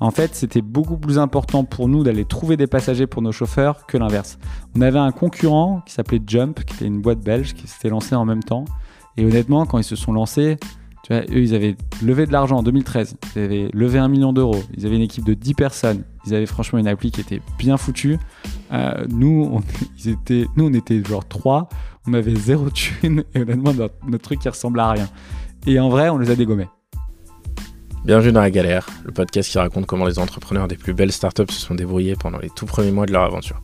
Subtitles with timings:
[0.00, 3.86] En fait, c'était beaucoup plus important pour nous d'aller trouver des passagers pour nos chauffeurs
[3.86, 4.38] que l'inverse.
[4.76, 8.14] On avait un concurrent qui s'appelait Jump, qui était une boîte belge qui s'était lancée
[8.14, 8.66] en même temps.
[9.16, 10.58] Et honnêtement, quand ils se sont lancés,
[11.06, 13.16] tu vois, eux, ils avaient levé de l'argent en 2013.
[13.36, 14.60] Ils avaient levé un million d'euros.
[14.76, 16.02] Ils avaient une équipe de 10 personnes.
[16.26, 18.18] Ils avaient franchement une appli qui était bien foutue.
[18.72, 19.60] Euh, nous, on,
[20.56, 21.68] nous, on était genre 3.
[22.08, 23.24] On avait zéro thune.
[23.34, 25.08] Et honnêtement, notre, notre truc qui ressemblait à rien.
[25.66, 26.66] Et en vrai, on les a dégommés.
[28.06, 31.50] Bienvenue dans La Galère, le podcast qui raconte comment les entrepreneurs des plus belles startups
[31.50, 33.60] se sont débrouillés pendant les tout premiers mois de leur aventure.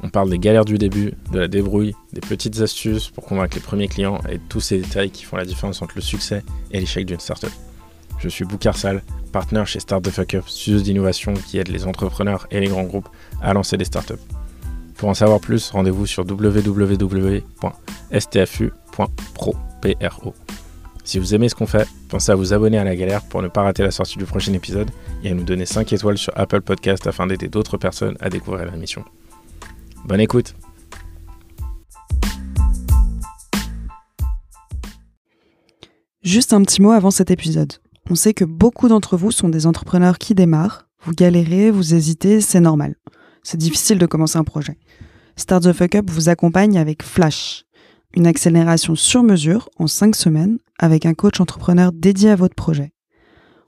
[0.00, 3.60] On parle des galères du début, de la débrouille, des petites astuces pour convaincre les
[3.60, 7.04] premiers clients et tous ces détails qui font la différence entre le succès et l'échec
[7.04, 7.50] d'une startup.
[8.20, 9.02] Je suis Boukarsal,
[9.32, 12.84] partenaire chez Start the Fuck Up, studio d'innovation qui aide les entrepreneurs et les grands
[12.84, 13.08] groupes
[13.42, 14.22] à lancer des startups.
[14.98, 17.44] Pour en savoir plus, rendez-vous sur www.stfu.pro.
[21.08, 23.48] Si vous aimez ce qu'on fait, pensez à vous abonner à la galère pour ne
[23.48, 24.90] pas rater la sortie du prochain épisode
[25.24, 28.66] et à nous donner 5 étoiles sur Apple Podcast afin d'aider d'autres personnes à découvrir
[28.66, 29.06] la mission.
[30.04, 30.54] Bonne écoute
[36.20, 37.72] Juste un petit mot avant cet épisode.
[38.10, 40.90] On sait que beaucoup d'entre vous sont des entrepreneurs qui démarrent.
[41.04, 42.96] Vous galérez, vous hésitez, c'est normal.
[43.42, 44.76] C'est difficile de commencer un projet.
[45.36, 47.64] Start the Fuck Up vous accompagne avec Flash,
[48.14, 52.92] une accélération sur mesure en 5 semaines avec un coach entrepreneur dédié à votre projet.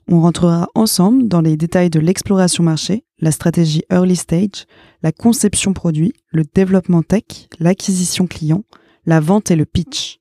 [0.08, 4.66] On rentrera ensemble dans les détails de l'exploration marché, la stratégie early stage,
[5.02, 8.64] la conception produit, le développement tech, l'acquisition client,
[9.06, 10.18] la vente et le pitch.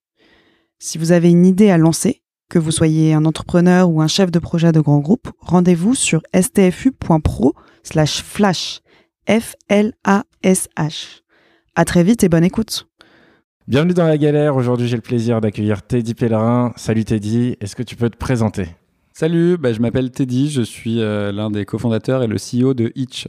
[0.78, 4.32] Si vous avez une idée à lancer, que vous soyez un entrepreneur ou un chef
[4.32, 7.54] de projet de grand groupe, rendez-vous sur stfu.pro
[7.84, 8.82] slash flash.
[9.30, 11.22] F-L-A-S-H.
[11.76, 12.89] À très vite et bonne écoute.
[13.70, 16.74] Bienvenue dans la galère, aujourd'hui j'ai le plaisir d'accueillir Teddy Pellerin.
[16.76, 18.66] Salut Teddy, est-ce que tu peux te présenter?
[19.14, 22.92] Salut, bah, je m'appelle Teddy, je suis euh, l'un des cofondateurs et le CEO de
[22.96, 23.28] Itch.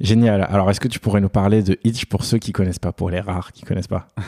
[0.00, 2.92] Génial, alors est-ce que tu pourrais nous parler de Itch pour ceux qui connaissent pas,
[2.92, 4.08] pour les rares qui connaissent pas?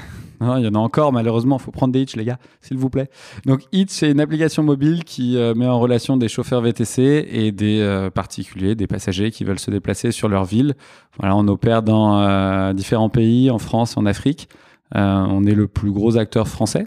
[0.40, 2.76] Non, il y en a encore, malheureusement, il faut prendre des Itch, les gars, s'il
[2.76, 3.10] vous plaît.
[3.44, 7.50] Donc, Itch, c'est une application mobile qui euh, met en relation des chauffeurs VTC et
[7.50, 10.76] des euh, particuliers, des passagers qui veulent se déplacer sur leur ville.
[11.18, 14.48] Voilà, on opère dans différents pays, en France, en Afrique.
[14.96, 16.86] Euh, on est le plus gros acteur français,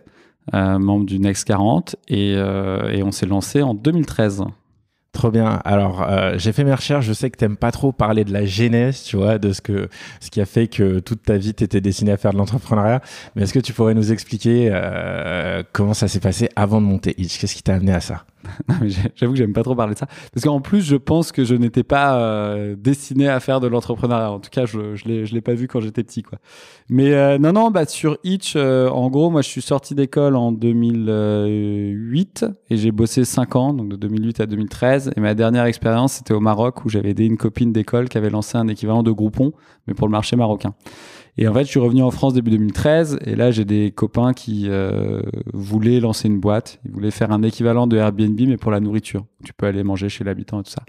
[0.54, 4.44] euh, membre du Next 40, et, euh, et on s'est lancé en 2013.
[5.14, 5.60] Trop bien.
[5.66, 6.08] Alors,
[6.38, 7.06] j'ai fait mes recherches.
[7.06, 9.90] Je sais que t'aimes pas trop parler de la genèse, tu vois, de ce que
[10.22, 13.02] ce qui a fait que toute ta vie t'étais destinée à faire de l'entrepreneuriat.
[13.36, 14.72] Mais est-ce que tu pourrais nous expliquer
[15.74, 18.24] comment ça s'est passé avant de monter Itch Qu'est-ce qui t'a amené à ça?
[19.16, 20.08] J'avoue que j'aime pas trop parler de ça.
[20.34, 24.32] Parce qu'en plus, je pense que je n'étais pas euh, destiné à faire de l'entrepreneuriat.
[24.32, 26.24] En tout cas, je, je l'ai pas vu quand j'étais petit.
[26.24, 26.40] Quoi.
[26.90, 30.36] Mais euh, non, non, bah, sur Itch, euh, en gros, moi, je suis sorti d'école
[30.36, 35.14] en 2008 et j'ai bossé 5 ans, donc de 2008 à 2013.
[35.16, 38.30] Et ma dernière expérience, c'était au Maroc où j'avais aidé une copine d'école qui avait
[38.30, 39.54] lancé un équivalent de Groupon,
[39.88, 40.74] mais pour le marché marocain.
[41.38, 44.34] Et en fait, je suis revenu en France début 2013 et là, j'ai des copains
[44.34, 45.22] qui euh,
[45.54, 46.80] voulaient lancer une boîte.
[46.86, 49.26] Ils voulaient faire un équivalent de Airbnb, mais pour la nourriture.
[49.44, 50.84] Tu peux aller manger chez l'habitant et tout ça.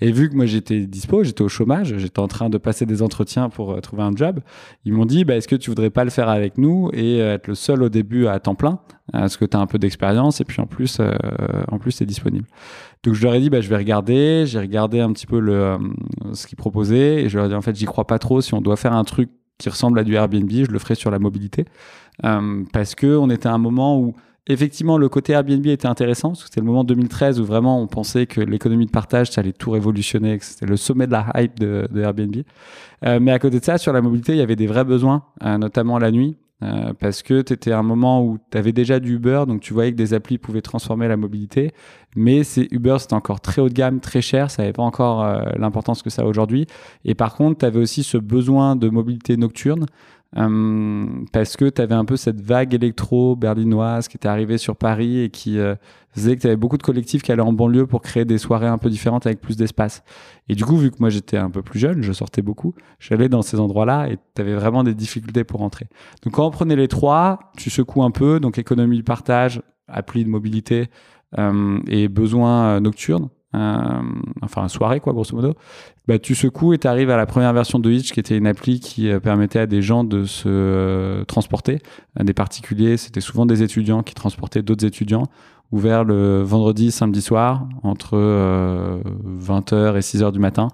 [0.00, 3.02] Et vu que moi, j'étais dispo, j'étais au chômage, j'étais en train de passer des
[3.02, 4.40] entretiens pour euh, trouver un job,
[4.84, 7.34] ils m'ont dit, bah, est-ce que tu voudrais pas le faire avec nous et euh,
[7.34, 8.80] être le seul au début à temps plein
[9.12, 11.12] Parce que tu as un peu d'expérience et puis en plus, euh,
[11.70, 12.46] en plus, c'est disponible.
[13.04, 14.44] Donc je leur ai dit, bah, je vais regarder.
[14.46, 15.76] J'ai regardé un petit peu le,
[16.32, 18.40] ce qu'ils proposaient et je leur ai dit, en fait, j'y crois pas trop.
[18.40, 19.30] Si on doit faire un truc
[19.62, 21.64] qui ressemble à du Airbnb, je le ferai sur la mobilité.
[22.24, 24.14] Euh, parce que on était à un moment où
[24.48, 27.86] effectivement le côté Airbnb était intéressant, parce que c'était le moment 2013 où vraiment on
[27.86, 31.26] pensait que l'économie de partage, ça allait tout révolutionner, que c'était le sommet de la
[31.36, 32.36] hype de, de Airbnb.
[33.04, 35.22] Euh, mais à côté de ça, sur la mobilité, il y avait des vrais besoins,
[35.44, 36.36] euh, notamment la nuit.
[36.62, 39.60] Euh, parce que tu étais à un moment où tu avais déjà du Uber, donc
[39.60, 41.72] tu voyais que des applis pouvaient transformer la mobilité.
[42.14, 45.42] Mais Uber, c'était encore très haut de gamme, très cher, ça n'avait pas encore euh,
[45.56, 46.66] l'importance que ça a aujourd'hui.
[47.04, 49.86] Et par contre, tu avais aussi ce besoin de mobilité nocturne
[50.34, 55.20] parce que tu avais un peu cette vague électro berlinoise qui était arrivée sur Paris
[55.20, 55.74] et qui euh,
[56.14, 58.66] faisait que tu avais beaucoup de collectifs qui allaient en banlieue pour créer des soirées
[58.66, 60.02] un peu différentes avec plus d'espace.
[60.48, 63.28] Et du coup, vu que moi j'étais un peu plus jeune, je sortais beaucoup, j'allais
[63.28, 65.86] dans ces endroits-là et tu avais vraiment des difficultés pour rentrer.
[66.22, 70.24] Donc quand on prenait les trois, tu secoues un peu, donc économie de partage, appli
[70.24, 70.88] de mobilité
[71.38, 73.28] euh, et besoins euh, nocturnes.
[73.54, 74.02] Euh,
[74.40, 75.54] enfin soirée quoi grosso modo.
[76.08, 78.46] Bah, tu secoues et tu arrives à la première version de Hitch qui était une
[78.46, 81.80] appli qui euh, permettait à des gens de se euh, transporter.
[82.16, 85.24] À des particuliers c'était souvent des étudiants qui transportaient d'autres étudiants
[85.70, 90.68] ouvert le vendredi samedi soir entre euh, 20h et 6h du matin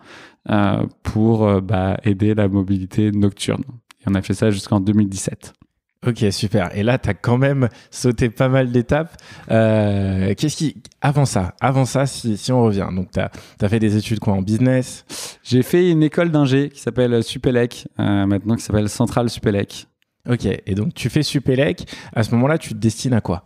[1.03, 3.65] pour bah, aider la mobilité nocturne.
[4.01, 5.58] Et on a fait ça jusqu'en 2017
[6.07, 6.71] Ok, super.
[6.77, 9.17] Et là, tu as quand même sauté pas mal d'étapes.
[9.51, 10.77] Euh, qu'est-ce qui.
[11.01, 14.35] Avant ça, avant ça si, si on revient, donc tu as, fait des études quoi
[14.35, 15.05] en business?
[15.43, 19.89] J'ai fait une école d'ingé qui s'appelle Supélec, euh, maintenant qui s'appelle Centrale Supélec.
[20.29, 21.85] Ok, et donc tu fais Supélec.
[22.15, 23.45] À ce moment-là, tu te destines à quoi?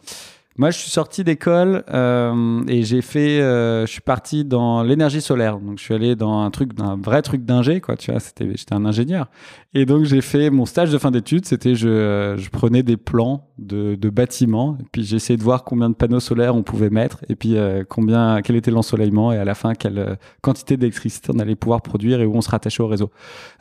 [0.58, 5.22] Moi, je suis sorti d'école euh, et j'ai fait, euh, je suis parti dans l'énergie
[5.22, 5.58] solaire.
[5.58, 7.96] Donc, je suis allé dans un truc, un vrai truc d'ingé, quoi.
[7.96, 9.28] Tu vois, c'était, j'étais un ingénieur.
[9.74, 11.46] Et donc, j'ai fait mon stage de fin d'études.
[11.46, 15.94] C'était, je, je prenais des plans de, bâtiments et puis j'essayais de voir combien de
[15.94, 19.54] panneaux solaires on pouvait mettre et puis euh, combien, quel était l'ensoleillement et à la
[19.54, 22.88] fin quelle euh, quantité d'électricité on allait pouvoir produire et où on se rattachait au
[22.88, 23.10] réseau.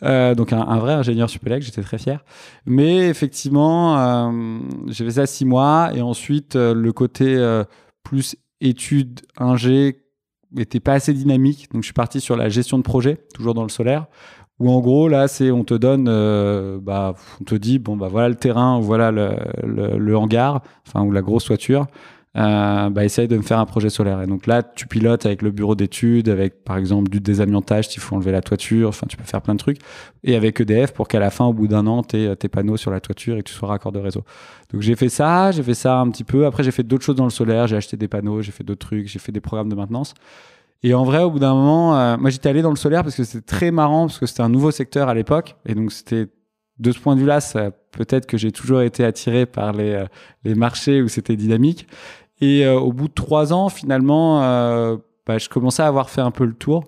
[0.04, 1.64] Euh, donc, un, vrai ingénieur Supélec.
[1.64, 2.26] J'étais très fier.
[2.66, 4.32] Mais effectivement,
[4.88, 7.64] j'ai fait ça six mois et ensuite le côté euh,
[8.04, 10.02] plus études, ingé,
[10.52, 11.70] n'était pas assez dynamique.
[11.72, 14.08] Donc, je suis parti sur la gestion de projet, toujours dans le solaire.
[14.62, 18.10] Où en gros, là, c'est on te donne, euh, bah, on te dit, bon, bah
[18.10, 21.88] voilà le terrain, voilà le, hangar, enfin, ou la grosse toiture
[22.38, 24.22] euh, bah, essaye de me faire un projet solaire.
[24.22, 28.04] Et donc là, tu pilotes avec le bureau d'études, avec par exemple du désamiantage, s'il
[28.04, 29.80] faut enlever la toiture, enfin tu peux faire plein de trucs,
[30.24, 32.78] et avec EDF pour qu'à la fin, au bout d'un an, tu aies tes panneaux
[32.78, 34.24] sur la toiture et que tu sois raccord de réseau.
[34.72, 36.46] Donc j'ai fait ça, j'ai fait ça un petit peu.
[36.46, 38.86] Après, j'ai fait d'autres choses dans le solaire, j'ai acheté des panneaux, j'ai fait d'autres
[38.86, 40.14] trucs, j'ai fait des programmes de maintenance.
[40.84, 43.16] Et en vrai, au bout d'un moment, euh, moi j'étais allé dans le solaire parce
[43.16, 46.28] que c'était très marrant, parce que c'était un nouveau secteur à l'époque, et donc c'était
[46.80, 47.40] de ce point de vue-là,
[47.92, 50.06] peut-être que j'ai toujours été attiré par les, euh,
[50.44, 51.88] les marchés où c'était dynamique.
[52.40, 54.40] Et euh, au bout de trois ans, finalement,
[55.28, 56.86] bah, je commençais à avoir fait un peu le tour.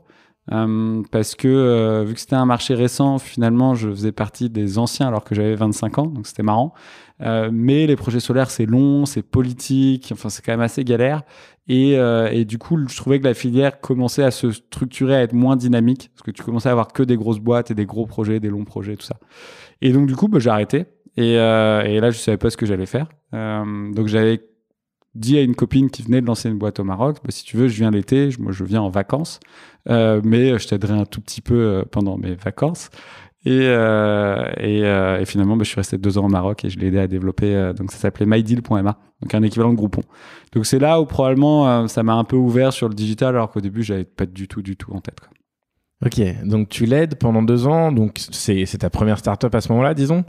[0.48, 5.24] Parce que vu que c'était un marché récent, finalement, je faisais partie des anciens alors
[5.24, 6.74] que j'avais 25 ans, donc c'était marrant.
[7.20, 11.22] Mais les projets solaires, c'est long, c'est politique, enfin c'est quand même assez galère.
[11.68, 15.32] Et, et, du coup, je trouvais que la filière commençait à se structurer, à être
[15.32, 18.06] moins dynamique, parce que tu commençais à avoir que des grosses boîtes et des gros
[18.06, 19.16] projets, des longs projets, tout ça.
[19.82, 20.86] Et donc du coup, bah, j'ai arrêté.
[21.16, 23.08] Et, et, là, je savais pas ce que j'allais faire.
[23.32, 24.42] donc j'avais
[25.16, 27.58] dit à une copine qui venait de lancer une boîte au Maroc, bah, si tu
[27.58, 29.40] veux, je viens l'été, moi je viens en vacances,
[29.90, 32.90] euh, mais je t'aiderai un tout petit peu euh, pendant mes vacances.
[33.46, 36.80] Et, euh, euh, et, finalement, bah, je suis resté deux ans au Maroc et je
[36.80, 37.54] l'ai aidé à développer.
[37.54, 40.02] Euh, donc ça s'appelait mydeal.ma, donc un équivalent de Groupon.
[40.54, 43.62] Donc c'est là où probablement ça m'a un peu ouvert sur le digital, alors qu'au
[43.62, 45.20] début, j'avais pas du tout, du tout en tête.
[46.06, 49.94] Ok, donc tu l'aides pendant deux ans, donc c'est ta première startup à ce moment-là,
[49.94, 50.26] disons?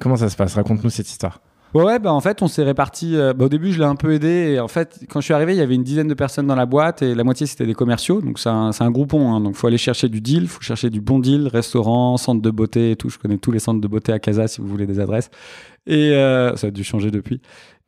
[0.00, 0.54] Comment ça se passe?
[0.54, 1.40] Raconte-nous cette histoire.
[1.74, 3.16] Ouais, ouais, bah en fait, on s'est répartis.
[3.16, 4.52] Euh, bah, au début, je l'ai un peu aidé.
[4.52, 6.54] Et en fait, quand je suis arrivé, il y avait une dizaine de personnes dans
[6.54, 8.20] la boîte et la moitié, c'était des commerciaux.
[8.20, 9.34] Donc, c'est un, un, groupon.
[9.34, 12.16] Hein, donc, il faut aller chercher du deal, il faut chercher du bon deal, restaurant,
[12.16, 13.08] centre de beauté et tout.
[13.10, 15.30] Je connais tous les centres de beauté à Casa si vous voulez des adresses.
[15.86, 17.40] Et euh, ça a dû changer depuis.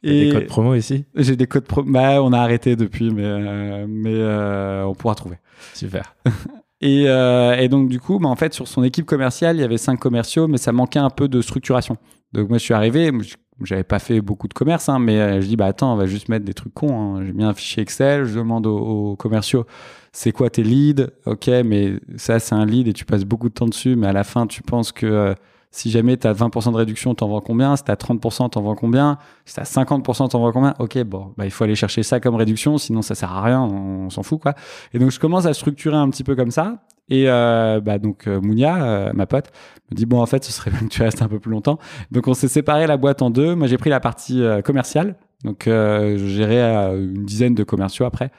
[0.03, 1.05] Et des codes promo ici?
[1.15, 1.91] J'ai des codes promo.
[1.91, 5.37] Bah, on a arrêté depuis, mais, euh, mais euh, on pourra trouver.
[5.75, 6.15] Super.
[6.83, 9.65] Et, euh, et, donc, du coup, bah, en fait, sur son équipe commerciale, il y
[9.65, 11.97] avait cinq commerciaux, mais ça manquait un peu de structuration.
[12.35, 13.11] Donc, moi, je suis arrivé,
[13.63, 16.07] j'avais pas fait beaucoup de commerce, hein, mais euh, je dis bah attends, on va
[16.07, 17.17] juste mettre des trucs cons.
[17.17, 17.25] Hein.
[17.25, 19.67] J'ai mis un fichier Excel, je demande aux, commerciaux
[20.13, 23.55] c'est quoi tes leads, ok, mais ça c'est un lead et tu passes beaucoup de
[23.55, 25.35] temps dessus, mais à la fin tu penses que euh,
[25.71, 27.77] si jamais tu as 20% de réduction, t'en vends combien?
[27.77, 29.19] Si tu as 30%, t'en vends combien?
[29.45, 30.75] Si tu as 50%, t'en vends combien?
[30.79, 33.61] Ok, bon, bah, il faut aller chercher ça comme réduction, sinon ça sert à rien,
[33.61, 34.55] on, s'en fout quoi.
[34.95, 36.83] Et donc je commence à structurer un petit peu comme ça.
[37.09, 39.53] Et euh, bah, donc euh, Mounia, euh, ma pote,
[39.91, 41.79] me dit bon en fait ce serait bien que tu restes un peu plus longtemps.
[42.11, 43.55] Donc on s'est séparé la boîte en deux.
[43.55, 46.63] Moi j'ai pris la partie commerciale, donc je gérais
[46.97, 48.31] une dizaine de commerciaux après.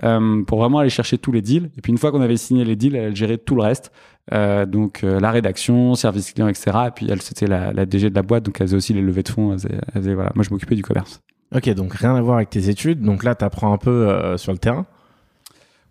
[0.00, 1.70] pour vraiment aller chercher tous les deals.
[1.76, 3.90] Et puis une fois qu'on avait signé les deals, elle gérait tout le reste.
[4.30, 6.78] Donc la rédaction, service client, etc.
[6.86, 9.24] Et puis elle, c'était la, DG de la boîte, donc elle faisait aussi les levées
[9.24, 9.56] de fonds.
[9.56, 11.20] Moi, je m'occupais du commerce.
[11.54, 13.02] Ok, donc rien à voir avec tes études.
[13.02, 14.86] Donc là, tu apprends un peu sur le terrain.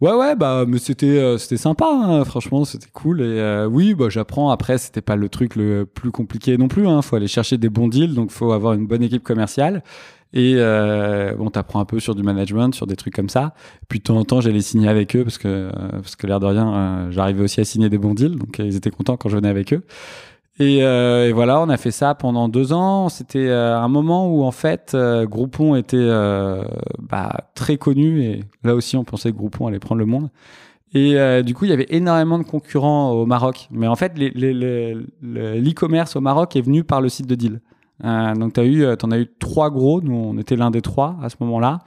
[0.02, 3.22] Ouais, ouais, bah, mais c'était, c'était sympa, hein, franchement, c'était cool.
[3.22, 4.50] Et oui, bah, j'apprends.
[4.50, 6.88] Après, c'était pas le truc le plus compliqué non plus.
[6.88, 7.02] Hein.
[7.04, 9.84] Faut aller chercher des bons deals, donc faut avoir une bonne équipe commerciale.
[10.34, 13.54] Et euh, bon, t'apprends un peu sur du management, sur des trucs comme ça.
[13.90, 16.40] Puis de temps en temps, j'allais signer avec eux parce que, euh, parce que l'air
[16.40, 18.38] de rien, euh, j'arrivais aussi à signer des bons deals.
[18.38, 19.84] Donc ils étaient contents quand je venais avec eux.
[20.62, 23.10] Et, et voilà, on a fait ça pendant deux ans.
[23.10, 26.10] C'était un moment où en fait, Groupon était
[27.00, 28.24] bah, très connu.
[28.24, 30.30] Et là aussi, on pensait que Groupon allait prendre le monde.
[30.94, 33.68] Et du coup, il y avait énormément de concurrents au Maroc.
[33.72, 34.14] Mais en fait,
[35.24, 37.60] l'e-commerce au Maroc est venu par le site de deal.
[38.04, 40.02] Euh, donc, tu euh, en as eu trois gros.
[40.02, 41.80] Nous, on était l'un des trois à ce moment-là.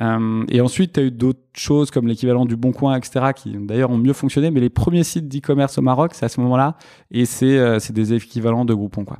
[0.00, 3.56] Euh, et ensuite, tu as eu d'autres choses comme l'équivalent du Bon Coin, etc., qui
[3.60, 4.50] d'ailleurs ont mieux fonctionné.
[4.50, 6.76] Mais les premiers sites d'e-commerce au Maroc, c'est à ce moment-là.
[7.10, 9.04] Et c'est euh, des équivalents de Groupon.
[9.04, 9.18] Quoi.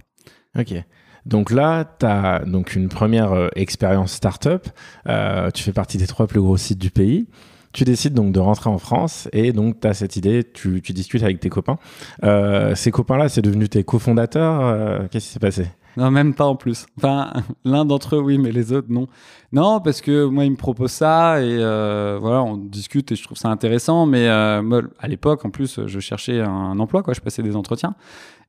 [0.59, 0.75] Ok.
[1.27, 4.69] Donc là, tu as donc une première euh, expérience startup.
[5.09, 7.27] Euh, tu fais partie des trois plus gros sites du pays.
[7.73, 11.25] Tu décides donc de rentrer en France et donc tu as cette idée, tu, discutes
[11.25, 11.77] avec tes copains.
[12.77, 15.09] Ces copains-là, c'est devenu tes cofondateurs.
[15.11, 15.67] Qu'est-ce qui s'est passé?
[15.97, 16.87] Non, même pas en plus.
[16.99, 17.33] Enfin,
[17.65, 19.07] l'un d'entre eux, oui, mais les autres, non.
[19.53, 23.23] Non, parce que moi, il me propose ça et euh, voilà, on discute et je
[23.23, 24.07] trouve ça intéressant.
[24.07, 27.15] Mais euh, moi, à l'époque, en plus, je cherchais un emploi, quoi.
[27.15, 27.95] Je passais des entretiens.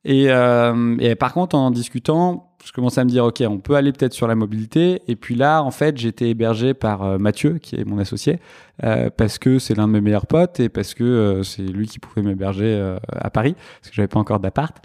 [0.03, 3.75] Et, euh, et par contre, en discutant, je commençais à me dire, OK, on peut
[3.75, 5.03] aller peut-être sur la mobilité.
[5.07, 8.39] Et puis là, en fait, j'étais hébergé par euh, Mathieu, qui est mon associé,
[8.83, 11.87] euh, parce que c'est l'un de mes meilleurs potes et parce que euh, c'est lui
[11.87, 14.75] qui pouvait m'héberger à Paris, parce que j'avais pas encore d'appart.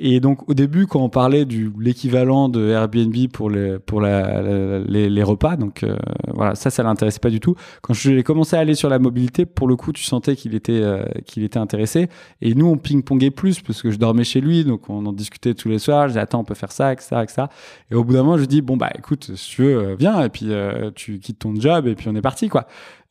[0.00, 5.22] Et donc, au début, quand on parlait du l'équivalent de Airbnb pour les, pour les,
[5.22, 5.84] repas, donc
[6.32, 7.56] voilà, ça, ça l'intéressait pas du tout.
[7.82, 10.82] Quand j'ai commencé à aller sur la mobilité, pour le coup, tu sentais qu'il était,
[11.26, 12.08] qu'il était intéressé.
[12.40, 15.54] Et nous, on ping-pongait plus parce que je dormais chez lui, donc on en discutait
[15.54, 16.04] tous les soirs.
[16.04, 17.46] Je disais, attends, on peut faire ça, etc., etc.
[17.90, 20.22] Et au bout d'un moment, je dis, bon, bah, écoute, si tu veux, euh, viens,
[20.22, 22.66] et puis euh, tu quittes ton job, et puis on est parti, quoi.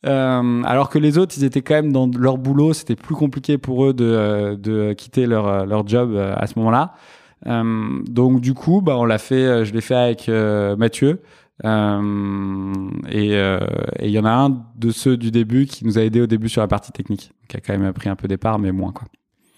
[0.06, 3.58] Euh, alors que les autres, ils étaient quand même dans leur boulot, c'était plus compliqué
[3.58, 6.94] pour eux de, de quitter leur, leur job à ce moment-là.
[7.44, 10.28] Donc du coup, bah, on l'a fait, je l'ai fait avec
[10.78, 11.20] Mathieu.
[11.64, 11.66] Et
[13.32, 16.48] il y en a un de ceux du début qui nous a aidé au début
[16.48, 18.92] sur la partie technique, qui a quand même pris un peu des parts, mais moins
[18.92, 19.08] quoi.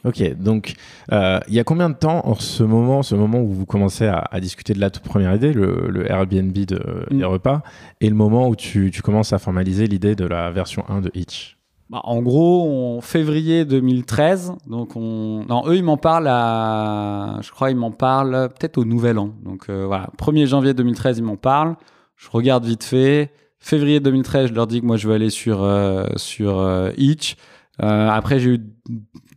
[0.04, 0.74] Ok, donc
[1.12, 4.06] euh, il y a combien de temps entre ce moment, ce moment où vous commencez
[4.06, 6.80] à, à discuter de la toute première idée, le, le Airbnb de,
[7.10, 7.18] Mm.
[7.18, 7.62] des repas,
[8.00, 11.10] et le moment où tu, tu commences à formaliser l'idée de la version 1 de
[11.14, 11.58] Hitch?
[11.90, 17.50] Bah, en gros, en février 2013, donc on, non, eux ils m'en parlent à, je
[17.50, 19.34] crois ils m'en parlent peut-être au Nouvel An.
[19.44, 21.74] Donc euh, voilà, 1er janvier 2013 ils m'en parlent.
[22.16, 23.32] Je regarde vite fait.
[23.58, 27.34] Février 2013, je leur dis que moi je veux aller sur euh, sur euh, Itch.
[27.82, 28.60] Euh, après j'ai eu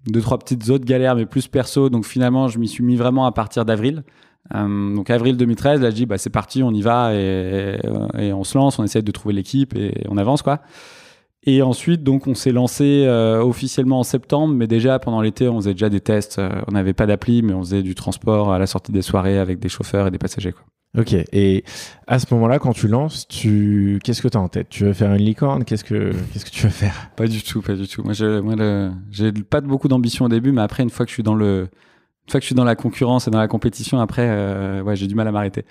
[0.07, 1.89] deux trois petites autres galères, mais plus perso.
[1.89, 4.03] Donc finalement, je m'y suis mis vraiment à partir d'avril.
[4.53, 7.79] Euh, donc avril 2013, là je dis bah c'est parti, on y va et,
[8.33, 10.59] on se lance, on essaie de trouver l'équipe et on avance quoi.
[11.45, 15.57] Et ensuite, donc, on s'est lancé euh, officiellement en septembre, mais déjà pendant l'été, on
[15.57, 16.39] faisait déjà des tests.
[16.39, 19.37] Euh, on n'avait pas d'appli, mais on faisait du transport à la sortie des soirées
[19.37, 20.53] avec des chauffeurs et des passagers.
[20.53, 20.63] Quoi.
[20.95, 21.63] Ok, et
[22.05, 23.99] à ce moment-là, quand tu lances, tu...
[24.03, 24.69] qu'est-ce que tu as en tête?
[24.69, 25.65] Tu veux faire une licorne?
[25.65, 27.09] Qu'est-ce que qu'est-ce que tu veux faire?
[27.15, 28.03] Pas du tout, pas du tout.
[28.03, 28.55] Moi, j'ai, moi,
[29.49, 31.61] pas beaucoup d'ambition au début, mais après, une fois que je suis dans le,
[32.25, 34.95] une fois que je suis dans la concurrence et dans la compétition, après, euh, ouais,
[34.95, 35.65] j'ai du mal à m'arrêter.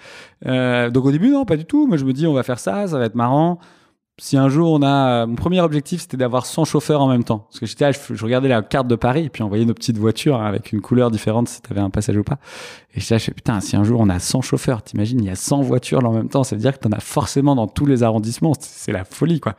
[0.47, 1.87] Euh, donc au début, non, pas du tout.
[1.87, 3.61] Moi, je me dis, on va faire ça, ça va être marrant.
[4.19, 7.47] Si un jour on a, mon premier objectif, c'était d'avoir 100 chauffeurs en même temps.
[7.49, 9.73] Parce que j'étais je, je regardais la carte de Paris et puis on voyait nos
[9.73, 12.39] petites voitures hein, avec une couleur différente si t'avais un passage ou pas.
[12.95, 15.35] Et j'étais je putain, si un jour on a 100 chauffeurs, t'imagines, il y a
[15.35, 17.87] 100 voitures là en même temps, ça veut dire que t'en as forcément dans tous
[17.87, 18.53] les arrondissements.
[18.61, 19.55] C'est la folie, quoi.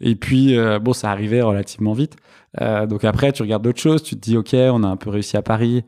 [0.00, 2.16] Et puis, euh, bon, ça arrivait relativement vite.
[2.60, 5.10] Euh, donc après, tu regardes d'autres choses, tu te dis, ok, on a un peu
[5.10, 5.84] réussi à Paris.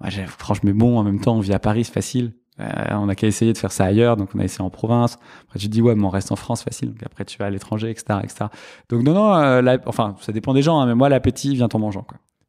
[0.00, 2.32] Moi, franchement, mais bon, en même temps, on vit à Paris, c'est facile.
[2.60, 5.18] Euh, on a qu'à essayer de faire ça ailleurs, donc on a essayé en province.
[5.44, 6.90] Après, tu te dis, ouais, mais on reste en France, facile.
[6.90, 8.46] Donc après, tu vas à l'étranger, etc., etc.
[8.88, 11.78] Donc non, non, euh, enfin, ça dépend des gens, hein, mais moi, l'appétit vient en
[11.78, 12.06] mangeant.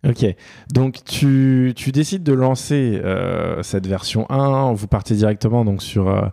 [0.08, 0.25] Ok,
[0.72, 6.32] donc tu, tu décides de lancer euh, cette version 1, vous partez directement donc sur,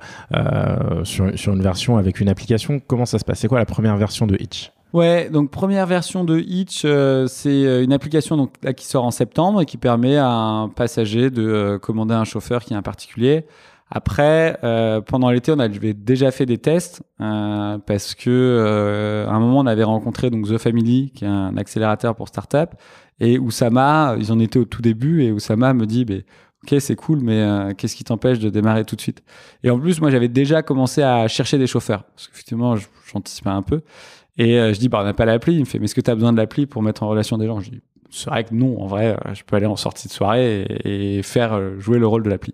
[1.03, 2.79] sur, sur une version avec une application.
[2.79, 3.41] Comment ça se passe?
[3.41, 7.67] C'est quoi la première version de Hitch Ouais, donc première version de Hitch, euh, c'est
[7.67, 11.29] euh, une application donc, là, qui sort en septembre et qui permet à un passager
[11.29, 13.45] de euh, commander un chauffeur qui est un particulier.
[13.91, 14.59] Après,
[15.07, 19.85] pendant l'été, on avait déjà fait des tests parce que à un moment, on avait
[19.85, 22.71] rencontré donc The Family, qui est un accélérateur pour start-up,
[23.21, 26.23] et Oussama, ils en étaient au tout début, et Oussama me dit, ben,
[26.65, 29.23] ok, c'est cool, mais qu'est-ce qui t'empêche de démarrer tout de suite?
[29.63, 33.51] Et en plus, moi, j'avais déjà commencé à chercher des chauffeurs, parce qu'effectivement, je- j'anticipais
[33.51, 33.83] un peu.
[34.39, 35.55] Et euh, je dis, bah, on n'a pas l'appli.
[35.55, 37.39] Il me fait, mais est-ce que tu as besoin de l'appli pour mettre en relation
[37.39, 37.61] des gens?
[37.61, 40.13] Je dis, c'est vrai que non, en vrai, euh, je peux aller en sortie de
[40.13, 42.53] soirée et, faire euh, jouer le rôle de l'appli.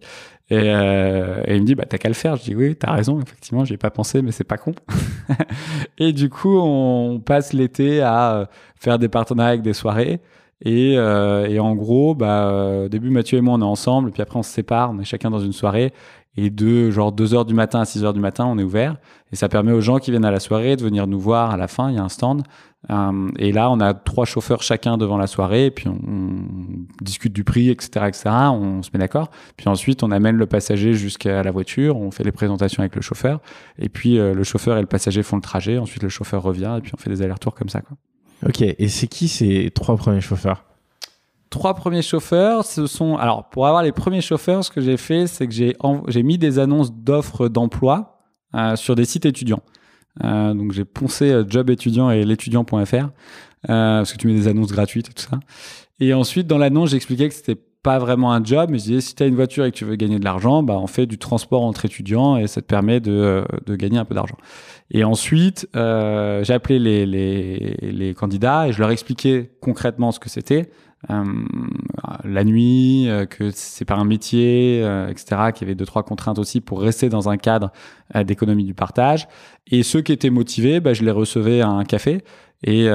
[0.51, 2.37] Et, il me dit, bah, t'as qu'à le faire.
[2.37, 4.75] Je dis, oui, t'as raison, effectivement, j'y ai pas pensé, mais c'est pas con.
[5.99, 10.21] et du coup, on passe l'été à faire des partenariats avec des soirées.
[10.65, 14.39] Et, et en gros, bah, au début, Mathieu et moi, on est ensemble, puis après,
[14.39, 15.93] on se sépare, on est chacun dans une soirée.
[16.37, 18.97] Et de genre 2 heures du matin à 6 heures du matin, on est ouvert.
[19.33, 21.57] Et ça permet aux gens qui viennent à la soirée de venir nous voir à
[21.57, 21.91] la fin.
[21.91, 22.43] Il y a un stand.
[22.91, 25.67] Euh, et là, on a trois chauffeurs chacun devant la soirée.
[25.67, 28.31] Et puis, on, on discute du prix, etc., etc.
[28.53, 29.31] On se met d'accord.
[29.57, 31.99] Puis ensuite, on amène le passager jusqu'à la voiture.
[31.99, 33.41] On fait les présentations avec le chauffeur.
[33.79, 35.77] Et puis, euh, le chauffeur et le passager font le trajet.
[35.77, 36.75] Ensuite, le chauffeur revient.
[36.79, 37.97] Et puis, on fait des allers-retours comme ça, quoi.
[38.45, 40.65] Ok, et c'est qui ces trois premiers chauffeurs?
[41.53, 45.29] Trois premiers chauffeurs, ce sont alors pour avoir les premiers chauffeurs, ce que j'ai fait,
[45.29, 45.77] c'est que j'ai
[46.09, 48.19] j'ai mis des annonces d'offres d'emploi
[48.57, 49.63] euh, sur des sites étudiants.
[50.25, 53.09] Euh, donc j'ai poncé euh, job étudiant et l'étudiant.fr
[53.67, 55.39] parce que tu mets des annonces gratuites et tout ça.
[56.01, 59.15] Et ensuite dans l'annonce, j'expliquais que c'était pas vraiment un job, mais je disais si
[59.15, 61.19] tu as une voiture et que tu veux gagner de l'argent, bah on fait du
[61.19, 64.37] transport entre étudiants et ça te permet de, de gagner un peu d'argent.
[64.91, 70.71] Et ensuite, j'ai appelé les, les candidats et je leur expliquais concrètement ce que c'était.
[71.11, 71.25] Euh,
[72.25, 75.53] la nuit, euh, que c'est pas un métier, euh, etc.
[75.53, 77.73] Qu'il y avait deux trois contraintes aussi pour rester dans un cadre
[78.25, 79.27] d'économie du partage.
[79.67, 82.23] Et ceux qui étaient motivés, bah, je les recevais à un café
[82.65, 82.87] et,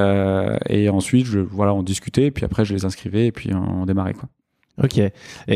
[0.69, 2.27] et ensuite, voilà, on discutait.
[2.27, 4.29] Et puis après, je les inscrivais et puis on, on démarrait quoi.
[4.83, 4.99] Ok.
[4.99, 5.11] Et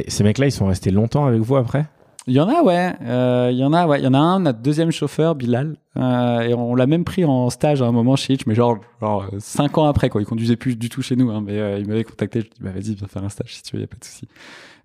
[0.08, 1.86] ces mecs-là, ils sont restés longtemps avec vous après?
[2.28, 2.94] Il y en a, ouais.
[3.02, 4.00] Euh, Il y en a, ouais.
[4.00, 5.76] Il y en a un, notre deuxième chauffeur, Bilal.
[5.98, 8.78] Euh, et on l'a même pris en stage à un moment chez Hitch, mais genre,
[9.02, 10.22] genre euh, cinq ans après, quoi.
[10.22, 12.42] Il conduisait plus du tout chez nous, hein, mais euh, il m'avait contacté.
[12.42, 13.88] Je lui ai dit, bah vas-y, viens faire un stage si tu veux, y a
[13.88, 14.28] pas de souci.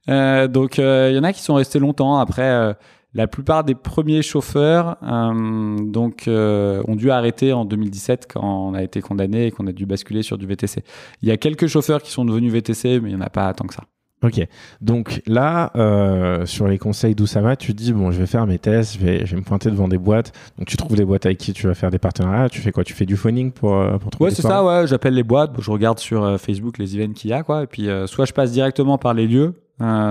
[0.09, 2.17] Euh, donc, euh, il y en a qui sont restés longtemps.
[2.17, 2.73] Après, euh,
[3.13, 8.75] la plupart des premiers chauffeurs, euh, donc, euh, ont dû arrêter en 2017 quand on
[8.75, 10.83] a été condamné et qu'on a dû basculer sur du VTC.
[11.23, 13.53] Il y a quelques chauffeurs qui sont devenus VTC, mais il y en a pas
[13.53, 13.85] tant que ça.
[14.23, 14.41] Ok.
[14.81, 18.95] Donc là, euh, sur les conseils d'Oussama, tu dis bon, je vais faire mes tests,
[18.95, 20.33] je vais, je vais me pointer devant des boîtes.
[20.59, 22.49] Donc tu trouves des boîtes avec qui tu vas faire des partenariats.
[22.49, 22.83] Tu fais quoi?
[22.83, 24.87] Tu fais du phoning pour, euh, pour trouver Ouais, c'est ça, ouais.
[24.87, 27.65] J'appelle les boîtes, je regarde sur euh, Facebook les events qu'il y a, quoi.
[27.65, 29.55] Et puis, euh, soit je passe directement par les lieux,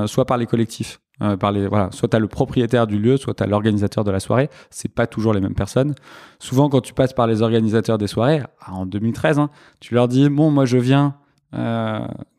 [0.06, 1.00] soit par les collectifs.
[1.40, 4.12] Par les, voilà, soit tu as le propriétaire du lieu, soit tu as l'organisateur de
[4.12, 4.50] la soirée.
[4.70, 5.96] C'est pas toujours les mêmes personnes.
[6.40, 10.10] Souvent, quand tu passes par les organisateurs des soirées, ah, en 2013, hein, tu leur
[10.10, 11.16] dis Bon, moi, je viens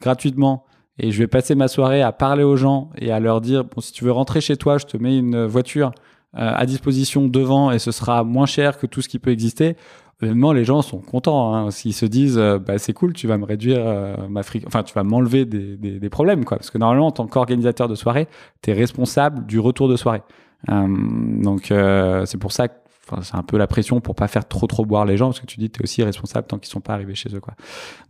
[0.03, 0.66] gratuitement
[0.99, 3.81] et je vais passer ma soirée à parler aux gens et à leur dire Bon,
[3.81, 5.93] si tu veux rentrer chez toi, je te mets une voiture
[6.37, 9.77] euh, à disposition devant et ce sera moins cher que tout ce qui peut exister.
[10.23, 11.55] Honnêtement, les gens sont contents.
[11.55, 14.67] Hein, S'ils se disent, euh, bah, c'est cool, tu vas me réduire euh, ma fric,
[14.67, 16.57] enfin, tu vas m'enlever des, des, des problèmes, quoi.
[16.57, 18.27] Parce que normalement, en tant qu'organisateur de soirée,
[18.63, 20.23] tu es responsable du retour de soirée.
[20.71, 20.87] Euh,
[21.43, 21.73] donc,
[22.27, 22.75] c'est pour ça que
[23.23, 25.47] c'est un peu la pression pour pas faire trop trop boire les gens, parce que
[25.47, 27.55] tu dis, tu es aussi responsable tant qu'ils sont pas arrivés chez eux, quoi.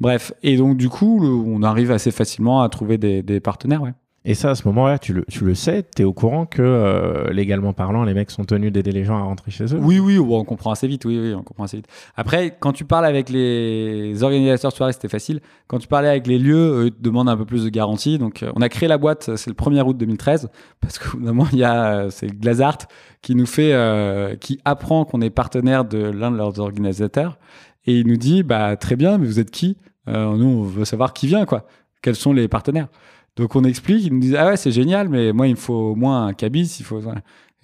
[0.00, 0.32] Bref.
[0.42, 3.94] Et donc, du coup, on arrive assez facilement à trouver des, des partenaires, ouais.
[4.28, 6.61] Et ça, à ce moment-là, tu le, tu le sais, tu es au courant que
[6.61, 10.00] euh, légalement parlant, les mecs sont tenus d'aider les gens à rentrer chez eux Oui,
[10.00, 11.04] oui, on comprend assez vite.
[11.04, 11.87] Oui, oui, on comprend assez vite.
[12.16, 15.40] Après, quand tu parles avec les organisateurs de soirée, c'était facile.
[15.68, 18.18] Quand tu parlais avec les lieux, eux, te demandent un peu plus de garantie.
[18.18, 21.47] Donc, euh, on a créé la boîte, c'est le 1er août 2013, parce qu'au moment,
[21.52, 22.78] il y a, euh, c'est Glazart
[23.23, 27.38] qui nous fait, euh, qui apprend qu'on est partenaire de l'un de leurs organisateurs.
[27.87, 29.76] Et il nous dit, bah, très bien, mais vous êtes qui?
[30.08, 31.67] Euh, Nous, on veut savoir qui vient, quoi.
[32.02, 32.89] Quels sont les partenaires?
[33.36, 35.92] Donc, on explique, ils nous disent, ah ouais, c'est génial, mais moi, il me faut
[35.92, 37.00] au moins un cabis, il faut.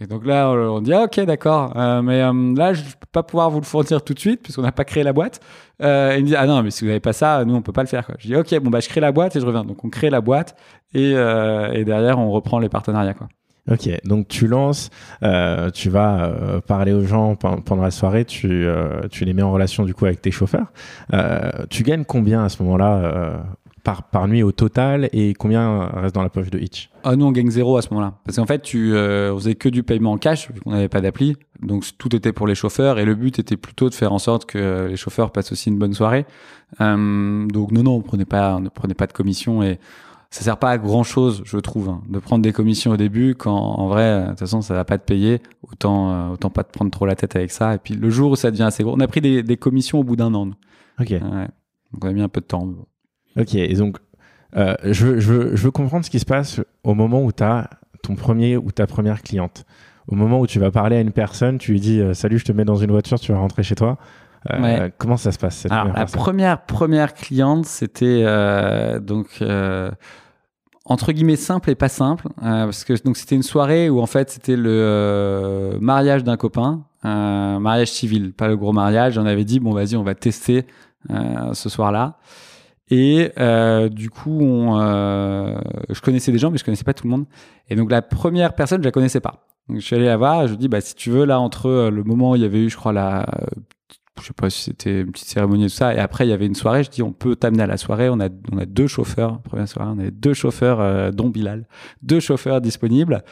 [0.00, 3.22] Et donc là, on dit ah, ok, d'accord, euh, mais euh, là, je peux pas
[3.22, 5.38] pouvoir vous le fournir tout de suite puisqu'on n'a pas créé la boîte.
[5.80, 7.72] Euh, il me dit ah non, mais si vous n'avez pas ça, nous on peut
[7.72, 8.11] pas le faire.
[8.18, 9.64] Je dis ok, bon bah je crée la boîte et je reviens.
[9.64, 10.56] Donc on crée la boîte
[10.92, 13.28] et, euh, et derrière on reprend les partenariats quoi.
[13.70, 14.90] Ok, donc tu lances,
[15.72, 16.32] tu vas
[16.66, 18.66] parler aux gens pen- pendant la soirée, tu,
[19.12, 20.72] tu les mets en relation du coup avec tes chauffeurs.
[21.70, 23.44] Tu gagnes combien à ce moment-là
[23.83, 26.90] par, par nuit au total et combien reste dans la poche de Hitch?
[27.05, 29.55] Ah nous on gagne zéro à ce moment-là parce qu'en fait tu euh, on faisait
[29.55, 31.37] que du paiement en cash vu qu'on n'avait pas d'appli.
[31.61, 34.47] Donc tout était pour les chauffeurs et le but était plutôt de faire en sorte
[34.47, 36.27] que les chauffeurs passent aussi une bonne soirée.
[36.81, 39.79] Euh, donc non non on prenait pas on ne prenait pas de commission et
[40.31, 43.35] ça sert pas à grand chose, je trouve, hein, de prendre des commissions au début
[43.35, 45.42] quand en vrai, euh, de toute façon, ça va pas te payer.
[45.71, 47.75] Autant, euh, autant pas te prendre trop la tête avec ça.
[47.75, 49.99] Et puis le jour où ça devient assez gros, on a pris des, des commissions
[49.99, 50.47] au bout d'un an.
[50.47, 50.55] nous.
[50.99, 51.21] Ok, Ouais.
[51.92, 52.66] Donc on a mis un peu de temps.
[53.38, 53.99] Ok, et donc
[54.57, 57.33] euh, je, veux, je, veux, je veux comprendre ce qui se passe au moment où
[57.33, 57.71] tu as
[58.03, 59.64] ton premier ou ta première cliente.
[60.09, 62.45] Au moment où tu vas parler à une personne, tu lui dis euh, Salut, je
[62.45, 63.99] te mets dans une voiture, tu vas rentrer chez toi.
[64.51, 64.92] Euh, Ouais.
[64.99, 68.25] Comment ça se passe cette Alors première la première première cliente, c'était
[69.01, 69.40] donc
[70.85, 74.07] entre guillemets simple et pas simple euh, parce que donc c'était une soirée où en
[74.07, 79.18] fait c'était le euh, mariage d'un copain, euh, mariage civil, pas le gros mariage.
[79.18, 80.66] On avait dit bon vas-y on va tester
[81.53, 82.18] ce soir-là.
[82.94, 87.11] Et euh, du coup, euh, je connaissais des gens, mais je connaissais pas tout le
[87.11, 87.24] monde.
[87.70, 89.46] Et donc la première personne, je la connaissais pas.
[89.70, 90.46] Je suis allé la voir.
[90.46, 92.44] Je lui dis, bah si tu veux, là entre euh, le moment où il y
[92.44, 93.24] avait eu, je crois la,
[94.20, 96.35] je sais pas si c'était une petite cérémonie et tout ça, et après il y
[96.35, 96.85] avait une soirée.
[96.85, 98.11] Je dis, on peut t'amener à la soirée.
[98.11, 99.40] On a, on a deux chauffeurs.
[99.40, 101.66] Première soirée, on avait deux chauffeurs, euh, dont Bilal,
[102.02, 103.24] deux chauffeurs disponibles.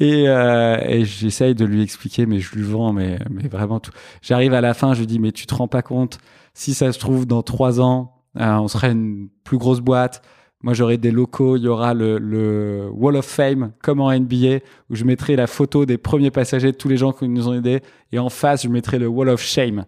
[0.00, 3.90] Et, et j'essaye de lui expliquer, mais je lui vends, mais, mais vraiment tout.
[4.22, 6.18] J'arrive à la fin, je lui dis, mais tu te rends pas compte
[6.54, 10.22] si ça se trouve dans trois ans, on sera une plus grosse boîte.
[10.62, 11.56] Moi, j'aurai des locaux.
[11.56, 14.58] Il y aura le, Wall of Fame, comme en NBA,
[14.90, 17.54] où je mettrai la photo des premiers passagers de tous les gens qui nous ont
[17.54, 17.80] aidés.
[18.12, 19.84] Et en face, je mettrai le Wall of Shame.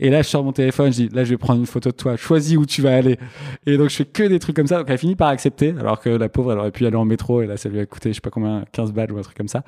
[0.00, 1.94] Et là, je sors mon téléphone, je dis, là, je vais prendre une photo de
[1.94, 2.16] toi.
[2.16, 3.16] Choisis où tu vas aller.
[3.64, 4.78] Et donc, je fais que des trucs comme ça.
[4.78, 7.42] Donc, elle finit par accepter, alors que la pauvre, elle aurait pu aller en métro.
[7.42, 9.36] Et là, ça lui a coûté, je sais pas combien, 15 balles ou un truc
[9.36, 9.62] comme ça.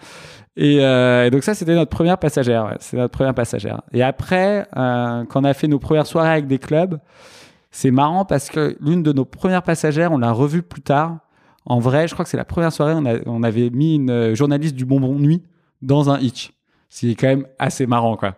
[0.57, 2.77] Et, euh, donc, ça, c'était notre première passagère.
[2.81, 3.83] C'est notre première passagère.
[3.93, 6.99] Et après, euh, quand on a fait nos premières soirées avec des clubs,
[7.71, 11.19] c'est marrant parce que l'une de nos premières passagères, on l'a revue plus tard.
[11.67, 14.11] En vrai, je crois que c'est la première soirée, on, a- on avait mis une
[14.11, 15.43] euh, journaliste du Bonbon Nuit
[15.83, 16.53] dans un hitch.
[16.89, 18.37] C'est quand même assez marrant, quoi.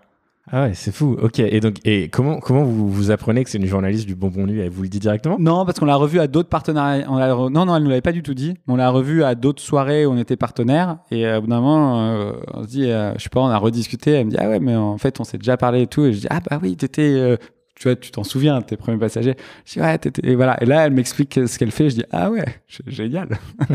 [0.50, 1.14] Ah ouais, c'est fou.
[1.20, 1.40] Ok.
[1.40, 4.60] Et donc, et comment comment vous, vous apprenez que c'est une journaliste du Bonbon Nuit?
[4.60, 5.36] Elle vous le dit directement?
[5.38, 7.06] Non, parce qu'on l'a revu à d'autres partenaires.
[7.10, 8.54] On l'a re- Non, non, elle nous l'avait pas du tout dit.
[8.66, 10.96] On l'a revu à d'autres soirées où on était partenaires.
[11.10, 13.48] Et euh, au bout d'un moment, euh, on se dit, euh, je sais pas, on
[13.48, 14.12] a rediscuté.
[14.12, 16.06] Elle me dit, ah ouais, mais en fait, on s'est déjà parlé et tout.
[16.06, 17.02] Et je dis, ah bah oui, t'étais.
[17.14, 17.36] euh,
[17.78, 19.36] tu vois, tu t'en souviens, tes premiers passagers.
[19.64, 19.98] Je dis, ouais.
[20.22, 20.60] Et voilà.
[20.62, 21.90] Et là, elle m'explique ce qu'elle fait.
[21.90, 22.44] Je dis, ah ouais,
[22.86, 23.28] génial.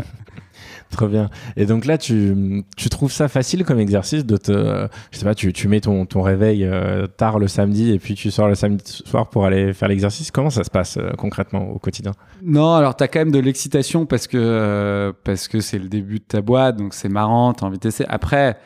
[0.90, 1.28] Très bien.
[1.56, 5.34] Et donc là, tu, tu trouves ça facile comme exercice de te, je sais pas,
[5.34, 8.54] tu, tu mets ton, ton réveil euh, tard le samedi et puis tu sors le
[8.54, 10.30] samedi soir pour aller faire l'exercice.
[10.30, 12.12] Comment ça se passe euh, concrètement au quotidien?
[12.42, 16.18] Non, alors t'as quand même de l'excitation parce que euh, parce que c'est le début
[16.18, 18.04] de ta boîte, donc c'est marrant, t'as envie de tester.
[18.08, 18.56] Après,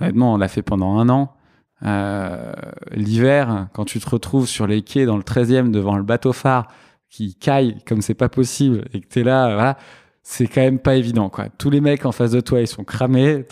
[0.00, 1.34] honnêtement, on l'a fait pendant un an.
[1.82, 2.52] Euh,
[2.92, 6.68] L'hiver, quand tu te retrouves sur les quais dans le 13e devant le bateau phare
[7.10, 9.76] qui caille comme c'est pas possible et que t'es là, euh, voilà,
[10.22, 11.28] c'est quand même pas évident.
[11.28, 11.48] Quoi.
[11.58, 13.44] Tous les mecs en face de toi, ils sont cramés.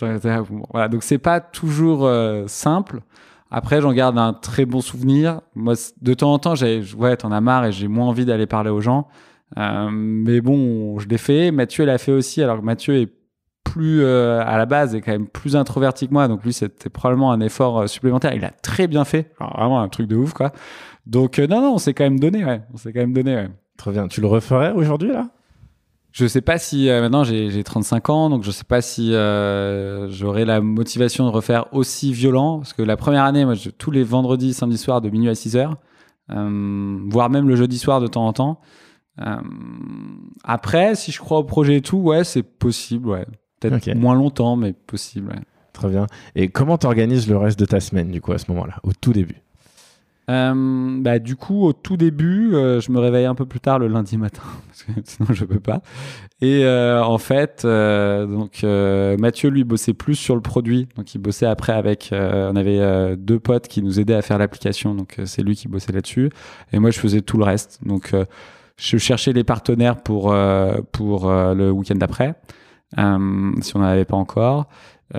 [0.71, 3.01] Voilà, donc c'est pas toujours euh, simple.
[3.51, 5.41] Après, j'en garde un très bon souvenir.
[5.55, 8.47] Moi, de temps en temps, j'ai, ouais, t'en as marre et j'ai moins envie d'aller
[8.47, 9.07] parler aux gens.
[9.57, 11.51] Euh, mais bon, je l'ai fait.
[11.51, 13.13] Mathieu l'a fait aussi, alors que Mathieu est
[13.63, 16.89] plus euh, à la base est quand même plus introverti que moi, donc lui c'était
[16.89, 18.33] probablement un effort euh, supplémentaire.
[18.33, 20.51] Il a très bien fait, Alors, vraiment un truc de ouf quoi.
[21.05, 22.61] Donc euh, non non, on s'est quand même donné, ouais.
[22.73, 23.35] on s'est quand même donné.
[23.35, 23.49] Ouais.
[23.77, 24.07] Très bien.
[24.07, 25.29] Tu le referais aujourd'hui là?
[26.11, 29.15] Je sais pas si euh, maintenant j'ai j'ai 35 ans, donc je sais pas si
[29.15, 33.71] euh, j'aurai la motivation de refaire aussi violent, parce que la première année, moi, je-
[33.71, 35.75] tous les vendredis, samedi soir de minuit à 6 heures,
[36.29, 38.61] euh, voire même le jeudi soir de temps en temps.
[39.21, 39.37] Euh,
[40.43, 43.25] après, si je crois au projet et tout, ouais, c'est possible, ouais.
[43.69, 45.29] Peut-être moins longtemps, mais possible.
[45.29, 45.41] ouais.
[45.73, 46.05] Très bien.
[46.35, 49.11] Et comment t'organises le reste de ta semaine du coup à ce moment-là, au tout
[49.11, 49.41] début?
[50.29, 53.79] Euh, bah, du coup, au tout début, euh, je me réveille un peu plus tard
[53.79, 55.81] le lundi matin, parce que sinon je peux pas.
[56.41, 58.63] Et euh, en fait, donc
[59.19, 62.09] Mathieu lui bossait plus sur le produit, donc il bossait après avec.
[62.11, 65.91] on avait deux potes qui nous aidaient à faire l'application, donc c'est lui qui bossait
[65.91, 66.29] là-dessus,
[66.71, 67.79] et moi je faisais tout le reste.
[67.85, 68.13] Donc
[68.77, 70.35] je cherchais les partenaires pour
[70.91, 72.35] pour le week-end d'après,
[72.95, 74.67] si on n'en avait pas encore.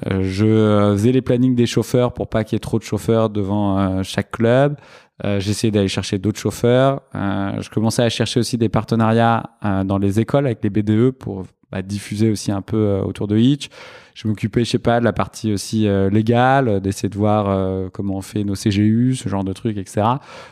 [0.07, 2.85] Euh, je euh, faisais les plannings des chauffeurs pour pas qu'il y ait trop de
[2.85, 4.77] chauffeurs devant euh, chaque club.
[5.24, 7.03] Euh, J'essayais d'aller chercher d'autres chauffeurs.
[7.14, 11.11] Euh, je commençais à chercher aussi des partenariats euh, dans les écoles avec les BDE
[11.11, 13.68] pour bah, diffuser aussi un peu euh, autour de Hitch.
[14.14, 17.48] Je m'occupais, je sais pas, de la partie aussi euh, légale, euh, d'essayer de voir
[17.48, 20.03] euh, comment on fait nos CGU, ce genre de trucs, etc.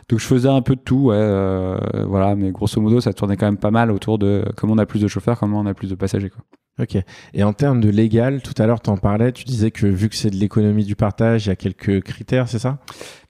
[0.07, 2.35] Donc je faisais un peu de tout, ouais, euh, voilà.
[2.35, 5.01] Mais grosso modo, ça tournait quand même pas mal autour de comment on a plus
[5.01, 6.43] de chauffeurs, comment on a plus de passagers, quoi.
[6.79, 6.97] Ok.
[7.35, 10.09] Et en termes de légal, tout à l'heure, tu en parlais, tu disais que vu
[10.09, 12.79] que c'est de l'économie du partage, il y a quelques critères, c'est ça?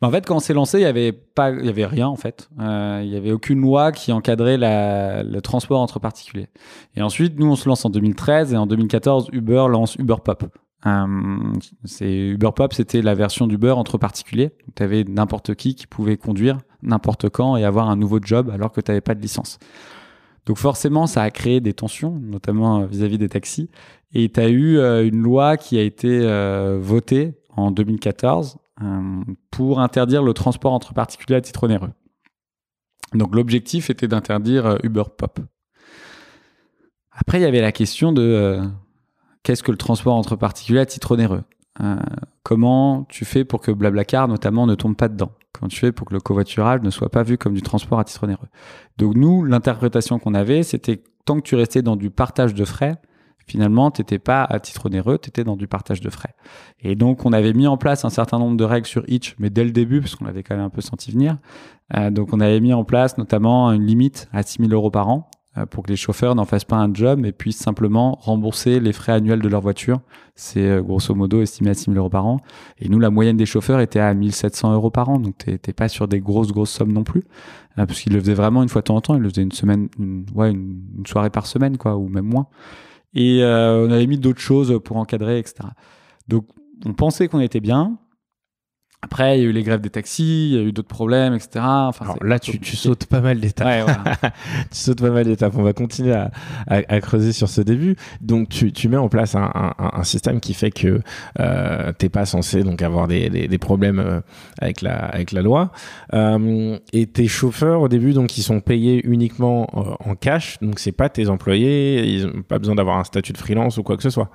[0.02, 2.50] Mais en fait, quand on s'est lancé, il y avait avait rien en fait.
[2.60, 6.48] Euh, il y avait aucune loi qui encadrait le transport entre particuliers.
[6.96, 10.46] Et ensuite, nous, on se lance en 2013 et en 2014, Uber lance Uber Pop.
[10.86, 11.54] Euh,
[12.02, 14.52] Uber Pop, c'était la version d'Uber entre particuliers.
[14.76, 18.72] Tu avais n'importe qui qui pouvait conduire n'importe quand et avoir un nouveau job alors
[18.72, 19.58] que tu n'avais pas de licence.
[20.46, 23.70] Donc forcément, ça a créé des tensions, notamment euh, vis-à-vis des taxis.
[24.14, 29.24] Et tu as eu euh, une loi qui a été euh, votée en 2014 euh,
[29.52, 31.92] pour interdire le transport entre particuliers à titre onéreux.
[33.14, 35.40] Donc l'objectif était d'interdire Uber Pop.
[37.12, 38.60] Après, il y avait la question de
[39.44, 41.44] qu'est-ce que le transport entre particuliers à titre onéreux?
[42.44, 45.32] Comment tu fais pour que Blablacar, notamment, ne tombe pas dedans?
[45.54, 48.04] Comment tu fais pour que le covoiturage ne soit pas vu comme du transport à
[48.04, 48.50] titre onéreux?
[48.98, 52.98] Donc nous, l'interprétation qu'on avait, c'était tant que tu restais dans du partage de frais,
[53.46, 56.34] finalement, tu n'étais pas à titre onéreux, tu étais dans du partage de frais.
[56.82, 59.50] Et donc, on avait mis en place un certain nombre de règles sur Hitch, mais
[59.50, 61.38] dès le début, parce qu'on l'avait quand même un peu senti venir.
[61.96, 65.10] Euh, donc, on avait mis en place notamment une limite à 6 000 euros par
[65.10, 65.30] an
[65.70, 69.12] pour que les chauffeurs n'en fassent pas un job, mais puissent simplement rembourser les frais
[69.12, 70.02] annuels de leur voiture.
[70.36, 72.40] C'est euh, grosso modo estimé à 6 000 euros par an.
[72.80, 75.90] Et nous, la moyenne des chauffeurs était à 1700 euros par an, donc t'es pas
[75.90, 77.24] sur des grosses, grosses sommes non plus.
[77.78, 79.44] Euh, parce qu'ils le faisaient vraiment une fois de temps en temps, ils le faisaient
[79.44, 82.48] une semaine, une, ouais, une, une soirée par semaine, quoi, ou même moins.
[83.14, 85.70] Et euh, on avait mis d'autres choses pour encadrer, etc.
[86.28, 86.48] Donc,
[86.86, 87.98] on pensait qu'on était bien.
[89.04, 91.34] Après, il y a eu les grèves des taxis, il y a eu d'autres problèmes,
[91.34, 91.50] etc.
[91.64, 93.68] Enfin, Alors là, tu, tu sautes pas mal d'étapes.
[93.68, 94.04] Ouais, voilà.
[94.72, 95.54] tu sautes pas mal d'étapes.
[95.58, 96.32] On va continuer à,
[96.68, 97.96] à- à creuser sur ce début.
[98.22, 101.02] Donc, tu, tu mets en place un, un- un système qui fait que
[101.40, 104.22] euh, t'es pas censé donc avoir des, des- des problèmes euh,
[104.60, 105.72] avec la avec la loi.
[106.14, 110.58] Euh, et tes chauffeurs au début, donc, ils sont payés uniquement euh, en cash.
[110.62, 112.06] Donc, c'est pas tes employés.
[112.06, 114.30] Ils ont pas besoin d'avoir un statut de freelance ou quoi que ce soit.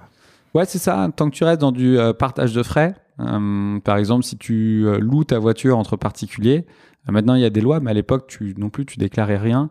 [0.54, 1.09] Ouais, c'est ça.
[1.16, 4.87] Tant que tu restes dans du euh, partage de frais, euh, par exemple, si tu
[4.87, 6.66] euh, loues ta voiture entre particuliers,
[7.09, 9.38] euh, maintenant il y a des lois, mais à l'époque, tu non plus, tu déclarais
[9.38, 9.70] rien.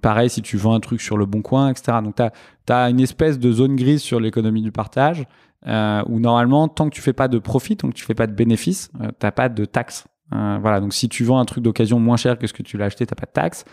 [0.00, 1.98] Pareil, si tu vends un truc sur le bon coin, etc.
[2.02, 5.26] Donc, tu as, une espèce de zone grise sur l'économie du partage.
[5.66, 8.90] où normalement, tant que tu fais pas de profit, donc tu fais pas de bénéfice,
[9.18, 10.06] t'as pas de taxe.
[10.30, 12.86] voilà, donc si tu vends un truc d'occasion moins cher que ce que tu l'as
[12.86, 13.64] acheté, t'as pas de taxe.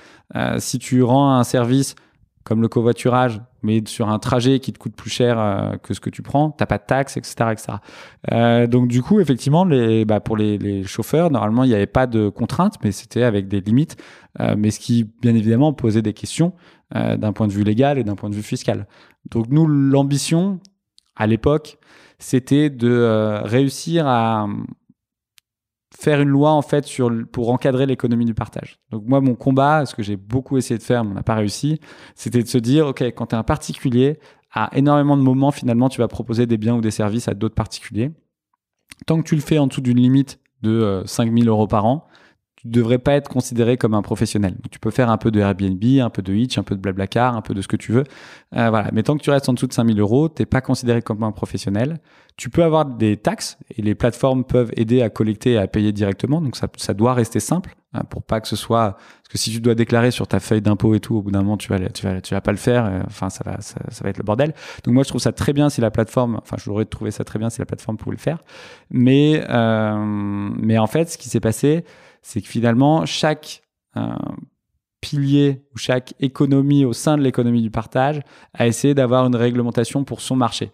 [0.58, 1.96] si tu rends un service
[2.44, 6.00] comme le covoiturage, mais sur un trajet qui te coûte plus cher euh, que ce
[6.00, 7.74] que tu prends, t'as pas de taxes, etc., etc.
[8.32, 9.66] Euh, donc du coup, effectivement,
[10.06, 13.62] bah, pour les, chauffeurs, normalement, il n'y avait pas de contraintes, mais c'était avec des
[13.62, 13.98] limites,
[14.40, 16.54] euh, mais ce qui, bien évidemment, posait des questions
[16.94, 18.86] d'un point de vue légal et d'un point de vue fiscal.
[19.30, 20.60] Donc nous, l'ambition
[21.16, 21.78] à l'époque,
[22.20, 24.46] c'était de réussir à
[26.02, 26.60] faire une loi
[27.32, 28.80] pour encadrer l'économie du partage.
[28.90, 31.36] Donc moi, mon combat, ce que j'ai beaucoup essayé de faire, mais on n'a pas
[31.36, 31.80] réussi,
[32.16, 34.20] c'était de se dire, OK, quand tu es un particulier,
[34.52, 37.54] à énormément de moments, finalement, tu vas proposer des biens ou des services à d'autres
[37.54, 38.12] particuliers.
[39.06, 42.08] Tant que tu le fais en dessous d'une limite de 5000 euh, euros par an,
[42.62, 44.56] tu devrais pas être considéré comme un professionnel.
[44.70, 47.36] tu peux faire un peu de Airbnb, un peu de Hitch, un peu de Blablacar,
[47.36, 48.04] un peu de ce que tu veux.
[48.56, 48.90] Euh, voilà.
[48.94, 51.24] Mais tant que tu restes en dessous de 5000 euros, tu n'es pas considéré comme
[51.24, 51.98] un professionnel.
[52.38, 55.92] Tu peux avoir des taxes et les plateformes peuvent aider à collecter et à payer
[55.92, 56.40] directement.
[56.40, 59.52] Donc ça, ça doit rester simple hein, pour pas que ce soit parce que si
[59.52, 61.80] tu dois déclarer sur ta feuille d'impôt et tout, au bout d'un moment tu vas
[61.90, 62.86] tu vas tu vas pas le faire.
[62.86, 64.54] Euh, enfin ça va ça, va être le bordel.
[64.84, 67.40] Donc moi je trouve ça très bien si la plateforme, enfin j'aurais trouvé ça très
[67.40, 68.38] bien si la plateforme pouvait le faire.
[68.92, 71.84] Mais euh, mais en fait ce qui s'est passé
[72.22, 73.64] c'est que finalement, chaque
[73.98, 74.14] euh,
[75.02, 78.22] pilier ou chaque économie au sein de l'économie du partage
[78.54, 80.72] a essayé d'avoir une réglementation pour son marché.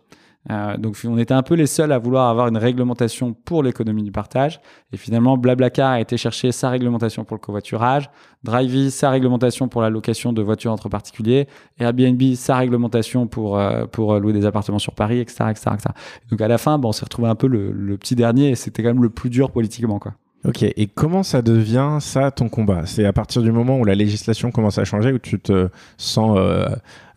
[0.50, 4.04] Euh, donc on était un peu les seuls à vouloir avoir une réglementation pour l'économie
[4.04, 4.62] du partage.
[4.94, 8.10] Et finalement, Blablacar a été chercher sa réglementation pour le covoiturage,
[8.44, 11.48] Drivey sa réglementation pour la location de voitures entre particuliers,
[11.80, 15.90] Airbnb sa réglementation pour euh, pour louer des appartements sur Paris, etc., etc., etc.
[16.30, 18.84] Donc à la fin, on s'est retrouvé un peu le, le petit dernier et c'était
[18.84, 20.14] quand même le plus dur politiquement, quoi.
[20.45, 22.84] Ok, et comment ça devient ça ton combat?
[22.86, 26.38] C'est à partir du moment où la législation commence à changer, où tu te sens
[26.38, 26.69] euh,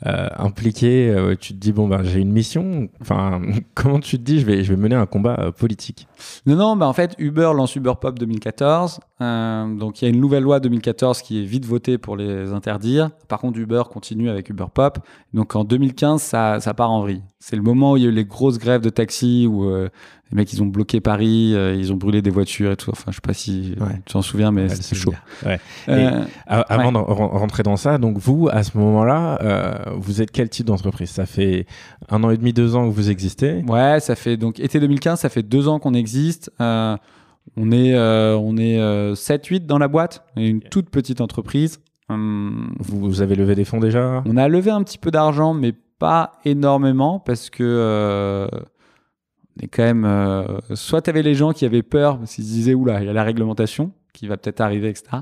[0.03, 2.89] impliqué, euh, tu te dis bon ben j'ai une mission.
[3.01, 3.43] Enfin,
[3.75, 6.09] comment tu te dis je vais je vais mener un combat euh, politique?
[6.47, 9.01] Non non, bah en fait Uber lance Uber Pop 2014.
[9.21, 12.53] Euh, donc il y a une nouvelle loi 2014 qui est vite votée pour les
[12.53, 13.11] interdire.
[13.29, 14.99] Par contre Uber continue avec Uber Pop.
[15.35, 17.23] Donc en 2015 ça ça part en vrille.
[17.39, 20.37] C'est le moment où il y a eu les grosses grèves de taxi où les
[20.37, 22.91] mecs ils ont bloqué Paris, ils ont brûlé des voitures et tout.
[22.91, 23.75] Enfin je sais pas si
[24.07, 25.15] tu t'en souviens mais c'est chaud.
[25.45, 25.59] Ouais.
[26.47, 29.39] avant de rentrer dans ça, donc vous à ce moment-là
[29.97, 31.11] vous êtes quel type d'entreprise?
[31.11, 31.67] Ça fait
[32.09, 33.63] un an et demi, deux ans que vous existez?
[33.69, 36.51] Ouais, ça fait donc été 2015, ça fait deux ans qu'on existe.
[36.61, 36.97] Euh,
[37.57, 38.79] on est, euh, on est
[39.15, 41.81] 7-8 euh, dans la boîte, on est une toute petite entreprise.
[42.09, 44.23] Hum, vous avez levé des fonds déjà?
[44.27, 49.83] On a levé un petit peu d'argent, mais pas énormément parce que on est quand
[49.83, 50.61] même.
[50.75, 53.11] soit tu avais les gens qui avaient peur parce qu'ils se disaient oula, il y
[53.11, 55.19] a la réglementation qui va peut-être arriver, etc.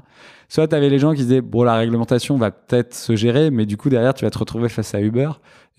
[0.48, 3.66] Soit tu avais les gens qui disaient, bon, la réglementation va peut-être se gérer, mais
[3.66, 5.30] du coup, derrière, tu vas te retrouver face à Uber.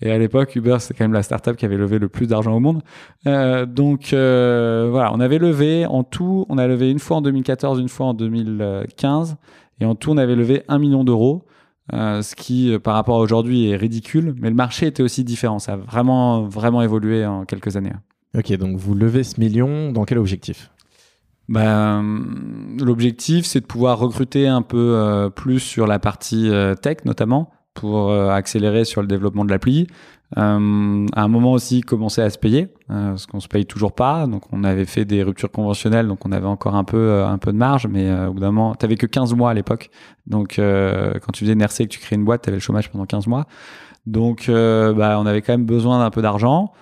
[0.02, 2.54] Et à l'époque, Uber, c'est quand même la startup qui avait levé le plus d'argent
[2.54, 2.82] au monde.
[3.26, 7.22] Euh, donc, euh, voilà, on avait levé en tout, on a levé une fois en
[7.22, 9.36] 2014, une fois en 2015.
[9.80, 11.44] Et en tout, on avait levé un million d'euros.
[11.92, 14.34] Euh, ce qui, par rapport à aujourd'hui, est ridicule.
[14.38, 15.58] Mais le marché était aussi différent.
[15.58, 17.92] Ça a vraiment, vraiment évolué en quelques années.
[18.36, 20.70] Ok, donc vous levez ce million dans quel objectif?
[21.50, 22.04] Ben,
[22.80, 27.50] L'objectif, c'est de pouvoir recruter un peu euh, plus sur la partie euh, tech, notamment,
[27.74, 29.88] pour euh, accélérer sur le développement de l'appli.
[30.36, 34.28] à un moment aussi, commencer à se payer, parce qu'on se paye toujours pas.
[34.28, 37.52] Donc, on avait fait des ruptures conventionnelles, donc on avait encore un peu, un peu
[37.52, 39.90] de marge, mais au bout d'un moment, t'avais que 15 mois à l'époque.
[40.28, 42.92] Donc, quand tu faisais une RC et que tu créais une boîte, t'avais le chômage
[42.92, 43.46] pendant 15 mois.
[44.06, 46.72] Donc, bah, on avait quand même besoin d'un peu d'argent.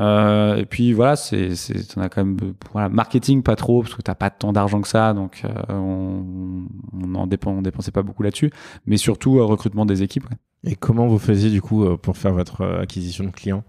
[0.00, 1.52] Euh, et puis voilà, c'est,
[1.96, 2.36] on a quand même,
[2.72, 6.66] voilà, marketing pas trop parce que t'as pas tant d'argent que ça, donc euh, on,
[6.92, 8.50] on en dépend, on dépensait pas beaucoup là-dessus,
[8.86, 10.26] mais surtout euh, recrutement des équipes.
[10.64, 13.62] Et comment vous faisiez du coup pour faire votre acquisition de clients?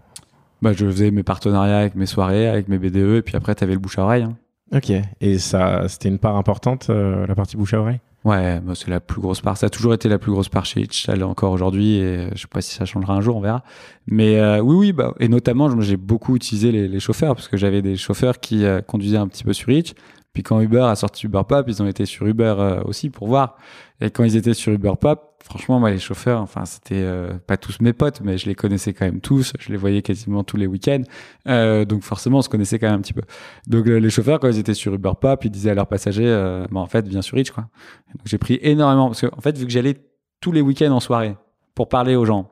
[0.60, 3.74] Bah, je faisais mes partenariats avec mes soirées, avec mes BDE, et puis après t'avais
[3.74, 4.24] le bouche à oreille.
[4.24, 4.36] Hein.
[4.74, 4.90] Ok.
[5.20, 8.00] Et ça, c'était une part importante, la partie bouche à oreille?
[8.24, 9.56] Ouais, bah c'est la plus grosse part.
[9.56, 11.06] Ça a toujours été la plus grosse part chez Hitch.
[11.06, 13.62] Ça l'est encore aujourd'hui et je sais pas si ça changera un jour, on verra.
[14.06, 17.56] Mais euh, oui, oui, bah, et notamment, j'ai beaucoup utilisé les, les, chauffeurs parce que
[17.56, 19.94] j'avais des chauffeurs qui euh, conduisaient un petit peu sur Hitch.
[20.32, 23.28] Puis quand Uber a sorti Uber Pop, ils ont été sur Uber euh, aussi pour
[23.28, 23.56] voir.
[24.00, 27.56] Et quand ils étaient sur Uber Pop, franchement, moi, les chauffeurs, enfin, c'était euh, pas
[27.56, 29.52] tous mes potes, mais je les connaissais quand même tous.
[29.58, 31.02] Je les voyais quasiment tous les week-ends.
[31.48, 33.22] Euh, donc forcément, on se connaissait quand même un petit peu.
[33.66, 36.80] Donc les chauffeurs, quand ils étaient sur Uber Pop, ils disaient à leurs passagers, bah,
[36.80, 37.68] en fait, viens sur Hitch, quoi.
[38.14, 39.96] Donc j'ai pris énormément parce que, en fait, vu que j'allais
[40.40, 41.36] tous les week-ends en soirée
[41.74, 42.50] pour parler aux gens.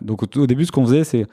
[0.00, 1.26] donc au, début, ce qu'on faisait, c'est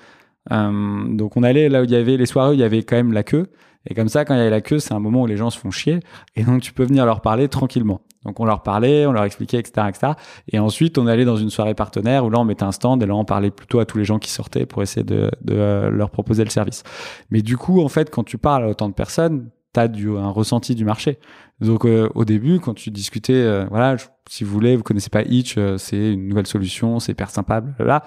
[0.50, 2.96] donc on allait là où il y avait les soirées où il y avait quand
[2.96, 3.48] même la queue.
[3.90, 5.50] Et comme ça, quand il y a la queue, c'est un moment où les gens
[5.50, 6.00] se font chier.
[6.36, 8.02] Et donc, tu peux venir leur parler tranquillement.
[8.26, 10.14] Donc on leur parlait, on leur expliquait, etc., etc.
[10.50, 13.06] Et ensuite, on allait dans une soirée partenaire où là, on mettait un stand et
[13.06, 15.90] là, on parlait plutôt à tous les gens qui sortaient pour essayer de, de euh,
[15.90, 16.84] leur proposer le service.
[17.30, 20.10] Mais du coup, en fait, quand tu parles à autant de personnes, tu as du,
[20.18, 21.20] un ressenti du marché.
[21.60, 23.98] Donc euh, au début, quand tu discutais, euh, voilà,
[24.30, 27.64] si vous voulez, vous connaissez pas Itch, euh, c'est une nouvelle solution, c'est hyper sympa,
[27.80, 28.04] là.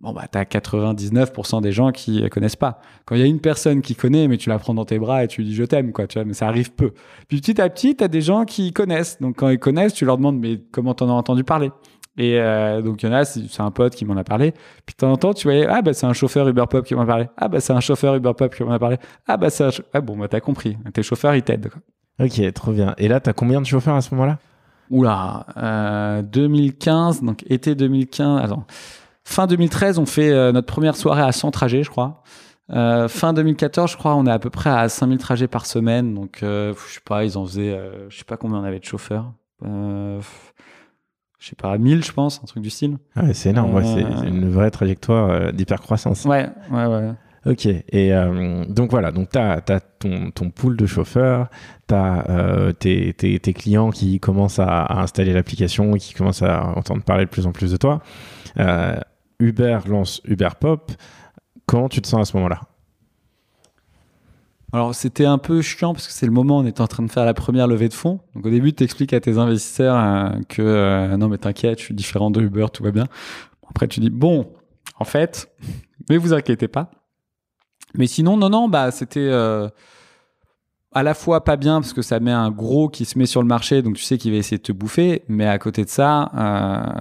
[0.00, 2.80] Bon bah t'as 99% des gens qui euh, connaissent pas.
[3.04, 5.24] Quand il y a une personne qui connaît, mais tu la prends dans tes bras
[5.24, 6.92] et tu lui dis je t'aime quoi, tu vois, mais ça arrive peu.
[7.28, 9.20] Puis petit à petit, t'as des gens qui connaissent.
[9.20, 11.70] Donc quand ils connaissent, tu leur demandes mais comment t'en as entendu parler?
[12.16, 14.52] Et euh, donc il y en a, c'est un pote qui m'en a parlé.
[14.86, 16.94] Puis de temps en temps, tu voyais ah bah c'est un chauffeur Uber Pop qui
[16.94, 17.28] m'en a parlé.
[17.36, 18.96] Ah bah c'est un chauffeur Uber Pop qui m'en a parlé.
[19.28, 20.78] Ah bah c'est un ah bon bah t'as compris.
[20.94, 21.68] Tes chauffeurs ils t'aident.
[21.68, 21.80] quoi.
[22.20, 22.94] Ok, trop bien.
[22.98, 24.38] Et là, t'as combien de chauffeurs à ce moment-là?
[24.90, 28.42] Oula, euh, 2015, donc été 2015.
[28.44, 28.66] Attends,
[29.30, 32.22] fin 2013, on fait euh, notre première soirée à 100 trajets, je crois.
[32.70, 36.14] Euh, fin 2014, je crois, on est à peu près à 5000 trajets par semaine.
[36.14, 38.84] Donc, euh, je sais pas, ils en faisaient, je sais pas combien on avait de
[38.84, 39.32] chauffeurs.
[39.62, 40.20] Je
[41.48, 42.98] sais pas, 1000, je pense, un truc du style.
[43.16, 43.74] Ah ouais, c'est énorme.
[43.74, 46.24] Ouais, c'est une vraie trajectoire d'hypercroissance.
[46.26, 47.12] Ouais, ouais, ouais.
[47.46, 49.62] Ok, et euh, donc voilà, donc tu as,
[49.98, 51.48] ton, ton pool de chauffeurs,
[51.88, 56.66] tu as tes, tes- tes clients qui commencent à, à installer l'application, qui commencent à
[56.76, 58.02] entendre parler de plus en plus de toi.
[58.58, 58.94] Euh,
[59.40, 60.92] Uber lance Uber Pop.
[61.66, 62.60] Comment tu te sens à ce moment-là?
[64.72, 67.02] Alors, c'était un peu chiant parce que c'est le moment où on était en train
[67.02, 68.20] de faire la première levée de fonds.
[68.34, 71.86] Donc, au début, tu expliques à tes investisseurs euh, que euh, non, mais t'inquiète, je
[71.86, 73.06] suis différent de Uber, tout va bien.
[73.68, 74.52] Après, tu dis bon,
[74.98, 75.52] en fait,
[76.08, 76.90] mais vous inquiétez pas.
[77.94, 79.68] Mais sinon, non, non, bah, c'était euh,
[80.92, 83.42] à la fois pas bien parce que ça met un gros qui se met sur
[83.42, 85.24] le marché, donc tu sais qu'il va essayer de te bouffer.
[85.26, 86.30] Mais à côté de ça,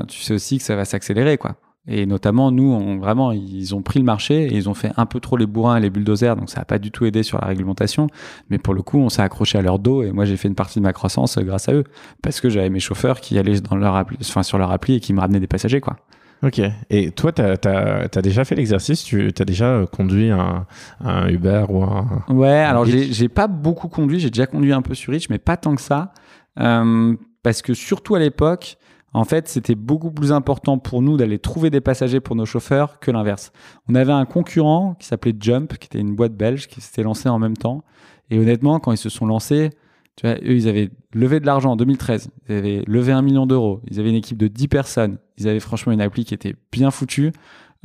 [0.08, 1.56] tu sais aussi que ça va s'accélérer, quoi.
[1.88, 5.06] Et notamment, nous, on, vraiment, ils ont pris le marché et ils ont fait un
[5.06, 7.39] peu trop les bourrins et les bulldozers, donc ça n'a pas du tout aidé sur
[7.39, 8.08] la réglementation.
[8.50, 10.56] Mais pour le coup, on s'est accroché à leur dos et moi, j'ai fait une
[10.56, 11.84] partie de ma croissance euh, grâce à eux.
[12.22, 15.00] Parce que j'avais mes chauffeurs qui allaient dans leur appli, enfin, sur leur appli et
[15.00, 15.98] qui me ramenaient des passagers, quoi.
[16.42, 19.04] Ok, et toi, tu as, déjà fait l'exercice?
[19.04, 20.65] Tu as déjà euh, conduit un,
[21.02, 22.24] un Uber ou un...
[22.30, 23.12] Ouais, alors Hitch?
[23.12, 25.82] j'ai pas beaucoup conduit, j'ai déjà conduit un peu sur Hitch, mais pas tant que
[25.82, 26.13] ça.
[26.60, 27.13] Euh,
[27.44, 28.78] parce que surtout à l'époque,
[29.13, 33.00] en fait, c'était beaucoup plus important pour nous d'aller trouver des passagers pour nos chauffeurs
[33.00, 33.52] que l'inverse.
[33.88, 37.30] On avait un concurrent qui s'appelait Jump, qui était une boîte belge qui s'était lancée
[37.30, 37.84] en même temps.
[38.30, 39.72] Et honnêtement, quand ils se sont lancés,
[40.15, 42.30] tu vois, eux, ils avaient levé de l'argent en 2013.
[42.50, 43.82] Ils avaient levé un million d'euros.
[43.89, 45.17] Ils avaient une équipe de 10 personnes.
[45.38, 47.32] Ils avaient franchement une appli qui était bien foutue.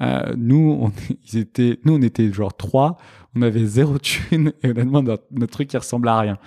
[0.00, 0.92] Euh, nous, on,
[1.32, 2.98] ils étaient, nous, on était genre trois.
[3.34, 4.52] On avait zéro thune.
[4.62, 6.38] Et honnêtement, notre, notre truc, il ressemblait à rien.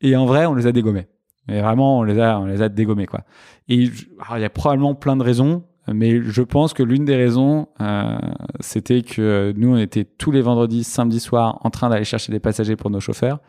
[0.00, 1.06] Et en vrai, on les a dégommés.
[1.52, 3.20] Et vraiment, on les a, on les a dégommés, quoi.
[3.68, 5.64] Et alors, il y a probablement plein de raisons.
[5.92, 8.16] Mais je pense que l'une des raisons, euh,
[8.60, 12.38] c'était que nous, on était tous les vendredis, samedis soirs, en train d'aller chercher des
[12.38, 13.40] passagers pour nos chauffeurs.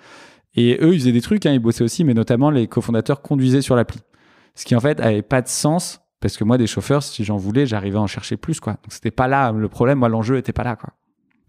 [0.55, 3.61] Et eux, ils faisaient des trucs, hein, ils bossaient aussi, mais notamment les cofondateurs conduisaient
[3.61, 3.99] sur l'appli.
[4.55, 7.37] Ce qui en fait avait pas de sens, parce que moi, des chauffeurs, si j'en
[7.37, 8.73] voulais, j'arrivais à en chercher plus, quoi.
[8.73, 10.89] Donc c'était pas là le problème, moi, l'enjeu était pas là, quoi.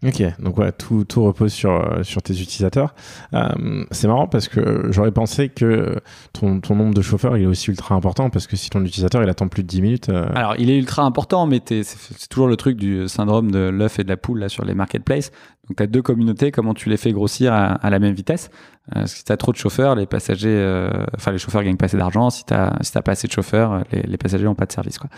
[0.03, 2.93] Ok, donc voilà, tout, repose sur, euh, tes utilisateurs.
[3.33, 5.99] Euh, c'est marrant parce que j'aurais pensé que
[6.33, 9.29] ton, nombre de chauffeurs il est aussi ultra important parce que si ton utilisateur il
[9.29, 10.09] attend plus de 10 minutes.
[10.09, 13.97] euh, Alors, il est ultra important, mais c'est toujours le truc du syndrome de l'œuf
[13.97, 15.31] et de la poule sur les marketplaces.
[15.67, 18.49] Donc, tu as deux communautés, comment tu les fais grossir à, la même vitesse?
[18.95, 21.85] Euh, si tu as trop de chauffeurs, les passagers, euh, enfin, les chauffeurs gagnent pas
[21.85, 22.29] assez d'argent.
[22.29, 24.71] Si tu si t'as pas assez de chauffeurs, euh, les, les passagers n'ont pas de
[24.71, 24.99] service.
[24.99, 25.09] Quoi.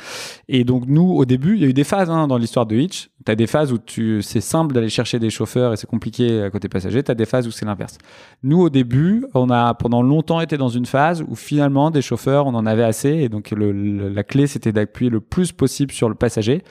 [0.47, 2.77] Et donc, nous, au début, il y a eu des phases hein, dans l'histoire de
[2.77, 3.09] Hitch.
[3.25, 3.79] Tu as des phases où
[4.21, 7.03] c'est simple d'aller chercher des chauffeurs et c'est compliqué à côté passager.
[7.03, 7.97] Tu as des phases où c'est l'inverse.
[8.41, 12.47] Nous, au début, on a pendant longtemps été dans une phase où finalement, des chauffeurs,
[12.47, 13.09] on en avait assez.
[13.09, 16.63] Et donc, le- le- la clé, c'était d'appuyer le plus possible sur le passager.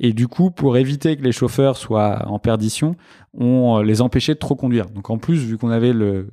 [0.00, 2.96] Et du coup, pour éviter que les chauffeurs soient en perdition,
[3.34, 4.86] on euh, les empêchait de trop conduire.
[4.86, 6.28] Donc, en plus, vu qu'on avait le,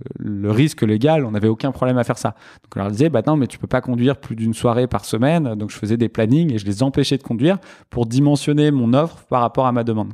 [0.45, 2.30] risque légal, on n'avait aucun problème à faire ça.
[2.63, 5.06] Donc, on leur disait, bah non, mais tu peux pas conduire plus d'une soirée par
[5.06, 5.56] semaine.
[5.56, 7.58] Donc, je faisais des plannings et je les empêchais de conduire
[7.89, 10.13] pour dimensionner mon offre par rapport à ma demande.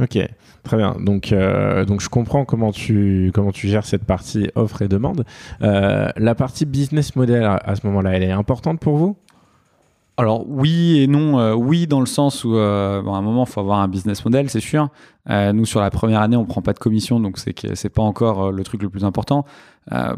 [0.00, 0.18] Ok,
[0.62, 0.96] très bien.
[0.98, 5.24] Donc, euh, donc je comprends comment tu, comment tu gères cette partie offre et demande.
[5.60, 9.16] Euh, la partie business model à ce moment-là, elle est importante pour vous?
[10.20, 11.38] Alors oui et non.
[11.38, 14.22] Euh, oui dans le sens où euh, à un moment il faut avoir un business
[14.22, 14.90] model, c'est sûr.
[15.30, 18.02] Euh, nous sur la première année on prend pas de commission, donc c'est c'est pas
[18.02, 19.46] encore euh, le truc le plus important.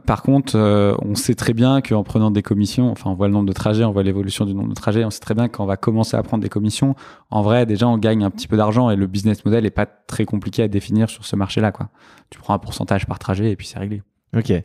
[0.05, 0.59] Par contre,
[1.03, 3.85] on sait très bien qu'en prenant des commissions, enfin on voit le nombre de trajets,
[3.85, 6.23] on voit l'évolution du nombre de trajets, on sait très bien qu'on va commencer à
[6.23, 6.95] prendre des commissions.
[7.31, 9.87] En vrai, déjà on gagne un petit peu d'argent et le business model est pas
[9.87, 11.73] très compliqué à définir sur ce marché-là.
[11.73, 11.89] Quoi.
[12.29, 14.03] Tu prends un pourcentage par trajet et puis c'est réglé.
[14.35, 14.51] Ok.
[14.51, 14.65] Et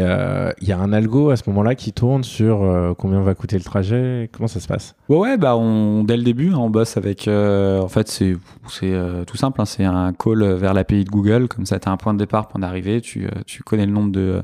[0.00, 3.34] euh, il y a un algo à ce moment-là qui tourne sur euh, combien va
[3.34, 4.28] coûter le trajet?
[4.32, 4.96] Comment ça se passe?
[5.08, 7.26] Ouais, ouais, bah on, dès le début, hein, on bosse avec.
[7.26, 8.36] euh, en fait, c'est
[8.68, 9.62] c'est euh, tout simple.
[9.62, 11.48] hein, c'est un call vers l'API de Google.
[11.48, 13.00] Comme ça, tu as un point de départ, point d'arrivée.
[13.00, 14.42] Tu, euh, tu connais le nombre de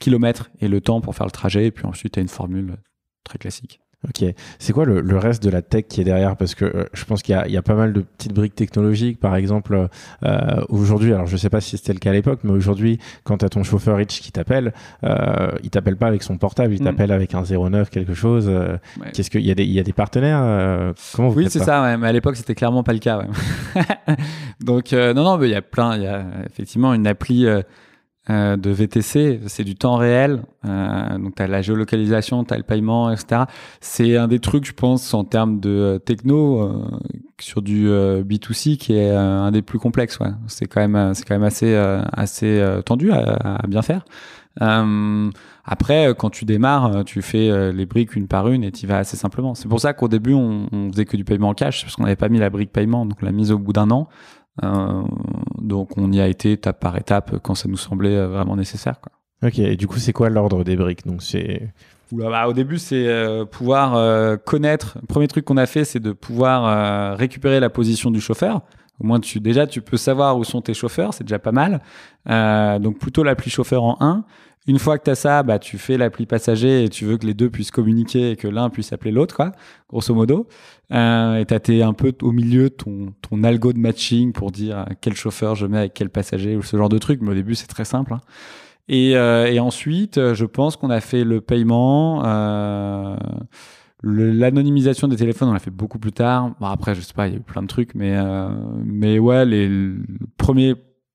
[0.00, 1.66] kilomètres et le temps pour faire le trajet.
[1.66, 2.76] Et puis ensuite, tu as une formule
[3.22, 3.80] très classique.
[4.08, 4.24] Ok.
[4.58, 6.36] C'est quoi le, le, reste de la tech qui est derrière?
[6.36, 9.18] Parce que euh, je pense qu'il y, y, a pas mal de petites briques technologiques,
[9.18, 9.88] par exemple,
[10.24, 13.38] euh, aujourd'hui, alors je sais pas si c'était le cas à l'époque, mais aujourd'hui, quand
[13.38, 14.72] tu as ton chauffeur Rich qui t'appelle,
[15.04, 16.84] euh, il t'appelle pas avec son portable, il mm.
[16.84, 18.46] t'appelle avec un 09, quelque chose.
[18.48, 19.10] Euh, ouais.
[19.12, 21.82] Qu'est-ce qu'il y, a des, y a des partenaires euh, Comment vous Oui, c'est ça,
[21.82, 23.22] ouais, mais à l'époque, c'était clairement pas le cas.
[24.60, 27.46] Donc, non, non, il y a plein, il y a effectivement une appli
[28.28, 30.42] euh, de VTC, c'est du temps réel.
[30.64, 33.42] Euh, donc, tu as la géolocalisation, tu as le paiement, etc.
[33.80, 36.84] C'est un des trucs, je pense, en termes de euh, techno, euh,
[37.40, 40.18] sur du euh, B2C, qui est un des plus complexes.
[40.18, 40.30] Ouais.
[40.48, 41.74] C'est quand même, c'est quand même assez,
[42.12, 44.04] assez tendu à, à, bien faire.
[45.64, 49.16] après, quand tu démarres, tu fais les briques une par une et tu vas assez
[49.16, 49.54] simplement.
[49.54, 52.04] C'est pour ça qu'au début, on, on, faisait que du paiement en cash, parce qu'on
[52.04, 54.08] n'avait pas mis la brique paiement, donc la mise au bout d'un an.
[54.64, 55.02] Euh,
[55.58, 59.00] donc on y a été étape par étape quand ça nous semblait euh, vraiment nécessaire.
[59.00, 59.12] Quoi.
[59.48, 61.06] Ok, et du coup c'est quoi l'ordre des briques?
[61.06, 61.72] Donc c'est
[62.12, 64.98] bah, au début, c'est euh, pouvoir euh, connaître.
[65.00, 68.62] Le premier truc qu'on a fait, c'est de pouvoir euh, récupérer la position du chauffeur.
[69.00, 71.80] Au moins, tu, déjà, tu peux savoir où sont tes chauffeurs, c'est déjà pas mal.
[72.80, 74.24] donc, plutôt l'appli chauffeur en 1.
[74.68, 77.26] Une fois que tu as ça, bah, tu fais l'appli passager et tu veux que
[77.26, 79.52] les deux puissent communiquer et que l'un puisse appeler l'autre, quoi,
[79.88, 80.48] grosso modo.
[80.92, 84.86] Euh, et tu as un peu au milieu ton, ton algo de matching pour dire
[85.00, 87.20] quel chauffeur je mets avec quel passager ou ce genre de truc.
[87.22, 88.14] Mais au début, c'est très simple.
[88.14, 88.20] Hein.
[88.88, 92.24] Et, euh, et, ensuite, je pense qu'on a fait le paiement.
[92.24, 93.16] Euh,
[94.02, 96.54] L'anonymisation des téléphones, on l'a fait beaucoup plus tard.
[96.60, 98.48] Bon, après, je sais pas, il y a eu plein de trucs, mais, euh,
[98.84, 99.94] mais ouais, les, les
[100.36, 100.74] premiers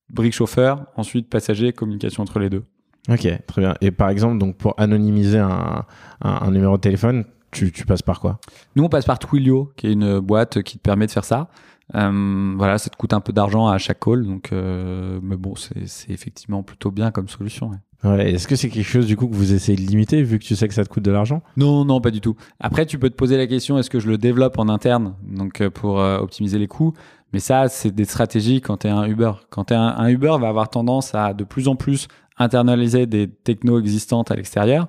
[0.09, 2.63] briques chauffeur, ensuite passager, communication entre les deux.
[3.09, 3.75] Ok, très bien.
[3.81, 5.85] Et par exemple, donc pour anonymiser un,
[6.21, 8.39] un, un numéro de téléphone, tu, tu, passes par quoi?
[8.75, 11.49] Nous, on passe par Twilio, qui est une boîte qui te permet de faire ça.
[11.95, 15.55] Euh, voilà, ça te coûte un peu d'argent à chaque call, donc euh, mais bon,
[15.55, 17.71] c'est effectivement plutôt bien comme solution.
[17.71, 17.77] Ouais.
[18.03, 20.43] Ouais, Est-ce que c'est quelque chose du coup que vous essayez de limiter vu que
[20.43, 21.43] tu sais que ça te coûte de l'argent?
[21.55, 22.35] Non, non, pas du tout.
[22.59, 25.61] Après, tu peux te poser la question est-ce que je le développe en interne, donc
[25.61, 26.93] euh, pour euh, optimiser les coûts?
[27.33, 29.33] Mais ça, c'est des stratégies quand tu es un Uber.
[29.49, 32.07] Quand tu un, un Uber, va avoir tendance à de plus en plus
[32.41, 34.87] internaliser des technos existantes à l'extérieur.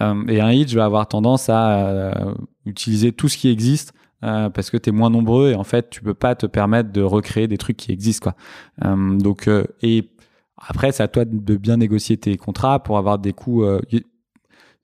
[0.00, 2.34] Euh, et un Hitch va avoir tendance à euh,
[2.66, 3.92] utiliser tout ce qui existe
[4.24, 6.90] euh, parce que tu es moins nombreux et en fait, tu peux pas te permettre
[6.92, 8.30] de recréer des trucs qui existent.
[8.30, 8.96] Quoi.
[8.96, 9.48] Donc,
[9.82, 10.10] et
[10.56, 13.64] après, c'est à toi de bien négocier tes contrats pour avoir des coûts.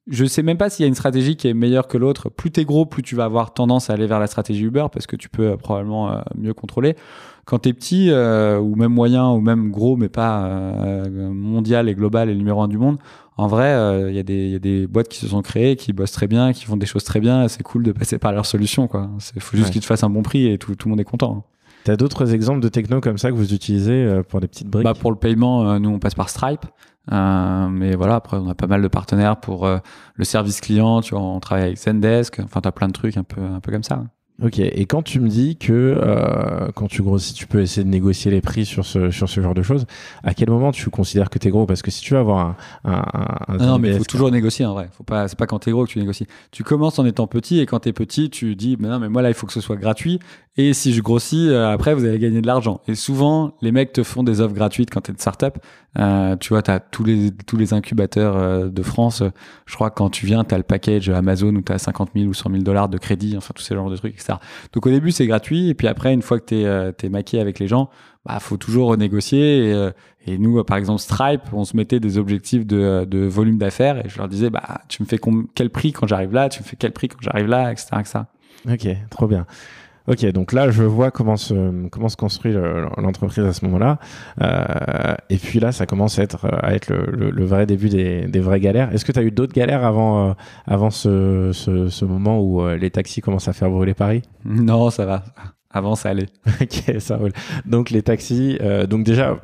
[0.07, 2.29] je sais même pas s'il y a une stratégie qui est meilleure que l'autre.
[2.29, 5.07] Plus t'es gros, plus tu vas avoir tendance à aller vers la stratégie Uber parce
[5.07, 6.97] que tu peux probablement mieux contrôler.
[7.51, 10.49] Quand t'es petit ou même moyen ou même gros, mais pas
[11.09, 12.99] mondial et global et numéro un du monde,
[13.41, 16.13] en vrai, il euh, y, y, a des boîtes qui se sont créées, qui bossent
[16.13, 17.49] très bien, qui font des choses très bien.
[17.49, 18.87] C'est cool de passer par leur solution.
[19.35, 19.73] Il faut juste ouais.
[19.73, 21.47] qu'ils te fassent un bon prix et tout, tout le monde est content.
[21.87, 24.69] Tu as d'autres exemples de techno comme ça que vous utilisez euh, pour des petites
[24.69, 24.85] briques?
[24.85, 26.67] Bah Pour le paiement, euh, nous, on passe par Stripe.
[27.11, 29.79] Euh, mais voilà, après, on a pas mal de partenaires pour euh,
[30.17, 31.01] le service client.
[31.01, 32.41] Tu vois, on travaille avec Zendesk.
[32.41, 34.05] Enfin, tu as plein de trucs un peu, un peu comme ça.
[34.43, 37.91] Ok, et quand tu me dis que euh, quand tu grossis, tu peux essayer de
[37.91, 39.85] négocier les prix sur ce, sur ce genre de choses,
[40.25, 41.67] à quel moment tu considères que tu es gros?
[41.67, 42.57] Parce que si tu veux avoir un.
[42.85, 43.03] un,
[43.49, 44.89] un non, non, mais il faut toujours négocier en vrai.
[44.93, 46.27] Faut pas, c'est pas quand tu es gros que tu négocies.
[46.53, 49.11] Tu commences en étant petit et quand tu es petit, tu dis mais non, mais
[49.11, 50.21] moi là, il faut que ce soit gratuit.
[50.61, 52.83] Et si je grossis, euh, après, vous allez gagner de l'argent.
[52.87, 55.59] Et souvent, les mecs te font des offres gratuites quand tu es de startup.
[55.99, 59.23] Euh, tu vois, tu as tous les, tous les incubateurs euh, de France.
[59.65, 62.11] Je crois que quand tu viens, tu as le package Amazon où tu as 50
[62.15, 64.35] 000 ou 100 000 dollars de crédit, enfin, tous ces genres de trucs, etc.
[64.75, 65.71] Donc au début, c'est gratuit.
[65.71, 67.89] Et puis après, une fois que tu es, euh, es, maqué avec les gens,
[68.27, 69.71] bah, faut toujours renégocier.
[69.71, 69.91] Et, euh,
[70.27, 74.05] nous, par exemple, Stripe, on se mettait des objectifs de, de volume d'affaires.
[74.05, 75.19] Et je leur disais, bah, tu me fais
[75.55, 76.51] quel prix quand j'arrive là?
[76.51, 77.73] Tu me fais quel prix quand j'arrive là?
[77.73, 77.89] Etc.
[78.69, 79.47] Ok, trop bien.
[80.11, 82.53] Ok, donc là, je vois comment se, comment se construit
[82.97, 83.99] l'entreprise à ce moment-là.
[84.43, 87.89] Euh, et puis là, ça commence à être, à être le, le, le vrai début
[87.89, 88.93] des, des, vraies galères.
[88.93, 90.33] Est-ce que tu as eu d'autres galères avant, euh,
[90.67, 94.23] avant ce, ce, ce, moment où euh, les taxis commencent à faire brûler Paris?
[94.45, 95.23] Non, ça va.
[95.71, 96.27] Avant, ça allait.
[96.61, 97.33] ok, ça roule.
[97.65, 99.39] Donc les taxis, euh, donc déjà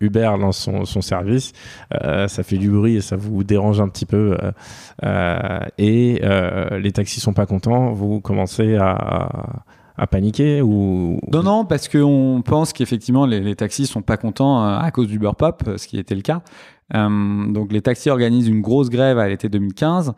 [0.00, 1.52] Uber lance son, son service,
[2.00, 4.38] euh, ça fait du bruit et ça vous dérange un petit peu,
[5.02, 6.20] euh, et
[6.78, 7.92] les taxis sont pas contents.
[7.92, 9.62] Vous commencez à, à
[10.06, 15.08] paniquer ou Non, non, parce qu'on pense qu'effectivement les, taxis sont pas contents à cause
[15.08, 16.42] du pop, ce qui était le cas.
[16.94, 20.14] Euh, donc les taxis organisent une grosse grève à l'été 2015.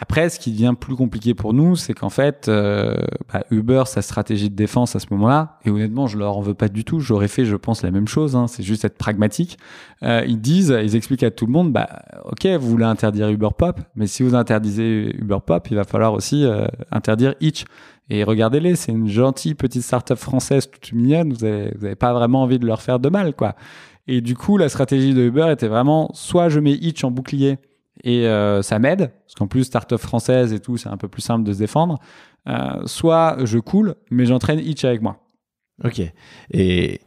[0.00, 2.94] Après, ce qui devient plus compliqué pour nous, c'est qu'en fait, euh,
[3.32, 6.54] bah, Uber, sa stratégie de défense à ce moment-là, et honnêtement, je leur en veux
[6.54, 7.00] pas du tout.
[7.00, 8.36] J'aurais fait, je pense, la même chose.
[8.36, 9.58] Hein, c'est juste être pragmatique.
[10.04, 11.88] Euh, ils disent, ils expliquent à tout le monde, bah,
[12.24, 16.12] ok, vous voulez interdire Uber Pop, mais si vous interdisez Uber Pop, il va falloir
[16.12, 17.64] aussi euh, interdire Hitch.
[18.10, 21.32] Et regardez-les, c'est une gentille petite start-up française toute mignonne.
[21.32, 23.54] Vous avez, vous avez pas vraiment envie de leur faire de mal, quoi.
[24.06, 27.58] Et du coup, la stratégie de Uber était vraiment soit je mets Hitch en bouclier
[28.04, 31.20] et euh, ça m'aide, parce qu'en plus, start-up française et tout, c'est un peu plus
[31.20, 31.98] simple de se défendre.
[32.48, 35.18] Euh, soit je coule, mais j'entraîne Hitch avec moi.
[35.84, 36.00] Ok.
[36.52, 37.00] Et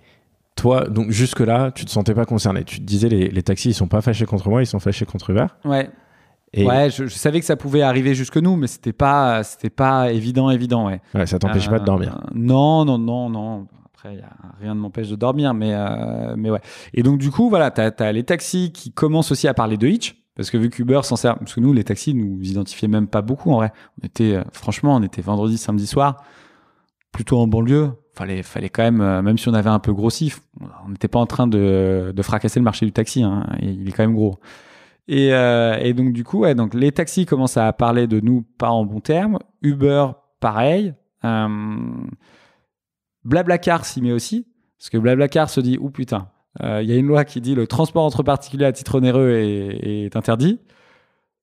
[0.55, 2.63] toi, donc jusque-là, tu te sentais pas concerné.
[2.63, 5.05] Tu te disais, les, les taxis, ils sont pas fâchés contre moi, ils sont fâchés
[5.05, 5.47] contre Uber.
[5.65, 5.89] Ouais.
[6.53, 9.69] Et Ouais, je, je savais que ça pouvait arriver jusque nous, mais c'était pas, c'était
[9.69, 11.01] pas évident, évident, ouais.
[11.15, 12.17] ouais, ça t'empêche pas de dormir.
[12.17, 13.67] Euh, Non, non, non, non.
[13.93, 16.59] Après, y a, rien ne m'empêche de dormir, mais, euh, mais ouais.
[16.93, 19.87] Et donc, du coup, voilà, t'as as les taxis qui commencent aussi à parler de
[19.87, 20.17] Hitch.
[20.35, 23.21] Parce que vu qu'Uber s'en sert, parce que nous, les taxis, nous identifiaient même pas
[23.21, 23.71] beaucoup en vrai.
[24.01, 26.23] On était, euh, franchement, on était vendredi, samedi soir,
[27.11, 27.91] plutôt en banlieue.
[28.13, 30.33] Fallait, fallait quand même, euh, même si on avait un peu grossi,
[30.85, 33.23] on n'était pas en train de, de fracasser le marché du taxi.
[33.23, 34.39] Hein, il est quand même gros.
[35.07, 38.43] Et, euh, et donc du coup, ouais, donc les taxis commencent à parler de nous
[38.57, 39.39] pas en bons termes.
[39.61, 40.07] Uber,
[40.39, 40.93] pareil.
[41.25, 41.47] Euh,
[43.23, 44.47] Blablacar s'y met aussi,
[44.79, 46.29] parce que Blablacar se dit, ou putain,
[46.63, 49.31] euh, il y a une loi qui dit le transport entre particuliers à titre onéreux
[49.31, 50.59] est, est interdit.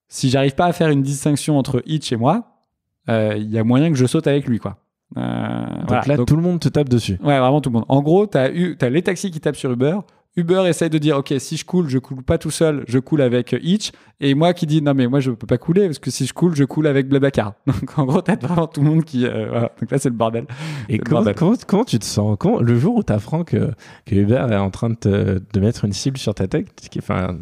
[0.09, 2.65] Si j'arrive pas à faire une distinction entre Hitch et moi,
[3.09, 4.79] euh, il y a moyen que je saute avec lui, quoi.
[5.17, 6.03] Euh, Donc voilà.
[6.07, 7.19] là, Donc- tout le monde te tape dessus.
[7.23, 7.85] Ouais, vraiment tout le monde.
[7.89, 9.99] En gros, tu as, les taxis qui tapent sur Uber.
[10.39, 13.20] Uber essaye de dire, OK, si je coule, je coule pas tout seul, je coule
[13.22, 13.91] avec Hitch.
[14.20, 16.32] Et moi qui dis, non, mais moi, je peux pas couler parce que si je
[16.32, 17.55] coule, je coule avec Blablacar.
[17.66, 19.26] Donc, en gros, t'as vraiment tout le monde qui.
[19.26, 19.72] euh, voilà.
[19.80, 20.47] Donc là, c'est le bordel.
[20.89, 21.34] Et comment, bordel.
[21.34, 22.36] comment, comment tu te sens?
[22.39, 23.70] Comment, Le jour où tu apprends que,
[24.07, 27.36] que Uber est en train de, te- de mettre une cible sur ta est- enfin,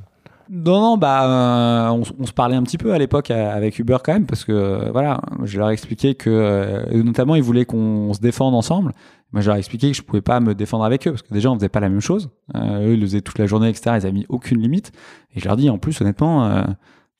[0.51, 3.97] Non, non, bah, euh, on, se parlait un petit peu à l'époque euh, avec Uber
[4.05, 8.12] quand même, parce que voilà, je leur ai expliqué que, euh, notamment, ils voulaient qu'on
[8.14, 8.92] se défende ensemble.
[9.37, 11.34] Moi, je leur ai expliqué que je pouvais pas me défendre avec eux, parce que
[11.34, 12.30] déjà, on faisait pas la même chose.
[12.55, 13.82] Euh, eux, ils le faisaient toute la journée, etc.
[13.89, 14.93] Ils avaient mis aucune limite.
[15.34, 16.62] Et je leur dis, en plus, honnêtement, euh,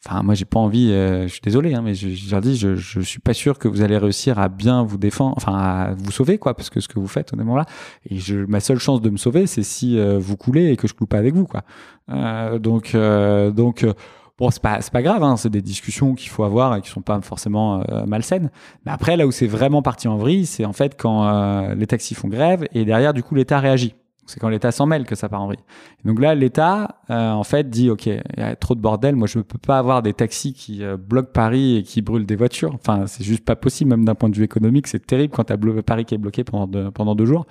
[0.03, 2.57] enfin, moi, j'ai pas envie, euh, je suis désolé, hein, mais je, je leur dis,
[2.57, 5.95] je, je suis pas sûr que vous allez réussir à bien vous défendre, enfin, à
[5.95, 7.67] vous sauver, quoi, parce que ce que vous faites, honnêtement, là,
[8.09, 10.89] et je, ma seule chance de me sauver, c'est si euh, vous coulez et que
[10.89, 11.65] je coule pas avec vous, quoi.
[12.09, 13.93] Euh, donc, euh, donc, euh,
[14.39, 16.91] bon, c'est pas, c'est pas grave, hein, c'est des discussions qu'il faut avoir et qui
[16.91, 18.51] sont pas forcément euh, malsaines.
[18.85, 21.87] Mais après, là où c'est vraiment parti en vrille, c'est en fait quand euh, les
[21.87, 23.95] taxis font grève et derrière, du coup, l'État réagit.
[24.27, 25.63] C'est quand l'État s'en mêle que ça part en vrille.
[26.05, 29.15] Donc là, l'État, euh, en fait, dit OK, il y a trop de bordel.
[29.15, 32.35] Moi, je peux pas avoir des taxis qui euh, bloquent Paris et qui brûlent des
[32.35, 32.75] voitures.
[32.75, 34.89] Enfin, c'est juste pas possible, même d'un point de vue économique.
[34.89, 37.47] C'est terrible quand tu as Paris qui est bloqué pendant deux, pendant deux jours.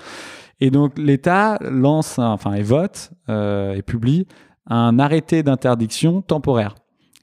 [0.59, 4.27] Et donc, l'État lance, enfin, et vote euh, et publie
[4.67, 6.75] un arrêté d'interdiction temporaire.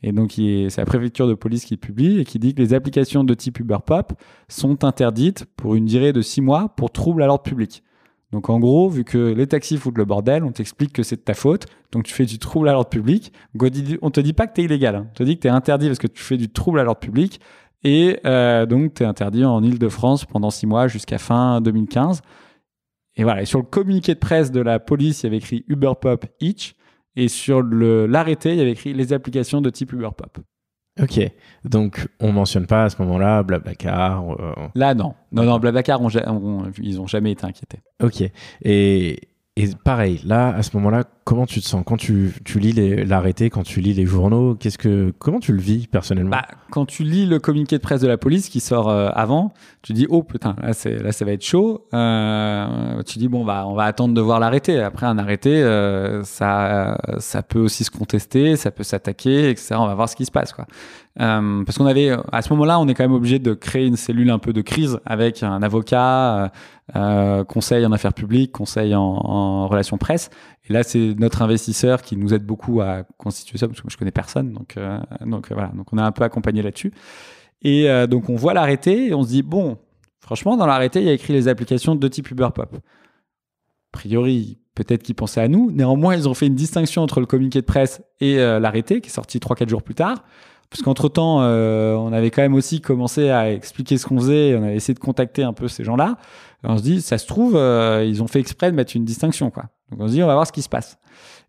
[0.02, 3.22] Et donc, c'est la préfecture de police qui publie et qui dit que les applications
[3.22, 4.12] de type Uber Pop
[4.48, 7.84] sont interdites pour une durée de six mois pour trouble à l'ordre public.
[8.32, 11.20] Donc, en gros, vu que les taxis foutent le bordel, on t'explique que c'est de
[11.20, 11.66] ta faute.
[11.92, 13.32] Donc, tu fais du trouble à l'ordre public.
[14.00, 14.96] On te dit pas que tu es illégal.
[14.96, 15.06] hein.
[15.10, 17.00] On te dit que tu es interdit parce que tu fais du trouble à l'ordre
[17.00, 17.40] public.
[17.84, 22.22] Et euh, donc, tu es interdit en Ile-de-France pendant six mois jusqu'à fin 2015.
[23.16, 23.42] Et voilà.
[23.42, 26.24] Et sur le communiqué de presse de la police, il y avait écrit Uber Pop
[26.40, 26.74] Each.
[27.16, 30.38] Et sur l'arrêté, il y avait écrit les applications de type Uber Pop.
[31.00, 31.20] ok.
[31.64, 34.30] Donc on mentionne pas à ce moment-là Blablacar.
[34.40, 35.14] euh, Là, non.
[35.30, 36.00] Non, non, Blablacar,
[36.80, 37.80] ils ont jamais été inquiétés.
[38.02, 38.22] ok.
[38.62, 39.20] Et,
[39.56, 42.72] et pareil, là, à ce moment-là, comment tu te sens quand tu, lis
[43.04, 46.30] l'arrêté, quand tu lis les journaux Qu'est-ce que comment tu le vis personnellement?
[46.30, 49.52] Bah, quand tu lis le communiqué de presse de la police qui sort euh, avant,
[49.82, 51.86] tu dis oh putain là ça va être chaud.
[51.94, 54.80] Euh, tu dis bon bah on va attendre de voir l'arrêté.
[54.80, 59.76] Après un arrêté, euh, ça ça peut aussi se contester, ça peut s'attaquer, etc.
[59.78, 60.66] On va voir ce qui se passe quoi.
[61.14, 64.30] Parce qu'on avait à ce moment-là, on est quand même obligé de créer une cellule
[64.30, 66.50] un peu de crise avec un avocat,
[67.48, 70.30] conseil en affaires publiques, conseil en relations presse.
[70.68, 73.90] Et là, c'est notre investisseur qui nous aide beaucoup à constituer ça, parce que moi,
[73.90, 74.52] je connais personne.
[74.52, 75.72] Donc, euh, euh, voilà.
[75.74, 76.92] Donc, on a un peu accompagné là-dessus.
[77.62, 79.78] Et euh, donc, on voit l'arrêté et on se dit, bon,
[80.20, 82.74] franchement, dans l'arrêté, il y a écrit les applications de type Uber Pop.
[82.74, 82.78] A
[83.90, 85.72] priori, peut-être qu'ils pensaient à nous.
[85.72, 89.12] Néanmoins, ils ont fait une distinction entre le communiqué de presse et l'arrêté, qui est
[89.12, 90.24] sorti 3-4 jours plus tard.
[90.70, 94.56] Parce qu'entre-temps, on avait quand même aussi commencé à expliquer ce qu'on faisait.
[94.56, 96.16] On avait essayé de contacter un peu ces gens-là.
[96.62, 99.50] On se dit, ça se trouve, ils ont fait exprès de mettre une distinction.
[99.50, 99.64] Quoi.
[99.92, 100.98] Donc on se dit, on va voir ce qui se passe.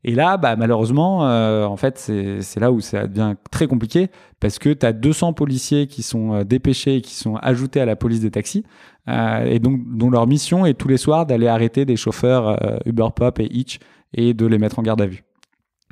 [0.04, 4.60] Et là, bah, malheureusement, euh, en fait, c'est là où ça devient très compliqué parce
[4.60, 7.96] que tu as 200 policiers qui sont euh, dépêchés et qui sont ajoutés à la
[7.96, 8.66] police des taxis
[9.08, 12.78] euh, et donc dont leur mission est tous les soirs d'aller arrêter des chauffeurs euh,
[12.86, 13.80] Uber Pop et Hitch
[14.14, 15.24] et de les mettre en garde à vue.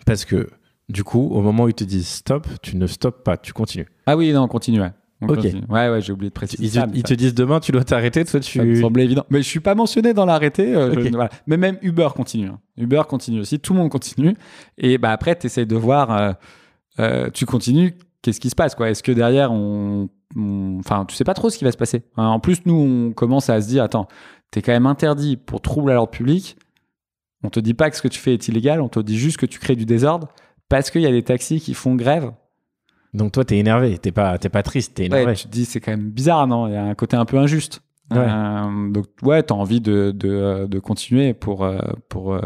[0.05, 0.49] Parce que
[0.89, 3.87] du coup, au moment où ils te disent stop, tu ne stoppes pas, tu continues.
[4.05, 4.81] Ah oui, non, on continue.
[4.81, 4.91] Ouais,
[5.21, 5.35] On Ok.
[5.35, 5.61] continue.
[5.69, 6.63] ouais, ouais j'ai oublié de préciser.
[6.63, 8.81] Ils, ça, ils ça- te disent demain, tu dois t'arrêter, toi Ça me tu.
[8.81, 9.23] semblait évident.
[9.29, 10.73] Mais je suis pas mentionné dans l'arrêté.
[10.75, 11.29] euh, voilà.
[11.47, 12.47] Mais même Uber continue.
[12.47, 12.59] hein.
[12.77, 13.59] Uber continue aussi.
[13.59, 14.35] Tout le monde continue.
[14.77, 16.11] Et bah après, tu essaies de voir.
[16.11, 16.31] euh,
[16.99, 17.95] euh, tu continues.
[18.21, 18.89] Qu'est-ce qui se passe quoi?
[18.89, 22.03] Est-ce que derrière, on, on- enfin, tu sais pas trop ce qui va se passer.
[22.17, 22.75] Hein, En plus, nous,
[23.09, 24.07] on commence à se dire, attends,
[24.51, 26.55] t'es quand même interdit pour trouble à l'ordre public.
[27.43, 28.81] On te dit pas que ce que tu fais est illégal.
[28.81, 30.27] On te dit juste que tu crées du désordre
[30.69, 32.31] parce qu'il y a des taxis qui font grève
[33.13, 35.25] Donc toi, t'es énervé, t'es pas, t'es pas triste, t'es énervé.
[35.25, 36.67] Ouais, tu te dis, c'est quand même bizarre, non?
[36.67, 37.81] Il y a un côté un peu injuste.
[38.11, 38.17] Ouais.
[38.19, 42.37] Euh, donc, ouais, t'as envie de, de, euh, de continuer pour, euh, pour,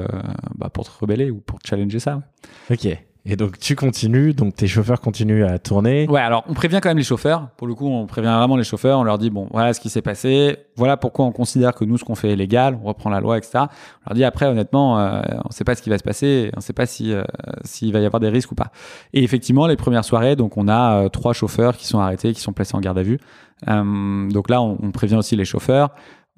[0.55, 2.21] bah, pour te rebeller ou pour challenger ça.
[2.69, 2.87] Ok.
[3.27, 6.07] Et donc tu continues, donc tes chauffeurs continuent à tourner.
[6.07, 7.49] Ouais, alors on prévient quand même les chauffeurs.
[7.57, 8.99] Pour le coup, on prévient vraiment les chauffeurs.
[8.99, 10.57] On leur dit bon, voilà ce qui s'est passé.
[10.75, 12.77] Voilà pourquoi on considère que nous, ce qu'on fait est légal.
[12.83, 13.51] On reprend la loi, etc.
[13.55, 16.51] On leur dit après, honnêtement, euh, on ne sait pas ce qui va se passer.
[16.53, 17.23] On ne sait pas si euh,
[17.63, 18.71] s'il va y avoir des risques ou pas.
[19.13, 22.41] Et effectivement, les premières soirées, donc on a euh, trois chauffeurs qui sont arrêtés, qui
[22.41, 23.19] sont placés en garde à vue.
[23.67, 25.89] Euh, donc là, on, on prévient aussi les chauffeurs.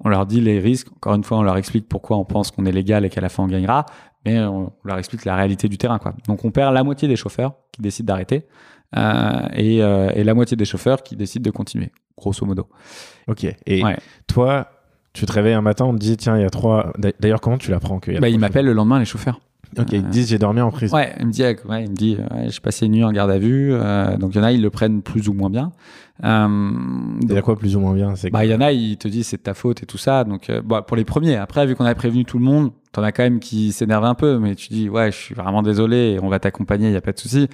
[0.04, 0.88] On leur dit les risques.
[0.96, 3.28] Encore une fois, on leur explique pourquoi on pense qu'on est légal et qu'à la
[3.28, 3.84] fin on gagnera.
[4.28, 5.98] Mais on leur explique la réalité du terrain.
[5.98, 6.14] Quoi.
[6.26, 8.46] Donc on perd la moitié des chauffeurs qui décident d'arrêter
[8.96, 12.66] euh, et, euh, et la moitié des chauffeurs qui décident de continuer, grosso modo.
[13.26, 13.44] Ok.
[13.66, 13.96] Et Ouais.
[14.26, 14.68] toi,
[15.12, 16.92] tu te réveilles un matin, on te dit tiens, il y a trois.
[17.20, 19.40] D'ailleurs, comment tu l'apprends a Bah, ils m'appellent le lendemain, les chauffeurs.
[19.78, 20.96] Ok, ils te disent j'ai dormi en prison.
[20.96, 23.30] Ouais, il me dit, ouais, il me dit, ouais, j'ai passé une nuit en garde
[23.30, 23.70] à vue.
[23.72, 25.72] euh, donc il y en a, ils le prennent plus ou moins bien.
[26.24, 26.48] Euh,
[27.22, 28.96] Il y a quoi plus ou moins bien C'est Bah, il y en a, ils
[28.96, 30.24] te disent c'est de ta faute et tout ça.
[30.24, 31.36] Donc, euh, bah, pour les premiers.
[31.36, 34.14] Après, vu qu'on avait prévenu tout le monde, t'en as quand même qui s'énervent un
[34.14, 36.96] peu, mais tu dis, ouais, je suis vraiment désolé, et on va t'accompagner, il y
[36.96, 37.48] a pas de souci.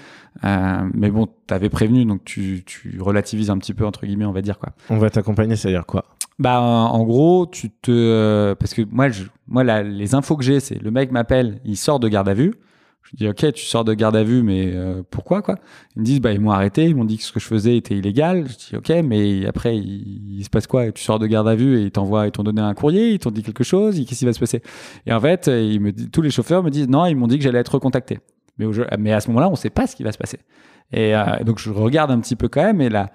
[0.45, 4.33] Euh, mais bon, t'avais prévenu, donc tu, tu relativises un petit peu, entre guillemets, on
[4.33, 4.71] va dire, quoi.
[4.89, 6.05] On va t'accompagner, c'est-à-dire quoi?
[6.39, 10.43] Bah, en gros, tu te, euh, parce que moi, je, moi, la- les infos que
[10.45, 12.55] j'ai, c'est le mec m'appelle, il sort de garde à vue.
[13.05, 15.57] Je dis, ok, tu sors de garde à vue, mais euh, pourquoi, quoi?
[15.95, 17.77] Ils me disent, bah, ils m'ont arrêté, ils m'ont dit que ce que je faisais
[17.77, 18.49] était illégal.
[18.49, 20.91] Je dis, ok, mais après, il, se passe quoi?
[20.91, 23.19] Tu sors de garde à vue et ils t'envoient, ils t'ont donné un courrier, ils
[23.19, 24.63] t'ont dit quelque chose, qu'est-ce qui va se passer?
[25.07, 27.37] Et en fait, euh, ils me tous les chauffeurs me disent, non, ils m'ont dit
[27.37, 28.19] que j'allais être recontacté.
[28.59, 28.67] Mais,
[28.99, 30.39] mais à ce moment-là, on sait pas ce qui va se passer.
[30.93, 33.11] Et euh, donc, je regarde un petit peu quand même, et la,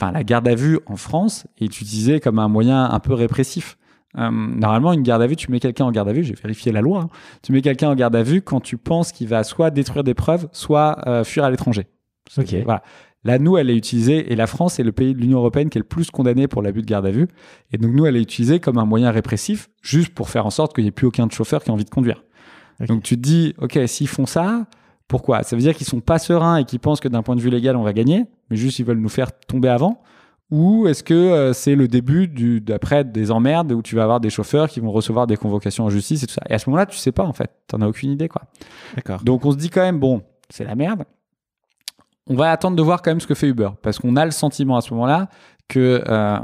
[0.00, 3.76] enfin, la garde à vue en France est utilisée comme un moyen un peu répressif.
[4.18, 6.72] Euh, normalement, une garde à vue, tu mets quelqu'un en garde à vue, j'ai vérifié
[6.72, 7.08] la loi, hein.
[7.42, 10.14] tu mets quelqu'un en garde à vue quand tu penses qu'il va soit détruire des
[10.14, 11.86] preuves, soit euh, fuir à l'étranger.
[12.36, 12.54] Ok.
[12.64, 12.82] Voilà.
[13.22, 15.76] Là, nous, elle est utilisée, et la France est le pays de l'Union européenne qui
[15.78, 17.28] est le plus condamné pour l'abus de garde à vue.
[17.70, 20.74] Et donc, nous, elle est utilisée comme un moyen répressif, juste pour faire en sorte
[20.74, 22.24] qu'il n'y ait plus aucun chauffeur qui a envie de conduire.
[22.88, 24.64] Donc, tu te dis, OK, s'ils font ça,
[25.10, 25.42] pourquoi?
[25.42, 27.50] Ça veut dire qu'ils sont pas sereins et qu'ils pensent que d'un point de vue
[27.50, 30.00] légal, on va gagner, mais juste ils veulent nous faire tomber avant?
[30.52, 34.20] Ou est-ce que euh, c'est le début du d'après des emmerdes où tu vas avoir
[34.20, 36.42] des chauffeurs qui vont recevoir des convocations en justice et tout ça?
[36.48, 38.42] Et à ce moment-là, tu sais pas en fait, t'en as aucune idée quoi.
[38.94, 39.22] D'accord.
[39.22, 41.04] Donc on se dit quand même bon, c'est la merde.
[42.28, 44.30] On va attendre de voir quand même ce que fait Uber parce qu'on a le
[44.30, 45.28] sentiment à ce moment-là
[45.68, 46.38] que euh,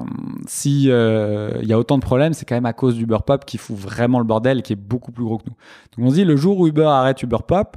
[0.47, 3.45] si euh, il y a autant de problèmes, c'est quand même à cause d'Uber Pop
[3.45, 5.57] qui fout vraiment le bordel et qui est beaucoup plus gros que nous.
[5.97, 7.77] Donc on se dit le jour où Uber arrête Uber Pop,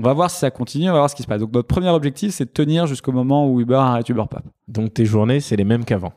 [0.00, 1.40] on va voir si ça continue, on va voir ce qui se passe.
[1.40, 4.42] Donc notre premier objectif, c'est de tenir jusqu'au moment où Uber arrête Uber Pop.
[4.66, 6.12] Donc tes journées, c'est les mêmes qu'avant?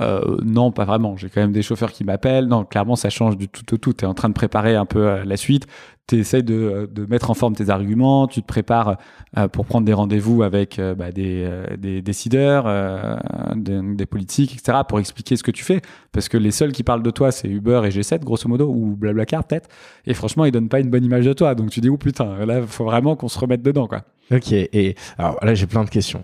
[0.00, 1.16] Euh, non, pas vraiment.
[1.16, 2.46] J'ai quand même des chauffeurs qui m'appellent.
[2.46, 3.92] Non, clairement, ça change du tout au tout.
[3.92, 5.66] Tu es en train de préparer un peu euh, la suite.
[6.08, 8.28] Tu essaies de, de mettre en forme tes arguments.
[8.28, 8.96] Tu te prépares
[9.36, 12.66] euh, pour prendre des rendez-vous avec euh, bah, des, euh, des décideurs,
[13.56, 15.80] des, des politiques, etc., pour expliquer ce que tu fais.
[16.12, 18.94] Parce que les seuls qui parlent de toi, c'est Uber et G7, grosso modo, ou
[18.94, 19.68] Blablacar, peut-être.
[20.06, 21.56] Et franchement, ils donnent pas une bonne image de toi.
[21.56, 24.04] Donc tu dis, oh putain, là, il faut vraiment qu'on se remette dedans, quoi.
[24.30, 24.52] Ok.
[24.52, 26.22] Et alors là, j'ai plein de questions.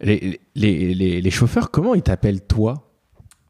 [0.00, 2.88] Les, les, les, les chauffeurs, comment ils t'appellent toi?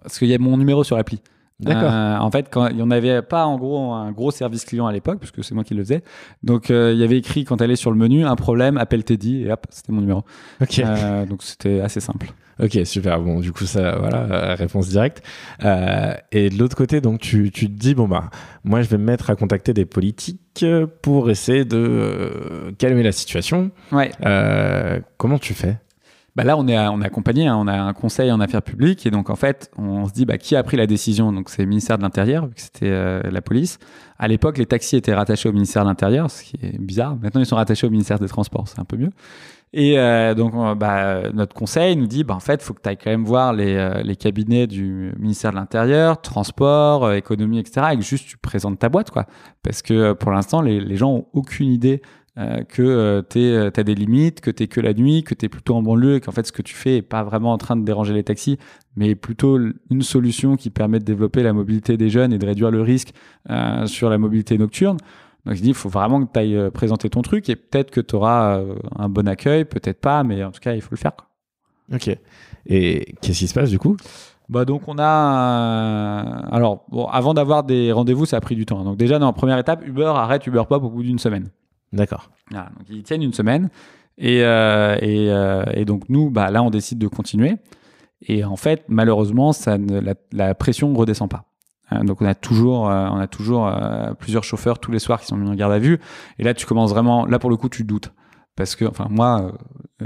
[0.03, 1.21] Parce qu'il y a mon numéro sur l'appli.
[1.63, 1.93] D'accord.
[1.93, 4.87] Euh, en fait, quand il n'y en avait pas en gros un gros service client
[4.87, 6.03] à l'époque, puisque c'est moi qui le faisais.
[6.43, 9.05] Donc euh, il y avait écrit quand elle est sur le menu un problème, appelle
[9.05, 10.25] Teddy et hop, c'était mon numéro.
[10.61, 10.81] Ok.
[10.81, 12.33] Euh, donc c'était assez simple.
[12.63, 13.21] Ok, super.
[13.21, 15.23] Bon, du coup, ça, voilà, réponse directe.
[15.63, 18.31] Et de l'autre côté, donc, tu, tu te dis, bon, bah,
[18.63, 20.65] moi, je vais me mettre à contacter des politiques
[21.01, 23.71] pour essayer de calmer la situation.
[23.91, 24.13] Ouais.
[25.17, 25.79] Comment tu fais?
[26.35, 29.05] Bah là, on est, on est accompagné, hein, on a un conseil en affaires publiques
[29.05, 31.30] et donc en fait, on se dit bah, qui a pris la décision?
[31.30, 33.78] Donc c'est le ministère de l'Intérieur, vu que c'était euh, la police.
[34.18, 37.16] À l'époque, les taxis étaient rattachés au ministère de l'Intérieur, ce qui est bizarre.
[37.20, 39.11] Maintenant, ils sont rattachés au ministère des Transports, c'est un peu mieux.
[39.74, 42.80] Et euh, donc, on- bah, notre conseil nous dit, bah, en fait, il faut que
[42.83, 47.59] tu ailles quand même voir les, euh, les cabinets du ministère de l'Intérieur, transport, économie,
[47.59, 47.89] etc.
[47.93, 49.26] Et que juste tu présentes ta boîte, quoi.
[49.62, 52.01] Parce que pour l'instant, les, les gens ont aucune idée
[52.39, 55.74] euh, que tu as des limites, que tu que la nuit, que tu es plutôt
[55.74, 57.85] en banlieue et qu'en fait, ce que tu fais est pas vraiment en train de
[57.85, 58.59] déranger les taxis,
[58.97, 59.59] mais plutôt
[59.91, 63.12] une solution qui permet de développer la mobilité des jeunes et de réduire le risque
[63.51, 64.97] euh, sur la mobilité nocturne.
[65.45, 68.01] Donc, je dis, il faut vraiment que tu ailles présenter ton truc et peut-être que
[68.01, 70.99] tu auras euh, un bon accueil, peut-être pas, mais en tout cas, il faut le
[70.99, 71.14] faire.
[71.16, 71.26] quoi.
[71.95, 72.16] Ok.
[72.66, 73.97] Et qu'est-ce qui se passe du coup?
[74.49, 78.66] Bah donc on a euh, alors bon avant d'avoir des rendez-vous ça a pris du
[78.66, 81.49] temps donc déjà dans la première étape Uber arrête Uber Pop au bout d'une semaine
[81.93, 82.30] D'accord.
[82.51, 83.70] Donc ils tiennent une semaine
[84.18, 87.57] et euh, euh, et donc nous bah là on décide de continuer.
[88.26, 89.76] Et en fait malheureusement ça
[90.32, 91.45] la, pression ne redescend pas.
[91.90, 95.20] Hein, donc on a toujours euh, on a toujours euh, plusieurs chauffeurs tous les soirs
[95.20, 95.99] qui sont mis en garde à vue.
[96.38, 98.12] Et là tu commences vraiment là pour le coup tu doutes.
[98.55, 99.53] Parce que enfin moi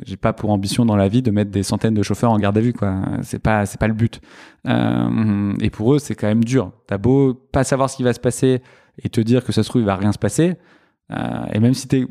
[0.05, 2.57] j'ai pas pour ambition dans la vie de mettre des centaines de chauffeurs en garde
[2.57, 2.95] à vue quoi.
[3.23, 4.21] C'est pas c'est pas le but.
[4.67, 6.71] Euh, et pour eux c'est quand même dur.
[6.87, 8.63] T'as beau pas savoir ce qui va se passer
[9.03, 10.55] et te dire que ça se trouve il va rien se passer euh,
[11.11, 12.07] et même si t'es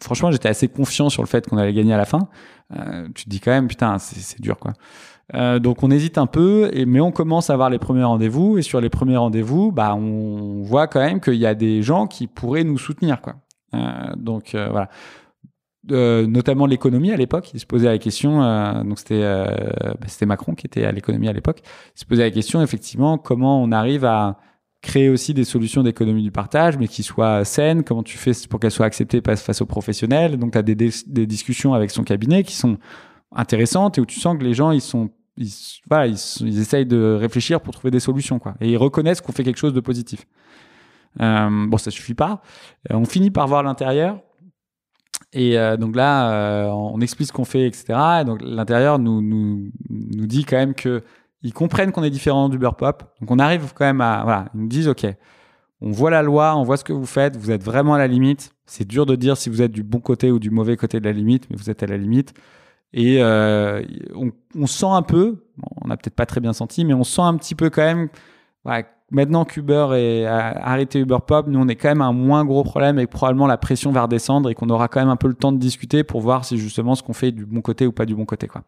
[0.00, 2.28] franchement j'étais assez confiant sur le fait qu'on allait gagner à la fin
[2.76, 4.74] euh, tu te dis quand même putain c'est dur quoi
[5.34, 8.58] euh, donc on hésite un peu, mais on commence à avoir les premiers rendez-vous.
[8.58, 12.06] Et sur les premiers rendez-vous, bah, on voit quand même qu'il y a des gens
[12.06, 13.20] qui pourraient nous soutenir.
[13.20, 13.34] Quoi.
[13.74, 14.88] Euh, donc euh, voilà.
[15.90, 17.50] Euh, notamment l'économie à l'époque.
[17.54, 21.28] Il se posait la question, euh, donc c'était bah, c'était Macron qui était à l'économie
[21.28, 21.60] à l'époque.
[21.96, 24.38] Il se posait la question effectivement comment on arrive à
[24.80, 27.82] créer aussi des solutions d'économie du partage, mais qui soient saines.
[27.82, 30.36] Comment tu fais pour qu'elles soient acceptées face aux professionnels?
[30.36, 32.78] Donc tu as des, discussions avec son cabinet qui sont
[33.32, 37.16] intéressantes et où tu sens que les gens ils sont ils, ils, ils, essayent de
[37.18, 38.40] réfléchir pour trouver des solutions.
[38.60, 40.26] Et ils reconnaissent qu'on fait quelque chose de positif.
[41.20, 42.42] Euh, bon, ça suffit pas.
[42.90, 44.20] on finit par voir l'intérieur
[45.32, 47.98] et euh, donc là, euh, on explique ce qu'on fait, etc.
[48.22, 51.02] Et donc l'intérieur nous, nous, nous dit quand même que
[51.42, 53.04] ils comprennent qu'on est différent du beurre pop.
[53.20, 55.06] Donc on arrive quand même à, voilà, ils nous disent, ok,
[55.80, 58.06] on voit la loi, on voit ce que vous faites, vous êtes vraiment à la
[58.06, 58.52] limite.
[58.66, 61.04] C'est dur de dire si vous êtes du bon côté ou du mauvais côté de
[61.04, 62.34] la limite, mais vous êtes à la limite.
[62.92, 63.82] Et euh,
[64.54, 65.44] on, sent un peu,
[65.82, 68.08] on n'a peut-être pas très bien senti, mais on sent un petit peu quand même,
[69.10, 72.98] Maintenant qu'Uber est arrêté Uber Pop, nous on est quand même un moins gros problème
[72.98, 75.50] et probablement la pression va redescendre et qu'on aura quand même un peu le temps
[75.50, 78.04] de discuter pour voir si justement ce qu'on fait est du bon côté ou pas
[78.04, 78.62] du bon côté quoi.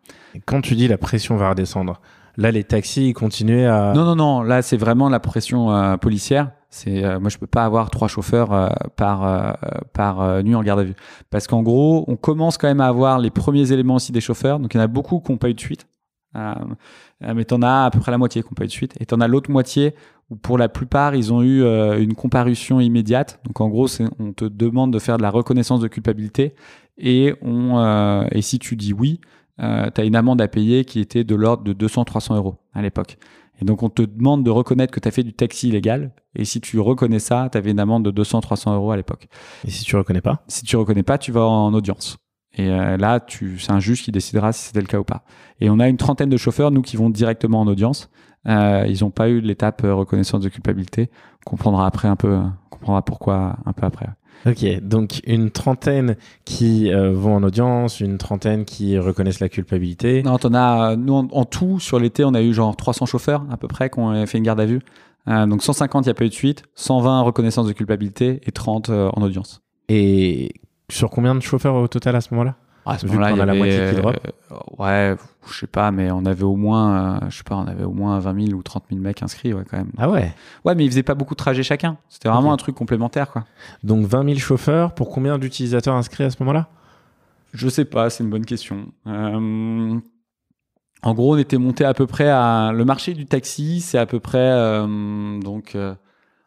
[0.47, 2.01] quand tu dis la pression va redescendre,
[2.39, 5.99] là les taxis ils continuent à Non non non, là c'est vraiment la pression euh,
[5.99, 6.53] policière.
[6.71, 9.59] C'est euh, moi je peux pas avoir trois chauffeurs euh, par
[9.93, 10.95] par nuit en garde à vue
[11.29, 14.59] parce qu'en gros on commence quand même à avoir les premiers éléments aussi des chauffeurs
[14.59, 15.87] donc il y en a beaucoup qui n'ont pas eu de suite.
[16.35, 19.07] Mais t'en as à peu près la moitié qui n'ont pas eu de suite et
[19.07, 19.95] t'en as l'autre moitié
[20.31, 23.41] où pour la plupart, ils ont eu euh, une comparution immédiate.
[23.45, 26.55] Donc en gros, on te demande de faire de la reconnaissance de culpabilité
[26.97, 29.21] et, on, euh, et si tu dis oui,
[29.61, 32.81] euh, tu as une amende à payer qui était de l'ordre de 200-300 euros à
[32.81, 33.19] l'époque.
[33.61, 36.13] Et donc on te demande de reconnaître que tu as fait du taxi illégal.
[36.35, 39.29] Et si tu reconnais ça, tu avais une amende de 200-300 euros à l'époque.
[39.67, 40.45] Et si tu reconnais pas?
[40.47, 42.20] Si tu reconnais pas, tu vas en audience.
[42.55, 45.23] Et là, tu, c'est un juge qui décidera si c'était le cas ou pas.
[45.61, 48.11] Et on a une trentaine de chauffeurs, nous, qui vont directement en audience.
[48.49, 51.11] Euh, ils n'ont pas eu l'étape euh, reconnaissance de culpabilité.
[51.47, 54.07] On comprendra après un peu, on comprendra pourquoi un peu après.
[54.47, 60.23] Ok, donc une trentaine qui euh, vont en audience, une trentaine qui reconnaissent la culpabilité.
[60.23, 63.59] Non, on a, nous en, tout sur l'été, on a eu genre 300 chauffeurs à
[63.59, 64.81] peu près qui ont fait une garde à vue.
[65.27, 68.89] donc 150, il n'y a pas eu de suite, 120 reconnaissance de culpabilité et 30
[68.89, 69.61] en audience.
[69.91, 70.55] Et
[70.91, 73.47] sur combien de chauffeurs au total à ce moment-là à ce moment-là, il y a
[73.47, 74.17] la moitié qui drop.
[74.51, 75.17] Euh, ouais,
[75.49, 77.93] je sais pas, mais on avait au moins, euh, je sais pas, on avait au
[77.93, 79.93] moins 20 000 ou 30 000 mecs inscrits, ouais, quand même.
[79.99, 80.35] Ah ouais.
[80.65, 81.99] Ouais, mais ils faisaient pas beaucoup de trajets chacun.
[82.09, 83.45] C'était vraiment un truc complémentaire, quoi.
[83.85, 86.69] Donc 20 000 chauffeurs pour combien d'utilisateurs inscrits à ce moment-là?
[87.53, 88.87] Je sais pas, c'est une bonne question.
[89.07, 89.99] Euh,
[91.03, 94.07] en gros, on était monté à peu près à le marché du taxi, c'est à
[94.07, 94.51] peu près
[95.43, 95.77] donc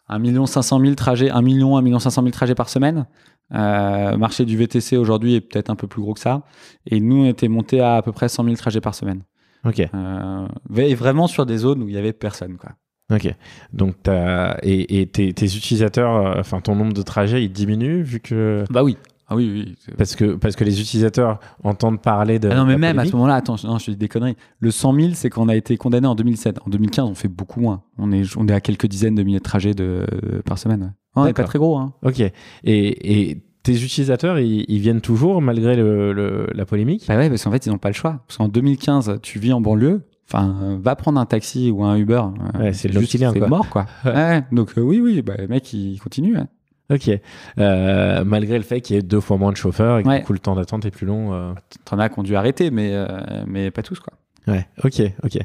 [0.10, 3.06] 1 500 000 trajets, 1 million, 1 500 000 trajets par semaine.
[3.54, 6.44] Euh, marché du VTC aujourd'hui est peut-être un peu plus gros que ça.
[6.86, 9.24] Et nous, on était monté à à peu près 100 000 trajets par semaine.
[9.66, 9.82] Ok.
[9.94, 12.72] Euh, et vraiment sur des zones où il y avait personne, quoi.
[13.12, 13.34] Ok.
[13.72, 14.58] Donc, as...
[14.64, 18.66] et, et tes, tes, utilisateurs, euh, enfin, ton nombre de trajets, il diminue vu que.
[18.70, 18.98] Bah oui.
[19.30, 19.94] Ah oui, oui.
[19.98, 22.50] Parce que, parce que les utilisateurs entendent parler de.
[22.50, 24.36] Ah non, mais même à ce moment-là, attends, non, je dis des conneries.
[24.60, 26.60] Le 100 000, c'est qu'on a été condamné en 2007.
[26.66, 27.84] En 2015, on fait beaucoup moins.
[27.98, 30.06] On est, on est à quelques dizaines de milliers de trajets de,
[30.46, 30.94] par semaine.
[31.16, 31.78] On n'est pas très gros.
[31.78, 31.94] Hein.
[32.04, 32.20] Ok.
[32.20, 32.32] Et,
[32.64, 37.06] et tes utilisateurs, ils, viennent toujours malgré le, la polémique?
[37.08, 38.20] Bah ouais, parce qu'en fait, ils n'ont pas le choix.
[38.28, 42.24] Parce qu'en 2015, tu vis en banlieue, enfin, va prendre un taxi ou un Uber.
[42.60, 43.86] Ouais, c'est le C'est mort, quoi.
[44.06, 46.38] ouais, donc, euh, oui, oui, bah, le mec, il continue.
[46.38, 46.48] Hein.
[46.92, 47.10] Ok.
[47.58, 50.24] Euh, malgré le fait qu'il y ait deux fois moins de chauffeurs et que du
[50.26, 51.34] coup, le temps d'attente est plus long.
[51.34, 51.54] Euh...
[51.86, 53.08] T'en as qui ont dû arrêter, mais, euh,
[53.48, 54.14] mais pas tous, quoi.
[54.48, 55.40] Ouais, ok, ok.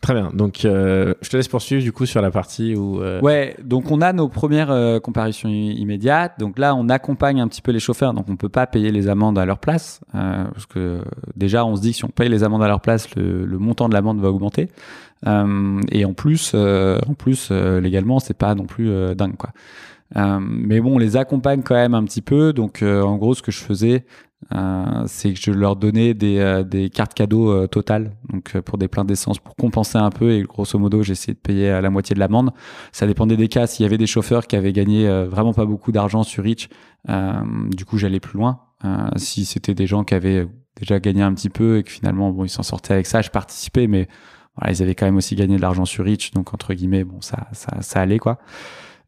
[0.00, 0.30] Très bien.
[0.34, 3.00] Donc, euh, je te laisse poursuivre du coup sur la partie où.
[3.00, 3.20] Euh...
[3.20, 6.38] Ouais, donc on a nos premières euh, comparaisons immédiates.
[6.38, 8.12] Donc là, on accompagne un petit peu les chauffeurs.
[8.12, 10.00] Donc on peut pas payer les amendes à leur place.
[10.14, 11.02] Euh, parce que
[11.36, 13.58] déjà, on se dit que si on paye les amendes à leur place, le, le
[13.58, 14.68] montant de l'amende va augmenter.
[15.26, 19.50] Euh, et en plus, en plus légalement, c'est pas non plus dingue, quoi.
[20.40, 22.52] mais bon, on les accompagne quand même un petit peu.
[22.52, 24.06] Donc, en gros, ce que je faisais,
[24.54, 28.78] euh, c'est que je leur donnais des, euh, des cartes cadeaux euh, totales, donc pour
[28.78, 30.32] des pleins d'essence, pour compenser un peu.
[30.32, 32.50] Et grosso modo, j'essayais de payer la moitié de l'amende.
[32.92, 33.66] Ça dépendait des cas.
[33.66, 36.68] S'il y avait des chauffeurs qui avaient gagné vraiment pas beaucoup d'argent sur Rich,
[37.08, 38.60] du coup, j'allais plus loin.
[39.16, 42.44] si c'était des gens qui avaient déjà gagné un petit peu et que finalement, bon,
[42.44, 44.08] ils s'en sortaient avec ça, je participais, mais
[44.56, 47.20] voilà, ils avaient quand même aussi gagné de l'argent sur Rich, donc entre guillemets, bon,
[47.20, 48.38] ça, ça, ça allait quoi.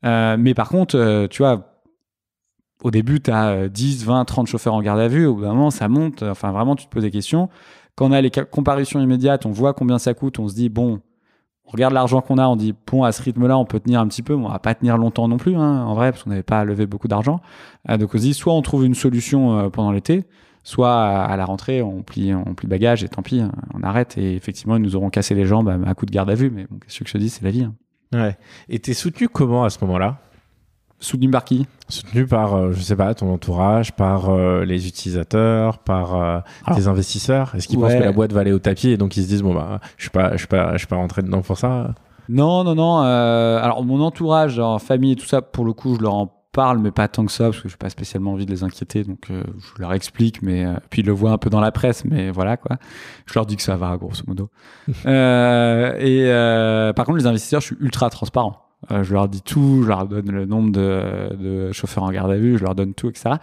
[0.03, 1.72] mais par contre, tu vois
[2.83, 5.27] au début, tu as 10, 20, 30 chauffeurs en garde à vue.
[5.27, 6.23] Au bout d'un moment, ça monte.
[6.23, 7.49] Enfin, vraiment, tu te poses des questions.
[7.95, 10.39] Quand on a les comparaisons immédiates, on voit combien ça coûte.
[10.39, 11.01] On se dit, bon,
[11.65, 12.47] on regarde l'argent qu'on a.
[12.47, 14.35] On dit, bon, à ce rythme-là, on peut tenir un petit peu.
[14.37, 16.65] Mais on va pas tenir longtemps non plus, hein, en vrai, parce qu'on n'avait pas
[16.65, 17.41] levé beaucoup d'argent.
[17.89, 20.25] Euh, donc, on se dit, soit on trouve une solution euh, pendant l'été,
[20.65, 24.19] soit à la rentrée, on plie, on plie bagage et tant pis, hein, on arrête.
[24.19, 26.51] Et effectivement, ils nous auront cassé les jambes à, coup de garde à vue.
[26.51, 27.63] Mais bon, qu'est-ce que je dis, c'est la vie.
[27.63, 27.75] Hein.
[28.13, 28.37] Ouais.
[28.69, 30.19] Et t'es soutenu comment à ce moment-là?
[31.03, 31.67] Soutenu par qui?
[31.89, 36.39] Soutenu par, euh, je sais pas, ton entourage, par euh, les utilisateurs, par euh,
[36.77, 37.53] tes investisseurs.
[37.57, 39.43] Est-ce qu'ils pensent que la boîte va aller au tapis et donc ils se disent
[39.43, 41.93] bon bah je suis pas, je suis pas, je suis pas rentré dedans pour ça?
[42.29, 43.01] Non, non, non.
[43.01, 46.79] alors mon entourage, en famille et tout ça, pour le coup, je leur en parle,
[46.79, 49.03] mais pas tant que ça, parce que je n'ai pas spécialement envie de les inquiéter,
[49.03, 52.31] donc je leur explique, mais puis ils le voient un peu dans la presse, mais
[52.31, 52.77] voilà quoi.
[53.27, 54.51] Je leur dis que ça va, grosso modo.
[54.87, 58.62] et par contre, les investisseurs, je suis ultra transparent.
[58.91, 62.31] Euh, je leur dis tout, je leur donne le nombre de, de, chauffeurs en garde
[62.31, 63.37] à vue, je leur donne tout, etc.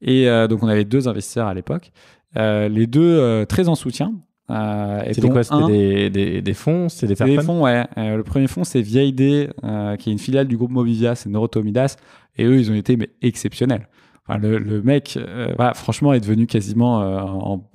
[0.00, 1.92] Et euh, donc on avait deux investisseurs à l'époque,
[2.36, 4.14] euh, les deux très en soutien.
[4.48, 5.44] c'était quoi?
[5.44, 6.88] C'était des, des, des, fonds?
[6.88, 7.36] C'était des personnes?
[7.36, 7.84] Des fonds, ouais.
[7.96, 9.50] le premier fonds, c'est Vieille Idée,
[9.98, 11.96] qui est une filiale du groupe Movivia, c'est Neurotomidas,
[12.38, 13.88] et eux, ils ont été mais, exceptionnels.
[14.26, 15.18] Enfin, le, le, mec,
[15.56, 17.68] voilà, franchement, est devenu quasiment en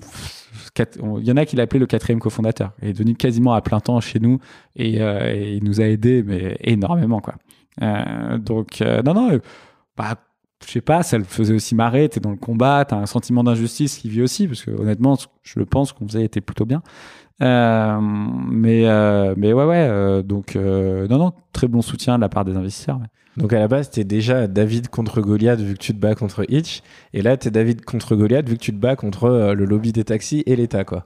[0.80, 2.72] il y en a qui l'appelaient le quatrième cofondateur.
[2.82, 4.40] Il est devenu quasiment à plein temps chez nous
[4.76, 7.36] et, euh, il nous a aidés mais énormément quoi.
[7.82, 9.40] Euh, donc euh, non non,
[9.98, 10.16] bah
[10.66, 12.08] je sais pas, ça le faisait aussi marrer.
[12.08, 15.60] T'es dans le combat, t'as un sentiment d'injustice qui vit aussi parce que honnêtement, je
[15.60, 16.82] le pense qu'on faisait était plutôt bien.
[17.40, 18.86] mais
[19.38, 23.00] mais ouais ouais donc non non très bon soutien de la part des investisseurs.
[23.38, 26.46] Donc à la base, t'es déjà David contre Goliath vu que tu te bats contre
[26.50, 26.82] Hitch.
[27.14, 29.94] Et là, t'es David contre Goliath vu que tu te bats contre euh, le lobby
[29.94, 31.06] des taxis et l'État, quoi.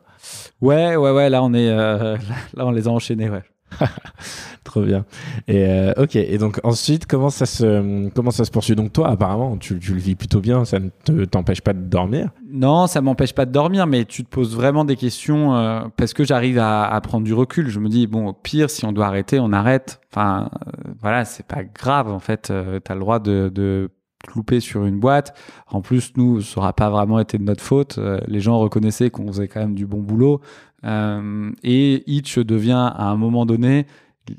[0.62, 1.30] Ouais, ouais, ouais.
[1.30, 2.18] Là, on est, euh,
[2.56, 3.44] là, on les a enchaînés, ouais.
[4.64, 5.06] Trop bien.
[5.48, 6.16] Et euh, ok.
[6.16, 8.76] Et donc ensuite, comment ça se comment ça se poursuit?
[8.76, 10.66] Donc toi, apparemment, tu, le vis plutôt bien.
[10.66, 12.30] Ça ne t'empêche pas de dormir?
[12.50, 16.14] Non, ça m'empêche pas de dormir, mais tu te poses vraiment des questions euh, parce
[16.14, 17.70] que j'arrive à, prendre du recul.
[17.70, 20.02] Je me dis bon, au pire, si on doit arrêter, on arrête.
[20.12, 22.12] Enfin, euh, voilà, c'est pas grave.
[22.12, 23.90] En fait, tu as le droit de
[24.34, 25.38] louper sur une boîte.
[25.68, 28.00] En plus, nous, ça n'aura pas vraiment été de notre faute.
[28.28, 30.42] les gens reconnaissaient qu'on faisait quand même du bon boulot.
[30.86, 33.88] Euh, et Hitch devient à un moment donné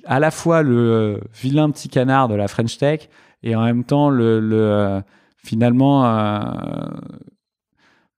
[0.04, 3.08] à la fois le vilain petit canard de la French Tech
[3.42, 5.00] et en même temps le, euh,
[5.36, 6.50] finalement euh,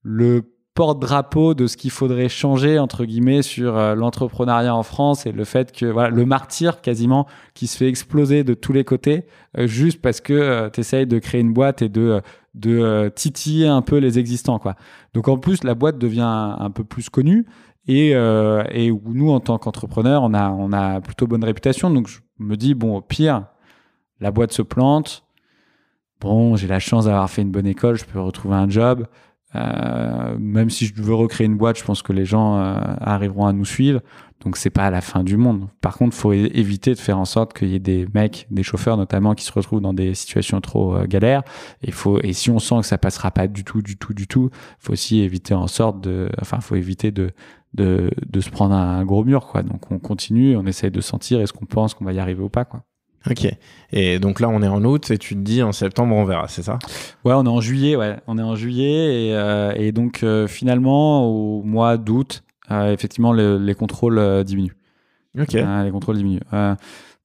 [0.03, 0.43] le
[0.79, 5.73] porte-drapeau de ce qu'il faudrait changer entre guillemets sur l'entrepreneuriat en France et le fait
[5.73, 9.25] que voilà le martyr quasiment qui se fait exploser de tous les côtés
[9.59, 12.23] juste parce que tu essayes de créer une boîte et de
[12.55, 14.77] de titiller un peu les existants quoi.
[15.15, 17.45] Donc en plus la boîte devient un peu plus connue
[17.89, 21.91] et, euh, et où nous, en tant qu'entrepreneurs, on a, on a plutôt bonne réputation.
[21.91, 23.47] Donc, je me dis, bon, au pire,
[24.21, 25.25] la boîte se plante.
[26.21, 29.07] Bon, j'ai la chance d'avoir fait une bonne école, je peux retrouver un job.
[29.55, 33.47] Euh, même si je veux recréer une boîte, je pense que les gens euh, arriveront
[33.47, 34.01] à nous suivre.
[34.45, 35.69] Donc c'est pas la fin du monde.
[35.81, 38.97] Par contre, faut éviter de faire en sorte qu'il y ait des mecs, des chauffeurs
[38.97, 41.43] notamment, qui se retrouvent dans des situations trop euh, galères.
[41.83, 44.29] Et faut et si on sent que ça passera pas du tout, du tout, du
[44.29, 47.31] tout, faut aussi éviter en sorte de, enfin, faut éviter de
[47.75, 49.63] de, de se prendre un gros mur, quoi.
[49.63, 52.49] Donc on continue, on essaye de sentir est-ce qu'on pense qu'on va y arriver ou
[52.49, 52.83] pas, quoi.
[53.29, 53.47] Ok.
[53.93, 56.47] Et donc là, on est en août et tu te dis en septembre, on verra,
[56.49, 56.79] c'est ça?
[57.25, 58.17] Ouais, on est en juillet, ouais.
[58.27, 63.33] On est en juillet et, euh, et donc euh, finalement, au mois d'août, euh, effectivement,
[63.33, 64.77] les contrôles diminuent.
[65.39, 65.53] Ok.
[65.53, 66.41] les contrôles diminuent.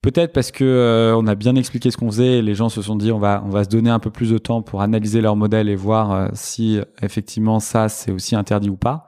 [0.01, 2.97] Peut-être parce que on a bien expliqué ce qu'on faisait, et les gens se sont
[2.97, 5.37] dit on va on va se donner un peu plus de temps pour analyser leur
[5.37, 9.07] modèle et voir si effectivement ça c'est aussi interdit ou pas.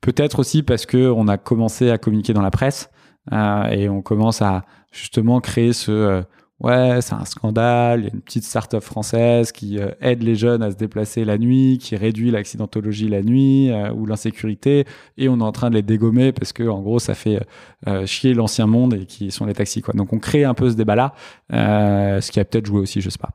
[0.00, 2.90] Peut-être aussi parce que on a commencé à communiquer dans la presse
[3.30, 6.22] et on commence à justement créer ce euh,
[6.60, 10.36] ouais, c'est un scandale, il y a une petite start-up française qui euh, aide les
[10.36, 14.84] jeunes à se déplacer la nuit, qui réduit l'accidentologie la nuit euh, ou l'insécurité,
[15.16, 17.40] et on est en train de les dégommer parce que en gros ça fait
[18.06, 19.94] chier l'ancien monde et qui sont les taxis quoi.
[19.94, 21.14] Donc on crée un peu ce débat-là,
[21.50, 23.30] ce qui a peut-être joué aussi, je sais pas.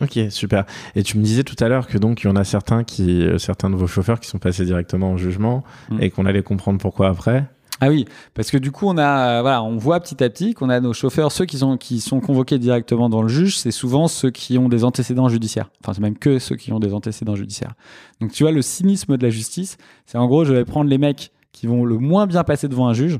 [0.00, 0.64] Ok, super.
[0.96, 3.24] Et tu me disais tout à l'heure que donc il y en a certains qui,
[3.38, 6.02] certains de vos chauffeurs qui sont passés directement en jugement mm.
[6.02, 7.46] et qu'on allait comprendre pourquoi après.
[7.80, 8.04] Ah oui,
[8.34, 10.92] parce que du coup, on a, voilà, on voit petit à petit qu'on a nos
[10.92, 14.58] chauffeurs, ceux qui sont, qui sont convoqués directement dans le juge, c'est souvent ceux qui
[14.58, 15.70] ont des antécédents judiciaires.
[15.82, 17.74] Enfin, c'est même que ceux qui ont des antécédents judiciaires.
[18.20, 20.98] Donc, tu vois, le cynisme de la justice, c'est en gros, je vais prendre les
[20.98, 23.18] mecs qui vont le moins bien passer devant un juge.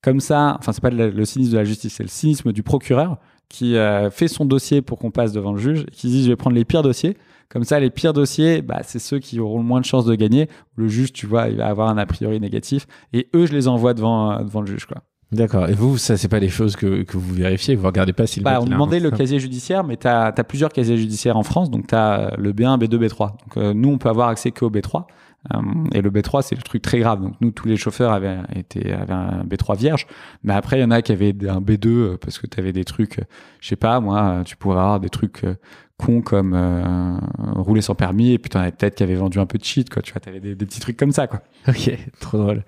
[0.00, 3.18] Comme ça, enfin, c'est pas le, cynisme de la justice, c'est le cynisme du procureur
[3.48, 6.36] qui euh, fait son dossier pour qu'on passe devant le juge, qui dit, je vais
[6.36, 7.16] prendre les pires dossiers.
[7.48, 10.14] Comme ça, les pires dossiers, bah, c'est ceux qui auront le moins de chances de
[10.14, 10.48] gagner.
[10.76, 12.86] Le juge, tu vois, il va avoir un a priori négatif.
[13.14, 14.84] Et eux, je les envoie devant, euh, devant le juge.
[14.84, 14.98] Quoi.
[15.32, 15.68] D'accord.
[15.68, 18.26] Et vous, ça, c'est pas des choses que, que vous vérifiez, que vous regardez pas
[18.26, 21.38] si le Bah, on un demandait le casier judiciaire, mais tu as, plusieurs casiers judiciaires
[21.38, 21.70] en France.
[21.70, 23.18] Donc, tu as le B1, B2, B3.
[23.18, 25.04] Donc, euh, nous, on peut avoir accès qu'au B3.
[25.54, 25.60] Euh,
[25.92, 27.22] et le B3, c'est le truc très grave.
[27.22, 30.06] Donc, nous, tous les chauffeurs avaient, été, avaient un B3 vierge.
[30.42, 32.72] Mais après, il y en a qui avaient un B2 euh, parce que tu avais
[32.72, 33.24] des trucs, euh,
[33.60, 35.44] je sais pas, moi, tu pourrais avoir des trucs
[35.98, 37.18] cons comme euh,
[37.56, 38.32] rouler sans permis.
[38.32, 40.00] Et puis, tu en avais peut-être qui avaient vendu un peu de shit, quoi.
[40.00, 41.40] Tu vois, tu avais des, des petits trucs comme ça, quoi.
[41.68, 41.90] Ok,
[42.20, 42.62] trop drôle.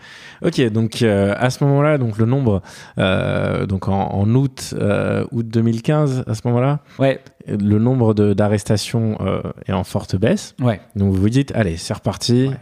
[0.44, 2.60] Ok, donc euh, à ce moment-là, donc le nombre,
[2.98, 9.16] euh, donc en, en août, euh, août 2015, à ce moment-là, Ouais, le nombre d'arrestations
[9.66, 10.54] est en forte baisse.
[10.60, 10.80] ouais.
[10.96, 12.56] Donc vous vous dites, allez, c'est reparti, Ouais.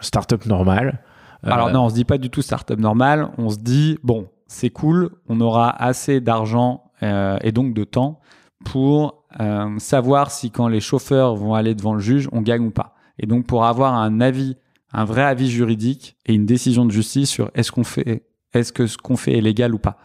[0.00, 1.00] start-up normal.
[1.44, 3.28] Alors non, on se dit pas du tout startup normal.
[3.38, 8.18] On se dit bon, c'est cool, on aura assez d'argent et donc de temps
[8.64, 12.70] pour euh, savoir si quand les chauffeurs vont aller devant le juge, on gagne ou
[12.70, 12.94] pas.
[13.18, 14.56] Et donc pour avoir un avis,
[14.92, 18.24] un vrai avis juridique et une décision de justice sur est-ce qu'on fait,
[18.54, 19.98] est-ce que ce qu'on fait est légal ou pas.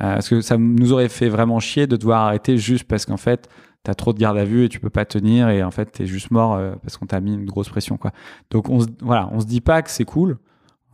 [0.00, 3.16] Euh, parce que ça nous aurait fait vraiment chier de devoir arrêter juste parce qu'en
[3.16, 3.48] fait
[3.82, 6.06] t'as trop de garde à vue et tu peux pas tenir et en fait t'es
[6.06, 8.12] juste mort euh, parce qu'on t'a mis une grosse pression quoi.
[8.50, 10.38] Donc on se, voilà, on se dit pas que c'est cool.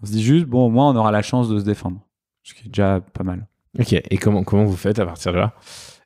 [0.04, 1.98] On se dit juste, bon, au moins, on aura la chance de se défendre.
[2.42, 3.48] Ce qui est déjà pas mal.
[3.78, 5.54] Ok, et comment, comment vous faites à partir de là?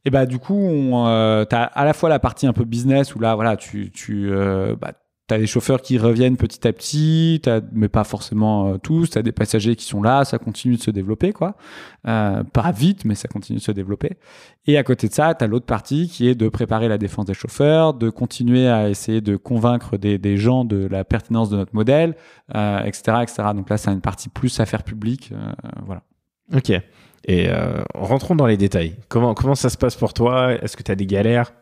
[0.05, 3.15] Et bah, du coup, on, euh, t'as à la fois la partie un peu business
[3.15, 4.93] où là, voilà, tu, tu euh, bah,
[5.31, 9.11] as des chauffeurs qui reviennent petit à petit, t'as- mais pas forcément euh, tous.
[9.11, 11.57] Tu as des passagers qui sont là, ça continue de se développer, quoi.
[12.07, 14.17] Euh, pas vite, mais ça continue de se développer.
[14.67, 17.27] Et à côté de ça, tu as l'autre partie qui est de préparer la défense
[17.27, 21.75] des chauffeurs, de continuer à essayer de convaincre des, gens de la pertinence de notre
[21.75, 22.15] modèle,
[22.51, 23.43] etc., etc.
[23.55, 25.33] Donc là, c'est une partie plus affaires publiques.
[25.85, 26.03] voilà.
[26.55, 26.73] Ok.
[27.25, 28.97] Et euh, rentrons dans les détails.
[29.09, 30.53] Comment, ça se passe pour toi?
[30.53, 31.53] Est-ce que tu as des galères?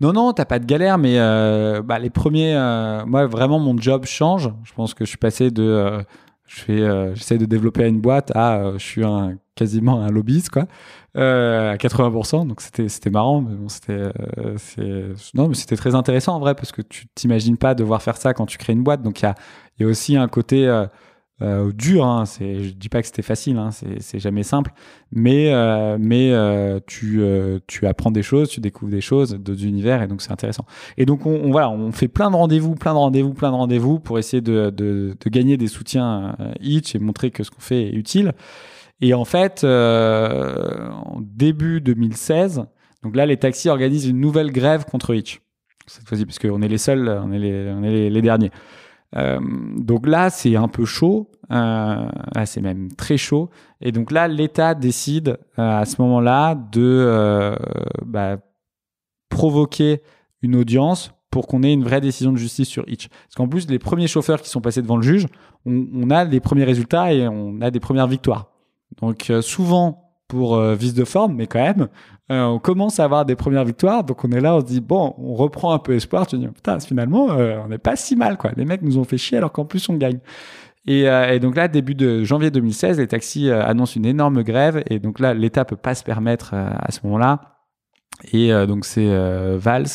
[0.00, 3.76] Non, non, t'as pas de galère, mais euh, bah, les premiers, euh, moi vraiment mon
[3.78, 4.50] job change.
[4.64, 6.04] Je pense que je suis passé de,
[6.46, 9.02] je j'essaie de développer une boîte à, je suis
[9.54, 10.66] quasiment un lobbyiste quoi,
[11.14, 12.46] à 80%.
[12.46, 14.10] Donc c'était c'était marrant, mais bon c'était,
[15.32, 18.34] non mais c'était très intéressant en vrai parce que tu t'imagines pas devoir faire ça
[18.34, 19.00] quand tu crées une boîte.
[19.00, 19.34] Donc il y a,
[19.78, 20.66] il y a aussi un côté
[21.42, 22.04] euh, euh, dur.
[22.04, 24.72] Hein, c'est, je dis pas que c'était facile, hein, c'est, jamais simple,
[25.12, 29.64] mais euh, mais euh, tu euh, tu apprends des choses, tu découvres des choses, d'autres
[29.64, 30.64] univers, et donc c'est intéressant.
[30.96, 33.98] Et donc on, voilà, on fait plein de rendez-vous, plein de rendez-vous, plein de rendez-vous
[33.98, 37.60] pour essayer de de, de gagner des soutiens euh, Itch et montrer que ce qu'on
[37.60, 38.32] fait est utile.
[39.02, 42.64] Et en fait, euh, en début 2016,
[43.02, 45.40] donc là les taxis organisent une nouvelle grève contre Itch
[45.86, 48.50] cette fois-ci parce qu'on est les seuls, on est les, on est les derniers.
[49.14, 49.38] Euh,
[49.76, 51.30] donc là, c'est un peu chaud.
[51.50, 53.50] Euh, là, c'est même très chaud.
[53.80, 57.56] Et donc là, l'État décide euh, à ce moment-là de
[58.04, 58.38] bah,
[59.28, 60.02] provoquer
[60.42, 63.08] une audience pour qu'on ait une vraie décision de justice sur Itch.
[63.08, 65.26] Parce qu'en plus, les premiers chauffeurs qui sont passés devant le juge,
[65.64, 68.50] on, on a des premiers résultats et on a des premières victoires.
[69.00, 71.88] Donc souvent pour euh, vice de forme, mais quand même,
[72.30, 74.04] euh, on commence à avoir des premières victoires.
[74.04, 76.26] Donc on est là, on se dit bon, on reprend un peu espoir.
[76.26, 78.50] Tu dis putain, finalement, euh, on n'est pas si mal quoi.
[78.56, 80.18] Les mecs nous ont fait chier alors qu'en plus on gagne.
[80.88, 85.18] Et, donc là, début de janvier 2016, les taxis annoncent une énorme grève et donc
[85.18, 87.58] là, l'État peut pas se permettre à ce moment-là.
[88.32, 89.88] Et donc c'est Valls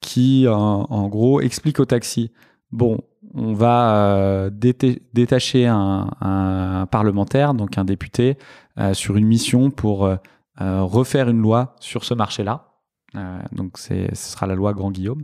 [0.00, 2.32] qui, en, en gros, explique aux taxis
[2.72, 3.00] bon,
[3.34, 8.36] on va euh, déta- détacher un, un parlementaire, donc un député,
[8.78, 10.16] euh, sur une mission pour euh,
[10.58, 12.66] refaire une loi sur ce marché-là.
[13.52, 15.22] Donc ce sera la loi Grand Guillaume.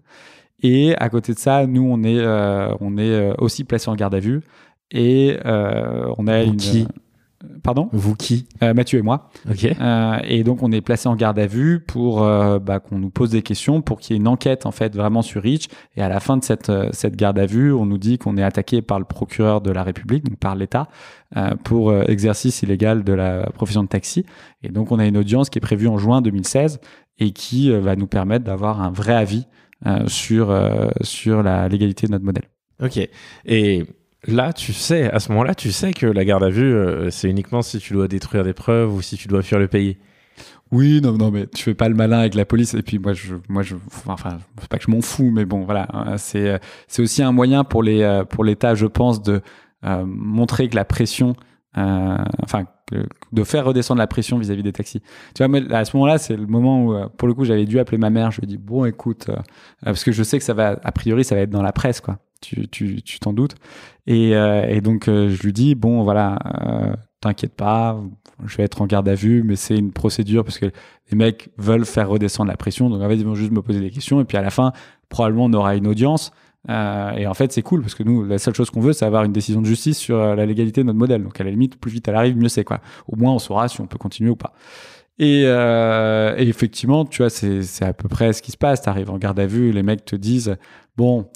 [0.62, 2.20] Et à côté de ça, nous, on est,
[2.80, 4.40] on est aussi placé en garde à vue.
[4.90, 6.56] Et on a Vous une.
[6.56, 6.88] qui?
[7.62, 9.30] Pardon Vous qui Euh, Mathieu et moi.
[9.50, 9.64] Ok.
[9.64, 13.10] Euh, et donc on est placé en garde à vue pour euh, bah, qu'on nous
[13.10, 15.68] pose des questions, pour qu'il y ait une enquête en fait vraiment sur Rich.
[15.96, 18.42] Et à la fin de cette, cette garde à vue, on nous dit qu'on est
[18.42, 20.88] attaqué par le procureur de la République, donc par l'État,
[21.64, 24.24] pour exercice illégal de la profession de taxi.
[24.62, 26.80] Et donc on a une audience qui est prévue en juin 2016
[27.18, 29.46] et qui va nous permettre d'avoir un vrai avis
[30.06, 30.56] sur,
[31.02, 32.48] sur la légalité de notre modèle.
[32.82, 33.00] Ok.
[33.44, 33.84] Et
[34.28, 37.28] là, tu sais, à ce moment-là, tu sais que la garde à vue, euh, c'est
[37.28, 39.98] uniquement si tu dois détruire des preuves ou si tu dois fuir le pays.
[40.72, 42.74] Oui, non, non, mais tu fais pas le malin avec la police.
[42.74, 43.62] Et puis moi, je, moi,
[44.06, 46.58] enfin, c'est pas que je m'en fous, mais bon, voilà, hein, c'est, euh,
[46.88, 49.40] c'est aussi un moyen pour les, euh, pour l'État, je pense, de
[50.04, 51.36] montrer que la pression,
[51.76, 52.64] enfin,
[53.32, 55.00] de faire redescendre la pression vis-à-vis des taxis.
[55.32, 57.98] Tu vois, à ce moment-là, c'est le moment où, pour le coup, j'avais dû appeler
[57.98, 58.32] ma mère.
[58.32, 59.30] Je lui ai dit, bon, écoute,
[59.84, 62.00] parce que je sais que ça va, a priori, ça va être dans la presse,
[62.00, 62.18] quoi.
[62.42, 63.54] Tu, tu, tu t'en doutes.
[64.06, 67.98] Et, euh, et donc, euh, je lui dis, bon, voilà, euh, t'inquiète pas,
[68.44, 71.48] je vais être en garde à vue, mais c'est une procédure parce que les mecs
[71.56, 72.90] veulent faire redescendre la pression.
[72.90, 74.20] Donc, en fait, ils vont juste me poser des questions.
[74.20, 74.72] Et puis, à la fin,
[75.08, 76.30] probablement, on aura une audience.
[76.68, 79.24] Et en fait, c'est cool parce que nous, la seule chose qu'on veut, c'est avoir
[79.24, 81.22] une décision de justice sur la légalité de notre modèle.
[81.22, 82.80] Donc, à la limite, plus vite elle arrive, mieux c'est quoi.
[83.08, 84.52] Au moins, on saura si on peut continuer ou pas.
[85.18, 88.82] Et, et effectivement, tu vois, c'est c'est à peu près ce qui se passe.
[88.82, 90.56] Tu arrives en garde à vue, les mecs te disent
[90.96, 91.26] bon.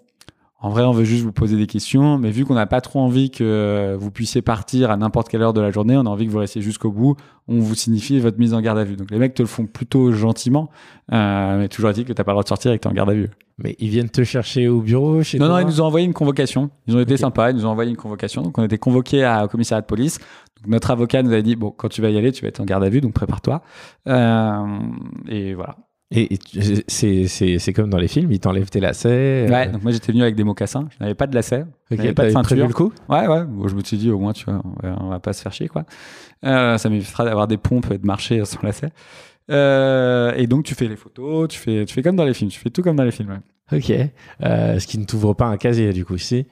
[0.62, 3.00] En vrai, on veut juste vous poser des questions, mais vu qu'on n'a pas trop
[3.00, 6.26] envie que vous puissiez partir à n'importe quelle heure de la journée, on a envie
[6.26, 7.16] que vous restiez jusqu'au bout.
[7.48, 8.96] On vous signifie votre mise en garde à vue.
[8.96, 10.68] Donc les mecs te le font plutôt gentiment,
[11.14, 12.92] euh, mais toujours dit que t'as pas le droit de sortir et que t'es en
[12.92, 13.30] garde à vue.
[13.62, 16.04] Mais ils viennent te chercher au bureau chez Non, non, toi ils nous ont envoyé
[16.06, 16.68] une convocation.
[16.86, 18.42] Ils ont été sympas, ils nous ont envoyé une convocation.
[18.42, 20.18] Donc, on était convoqués à- au commissariat de police.
[20.18, 22.60] Donc, notre avocat nous a dit Bon, quand tu vas y aller, tu vas être
[22.60, 23.62] en garde à vue, donc prépare-toi.
[24.08, 24.78] Euh,
[25.28, 25.76] et voilà.
[26.12, 26.38] Et, et
[26.88, 29.46] c'est- comme dans les films, ils t'enlèvent tes lacets.
[29.48, 30.88] Ouais, euh, donc moi, j'étais venu avec des mocassins.
[30.90, 31.64] Je n'avais pas de lacet.
[31.90, 32.66] Je n'avais pas de ceinture.
[32.66, 32.92] le coup?
[33.08, 33.44] Ouais, ouais.
[33.44, 35.40] Bon, je me suis dit, au moins, tu vois, on va, on va pas se
[35.42, 35.84] faire chier, quoi.
[36.44, 38.90] Euh, ça m'évitera d'avoir des pompes et de marcher sans lacet.
[39.50, 42.50] Euh, et donc, tu fais les photos, tu fais, tu fais comme dans les films.
[42.50, 43.30] Tu fais tout comme dans les films.
[43.30, 43.78] ouais.
[43.78, 44.10] Ok.
[44.42, 46.46] Ce qui ne t'ouvre pas un casier, du coup, si?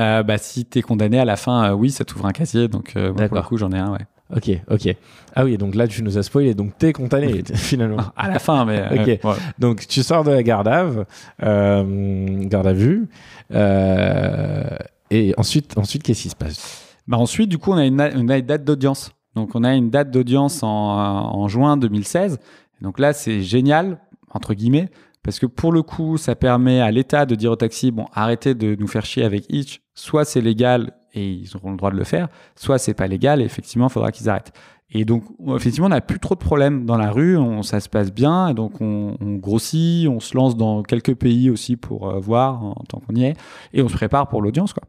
[0.00, 2.66] Bah, si t'es condamné à la fin, oui, ça t'ouvre un casier.
[2.66, 4.00] Donc, moi, pour le coup, j'en ai un, ouais.
[4.34, 4.96] Ok, ok.
[5.34, 7.98] Ah oui, donc là, tu nous as spoilé, donc t'es condamné, finalement.
[8.16, 8.82] À la fin, mais.
[8.90, 9.08] Ok.
[9.08, 9.36] euh, ouais.
[9.58, 11.00] Donc tu sors de la garde à vue,
[11.44, 13.08] euh, garde à vue,
[13.52, 14.64] euh,
[15.10, 16.82] et ensuite, ensuite qu'est-ce qui se passe?
[17.06, 19.12] Bah ensuite, du coup, on a une, une date d'audience.
[19.36, 22.38] Donc, on a une date d'audience en, en juin 2016.
[22.80, 23.98] Donc là, c'est génial,
[24.30, 24.88] entre guillemets,
[25.22, 28.54] parce que pour le coup, ça permet à l'État de dire au taxi, bon, arrêtez
[28.54, 29.82] de nous faire chier avec Hitch.
[29.94, 33.40] Soit c'est légal et ils auront le droit de le faire, soit c'est pas légal
[33.40, 34.52] et effectivement, il faudra qu'ils arrêtent.
[34.90, 35.24] Et donc,
[35.56, 38.48] effectivement, on n'a plus trop de problèmes dans la rue, on, ça se passe bien,
[38.48, 42.84] et donc on, grossit, on se lance dans quelques pays aussi pour euh, voir en
[42.88, 43.34] tant qu'on y est,
[43.72, 44.84] et on se prépare pour l'audience, quoi.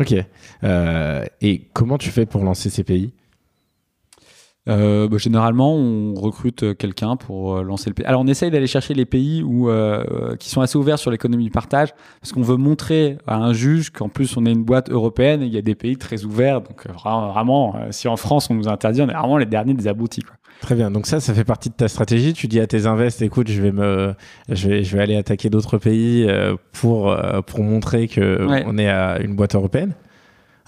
[0.00, 0.14] Ok.
[0.64, 3.14] Euh, et comment tu fais pour lancer ces pays?
[4.66, 8.04] Bah, généralement, on recrute euh, quelqu'un pour euh, lancer le pays.
[8.06, 11.44] Alors, on essaye d'aller chercher les pays où, euh, qui sont assez ouverts sur l'économie
[11.44, 11.90] du partage,
[12.20, 15.46] parce qu'on veut montrer à un juge qu'en plus, on est une boîte européenne et
[15.46, 16.60] il y a des pays très ouverts.
[16.62, 19.46] Donc, euh, vra- vraiment, euh, si en France, on nous interdit, on est vraiment les
[19.46, 20.22] derniers des aboutis.
[20.22, 20.34] Quoi.
[20.62, 20.90] Très bien.
[20.90, 22.32] Donc ça, ça fait partie de ta stratégie.
[22.32, 24.14] Tu dis à tes invests, écoute, je vais me,
[24.48, 28.64] je vais, je vais aller attaquer d'autres pays euh, pour euh, pour montrer que Ouais.
[28.66, 29.92] on est à une boîte européenne.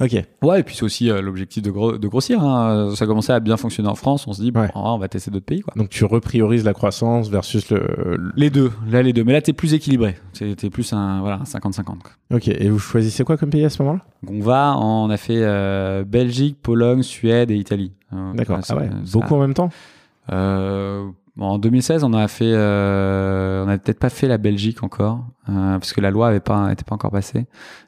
[0.01, 0.17] Ok.
[0.43, 2.43] Ouais, et puis c'est aussi euh, l'objectif de, gro- de grossir.
[2.43, 2.93] hein.
[2.95, 4.27] Ça commençait à bien fonctionner en France.
[4.29, 4.71] On se dit, bon, Ouais.
[4.75, 5.61] ah, on va tester d'autres pays.
[5.61, 5.75] Quoi.
[5.77, 7.79] Donc tu repriorises la croissance versus le.
[8.17, 9.25] le- Les deux, là, les deux.
[9.25, 10.17] Mais là, t'es plus équilibré.
[10.33, 11.85] T'es t'es plus un voilà, un 50-50.
[11.85, 12.13] quoi.
[12.37, 12.47] Ok.
[12.49, 14.03] Et vous choisissez quoi comme pays à ce moment-là?
[14.29, 17.93] On va, en- on a fait euh, Belgique, Pologne, Suède et Italie.
[18.13, 18.61] Euh, D'accord.
[18.69, 18.89] Ah ouais.
[19.05, 19.71] ça- Beaucoup en même temps?
[20.33, 21.09] Euh,
[21.41, 25.79] en 2016, on a fait, euh, on n'a peut-être pas fait la Belgique encore, euh,
[25.79, 27.47] parce que la loi avait pas, était pas encore passée.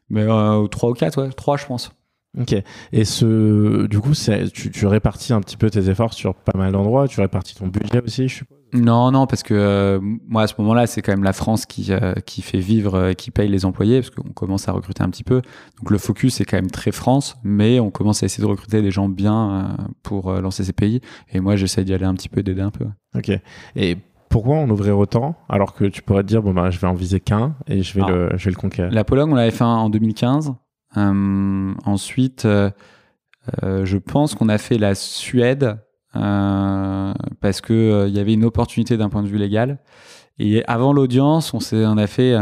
[0.09, 1.91] Mais euh, trois ou quatre, ouais, trois, je pense.
[2.39, 2.55] Ok.
[2.93, 4.13] Et ce, du coup,
[4.53, 7.09] tu, tu répartis un petit peu tes efforts sur pas mal d'endroits.
[7.09, 8.57] Tu répartis ton budget aussi, je suppose?
[8.73, 11.89] Non, non, parce que euh, moi à ce moment-là, c'est quand même la France qui
[11.91, 15.11] euh, qui fait vivre, euh, qui paye les employés, parce qu'on commence à recruter un
[15.11, 15.43] petit peu.
[15.81, 18.81] Donc le focus est quand même très France, mais on commence à essayer de recruter
[18.81, 19.51] des gens bien
[19.81, 21.01] euh, pour lancer ces pays.
[21.33, 22.87] Et moi, j'essaie d'y aller un petit peu, d'aider un peu.
[23.17, 23.33] Ok.
[23.75, 23.97] Et
[24.29, 26.95] pourquoi en ouvrir autant alors que tu pourrais te dire bon bah je vais en
[26.95, 28.11] viser qu'un et je vais Ah.
[28.11, 28.93] le je vais le conquérir?
[28.93, 30.55] La Pologne, on l'avait fait en 2015.
[30.97, 32.71] Euh, ensuite, euh,
[33.63, 35.79] euh, je pense qu'on a fait la Suède
[36.13, 39.79] parce que il y avait une opportunité d'un point de vue légal.
[40.39, 42.37] Et avant l'audience, on on a fait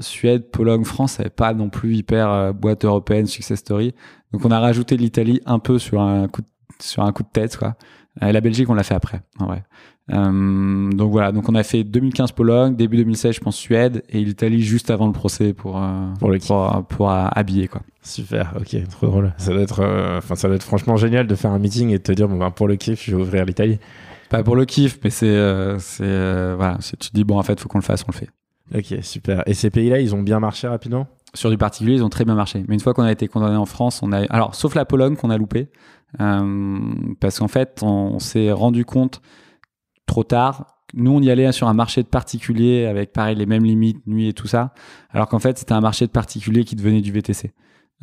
[0.00, 1.12] Suède, Pologne, France.
[1.12, 3.94] Ça n'avait pas non plus hyper boîte européenne, success story.
[4.32, 6.48] Donc on a rajouté l'Italie un peu sur un coup de,
[6.80, 7.76] sur un coup de tête, quoi.
[8.22, 9.64] Et la Belgique, on l'a fait après, en vrai.
[10.12, 14.22] Euh, donc voilà, donc on a fait 2015 Pologne, début 2016 je pense Suède et
[14.22, 17.82] l'Italie juste avant le procès pour euh, Pour le pour, pour, euh, habiller quoi.
[18.02, 18.54] Super.
[18.56, 18.76] Ok.
[18.88, 19.34] Trop drôle.
[19.36, 21.98] Ça doit être euh, enfin ça doit être franchement génial de faire un meeting et
[21.98, 23.80] de te dire bon bah pour le kiff je vais ouvrir l'Italie.
[24.30, 27.42] Pas pour le kiff, mais c'est euh, c'est euh, voilà, tu te dis bon en
[27.42, 28.30] fait faut qu'on le fasse, on le fait.
[28.76, 29.42] Ok super.
[29.46, 31.08] Et ces pays-là ils ont bien marché rapidement?
[31.34, 32.64] Sur du particulier, ils ont très bien marché.
[32.66, 35.16] Mais une fois qu'on a été condamné en France, on a alors sauf la Pologne
[35.16, 35.64] qu'on a loupé euh,
[36.18, 39.20] parce qu'en fait on, s'est rendu compte
[40.06, 40.66] trop tard.
[40.94, 44.28] Nous, on y allait sur un marché de particuliers avec pareil les mêmes limites, nuit
[44.28, 44.72] et tout ça,
[45.10, 47.52] alors qu'en fait c'était un marché de particuliers qui devenait du VTC.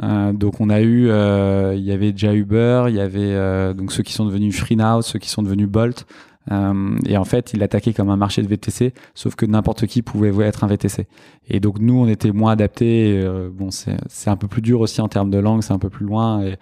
[0.01, 3.73] Euh, donc on a eu, euh, il y avait déjà Uber, il y avait euh,
[3.73, 6.05] donc ceux qui sont devenus FreeNow, ceux qui sont devenus Bolt,
[6.51, 10.01] euh, et en fait il l'attaquait comme un marché de VTC, sauf que n'importe qui
[10.01, 11.07] pouvait être un VTC.
[11.47, 13.21] Et donc nous on était moins adaptés.
[13.23, 15.89] euh, bon c'est un peu plus dur aussi en termes de langue, c'est un peu
[15.89, 16.57] plus loin, et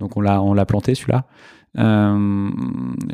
[0.00, 1.26] donc on l'a on l'a planté celui-là.
[1.78, 2.50] Euh,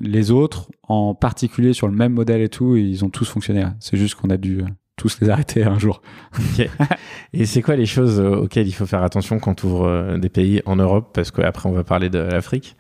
[0.01, 3.63] les autres, en particulier sur le même modèle et tout, ils ont tous fonctionné.
[3.63, 3.75] hein.
[3.81, 6.01] C'est juste qu'on a dû euh, tous les arrêter un jour.
[7.33, 10.29] Et c'est quoi les choses euh, auxquelles il faut faire attention quand tu ouvres des
[10.29, 11.11] pays en Europe?
[11.13, 12.77] Parce qu'après on va parler de l'Afrique.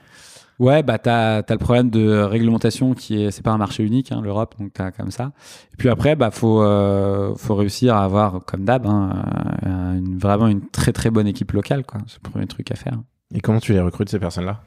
[0.58, 4.12] Ouais, bah t'as as le problème de réglementation qui est, c'est pas un marché unique,
[4.12, 5.32] hein, l'Europe, donc t'as comme ça.
[5.72, 9.24] Et puis après, bah faut euh, faut réussir à avoir, comme d'hab, hein,
[9.96, 12.00] une, vraiment une très très bonne équipe locale, quoi.
[12.06, 13.00] C'est le premier truc à faire.
[13.34, 14.62] Et comment tu les recrutes ces personnes-là?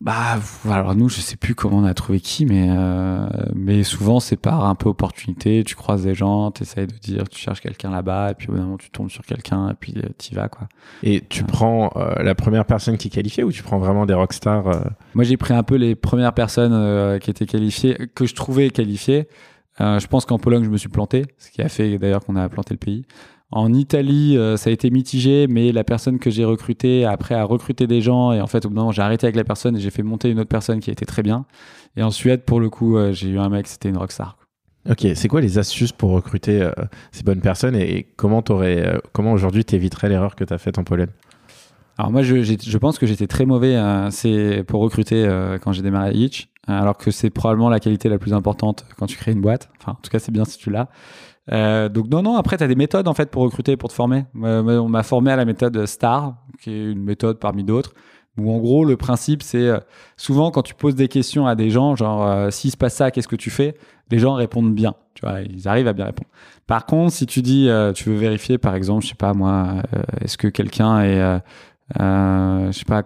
[0.00, 0.38] Bah,
[0.70, 3.26] alors nous, je sais plus comment on a trouvé qui, mais euh,
[3.56, 5.64] mais souvent c'est par un peu opportunité.
[5.64, 8.52] Tu croises des gens, tu essayes de dire, tu cherches quelqu'un là-bas, et puis au
[8.52, 10.68] bout d'un moment tu tombes sur quelqu'un, et puis euh, tu y vas quoi.
[11.02, 14.14] Et tu prends euh, la première personne qui est qualifiée ou tu prends vraiment des
[14.14, 14.84] rockstars euh?
[15.14, 19.26] Moi, j'ai pris un peu les premières personnes qui étaient qualifiées, que je trouvais qualifiées.
[19.80, 22.48] Je pense qu'en Pologne, je me suis planté, ce qui a fait d'ailleurs qu'on a
[22.48, 23.04] planté le pays.
[23.50, 27.44] En Italie, euh, ça a été mitigé, mais la personne que j'ai recrutée après a
[27.44, 29.76] recruté des gens et en fait, au bout d'un moment, j'ai arrêté avec la personne
[29.76, 31.46] et j'ai fait monter une autre personne qui a été très bien.
[31.96, 34.36] Et en Suède, pour le coup, euh, j'ai eu un mec, c'était une rockstar.
[34.88, 36.72] Ok, c'est quoi les astuces pour recruter euh,
[37.10, 40.58] ces bonnes personnes et, et comment, t'aurais, euh, comment aujourd'hui t'éviterais l'erreur que tu as
[40.58, 41.10] faite en Pologne?
[41.98, 43.76] Alors moi, je, pense que j'étais très mauvais
[44.12, 48.08] c'est pour recruter euh, quand j'ai démarré Hitch, euh, alors que c'est probablement la qualité
[48.08, 49.70] la plus importante quand tu crées une boîte.
[49.80, 50.88] Enfin, en tout cas, c'est bien si tu l'as.
[51.50, 53.94] Euh, donc non, non, après, tu as des méthodes en fait pour recruter, pour te
[53.94, 54.26] former.
[54.42, 57.94] Euh, on m'a formé à la méthode STAR, qui est une méthode parmi d'autres,
[58.36, 59.78] où en gros, le principe, c'est euh,
[60.16, 63.10] souvent quand tu poses des questions à des gens, genre euh, s'il se passe ça,
[63.10, 63.76] qu'est-ce que tu fais?
[64.10, 66.28] Les gens répondent bien, tu vois, ils arrivent à bien répondre.
[66.66, 69.82] Par contre, si tu dis, euh, tu veux vérifier, par exemple, je sais pas moi,
[69.94, 71.38] euh, est-ce que quelqu'un est, euh,
[72.00, 73.02] euh, je sais pas,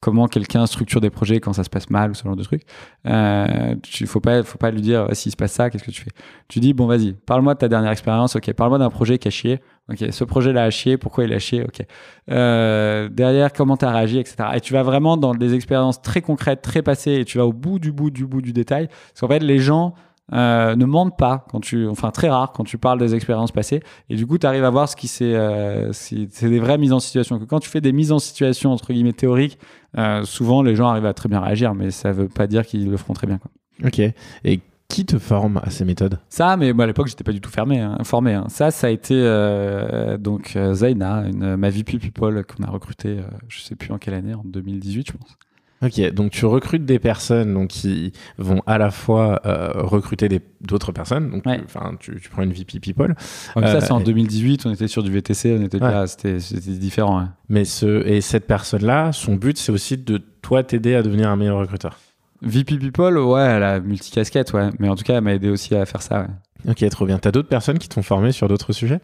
[0.00, 2.62] comment quelqu'un structure des projets quand ça se passe mal ou ce genre de truc.
[3.06, 6.02] Euh, tu faut pas, faut pas lui dire s'il se passe ça, qu'est-ce que tu
[6.02, 6.10] fais?
[6.48, 8.34] Tu dis bon vas-y, parle-moi de ta dernière expérience.
[8.36, 9.60] Ok, parle-moi d'un projet qui a chié.
[9.90, 10.96] Ok, ce projet-là a chié.
[10.96, 11.84] Pourquoi il a chié Ok.
[12.30, 14.36] Euh, derrière, comment t'as réagi, etc.
[14.54, 17.52] Et tu vas vraiment dans des expériences très concrètes, très passées, et tu vas au
[17.52, 18.86] bout du bout du bout du détail.
[18.88, 19.94] Parce qu'en fait, les gens
[20.32, 23.82] euh, ne mentent pas quand tu, enfin très rare quand tu parles des expériences passées.
[24.08, 26.78] Et du coup, tu arrives à voir ce qui c'est, euh, si- c'est des vraies
[26.78, 27.38] mises en situation.
[27.38, 29.58] Que quand tu fais des mises en situation entre guillemets théoriques,
[29.98, 32.90] euh, souvent les gens arrivent à très bien réagir, mais ça veut pas dire qu'ils
[32.90, 33.38] le feront très bien.
[33.38, 33.50] Quoi.
[33.86, 33.98] Ok.
[34.44, 36.18] Et qui te forme à ces méthodes?
[36.28, 38.34] Ça, mais moi à l'époque, j'étais pas du tout fermé, hein, formé.
[38.34, 38.46] hein.
[38.48, 43.18] Ça, ça a été euh, donc euh, Zaina, une, ma VP People qu'on a recruté,
[43.18, 45.36] euh, je sais plus en quelle année, en 2018, je pense.
[45.82, 50.28] Ok, donc tu recrutes des personnes donc, qui vont à la fois euh, recruter
[50.60, 51.30] d'autres personnes.
[51.30, 51.56] Donc, Ouais.
[51.58, 53.14] tu- enfin, tu, tu prends une VP People,
[53.56, 55.90] Donc Euh, ça, c'est en et- 2018, on était sur du VTC, on était Ouais.
[55.90, 57.18] là, c'était c'était différent.
[57.18, 57.32] hein.
[57.48, 61.36] mais ce, et cette personne-là, son but, c'est aussi de toi t'aider à devenir un
[61.36, 61.98] meilleur recruteur.
[62.42, 64.68] VP People, ouais, elle a multicasquette, ouais.
[64.78, 66.20] Mais en tout cas, elle m'a aidé aussi à faire ça,
[66.66, 66.70] ouais.
[66.72, 67.18] Ok, trop bien.
[67.18, 69.00] T'as d'autres personnes qui t'ont formé sur d'autres sujets?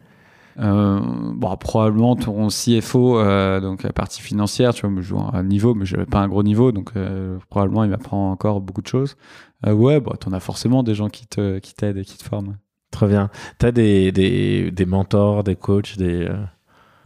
[0.58, 1.00] Euh,
[1.34, 5.74] bon, probablement ton CFO, euh, donc la partie financière, tu vois, me joue un niveau,
[5.74, 9.16] mais j'avais pas un gros niveau, donc euh, probablement il m'apprend encore beaucoup de choses.
[9.66, 12.56] Ouais, bah, t'en as forcément des gens qui te qui t'aident et qui te forment.
[12.90, 13.30] Très bien.
[13.58, 16.24] T'as des, des, des mentors, des coachs, des.
[16.28, 16.36] euh,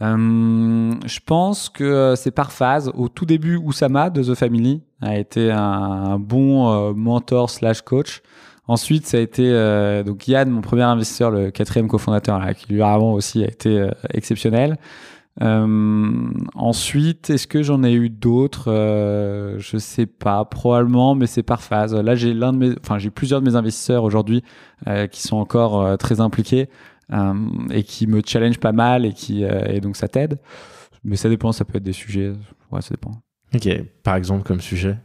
[0.01, 2.91] Euh, je pense que c'est par phase.
[2.95, 7.81] Au tout début, Oussama de The Family a été un, un bon euh, mentor slash
[7.81, 8.21] coach.
[8.67, 12.79] Ensuite, ça a été euh, donc Yann, mon premier investisseur, le quatrième cofondateur, qui lui
[12.79, 14.77] vraiment aussi a été euh, exceptionnel.
[15.41, 18.65] Euh, ensuite, est-ce que j'en ai eu d'autres?
[19.57, 21.95] Je sais pas, probablement, mais c'est par phase.
[21.95, 22.33] Là, j'ai
[23.13, 24.43] plusieurs de mes investisseurs aujourd'hui
[25.11, 26.69] qui sont encore très impliqués
[27.71, 30.37] et qui me challenge pas mal et qui et donc ça t'aide.
[31.05, 32.33] Mais ça dépend, ça peut être des sujets.
[32.69, 33.11] Ouais, ça dépend.
[33.55, 33.69] Ok,
[34.03, 34.97] par exemple, comme sujet?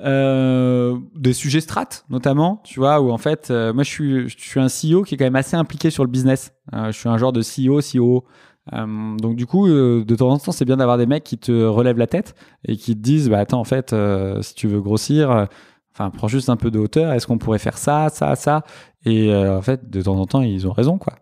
[0.00, 4.36] Euh, des sujets strat notamment tu vois où en fait euh, moi je suis je
[4.36, 6.52] suis un CEO qui est quand même assez impliqué sur le business.
[6.72, 8.24] Euh, je suis un genre de CEO CEO
[8.72, 11.98] donc du coup de temps en temps c'est bien d'avoir des mecs qui te relèvent
[11.98, 12.34] la tête
[12.64, 13.94] et qui te disent bah attends en fait
[14.40, 15.46] si tu veux grossir
[15.92, 17.12] enfin prends juste un peu de hauteur.
[17.12, 18.64] Est-ce qu'on pourrait faire ça ça ça?
[19.04, 21.12] Et en fait de temps en temps ils ont raison quoi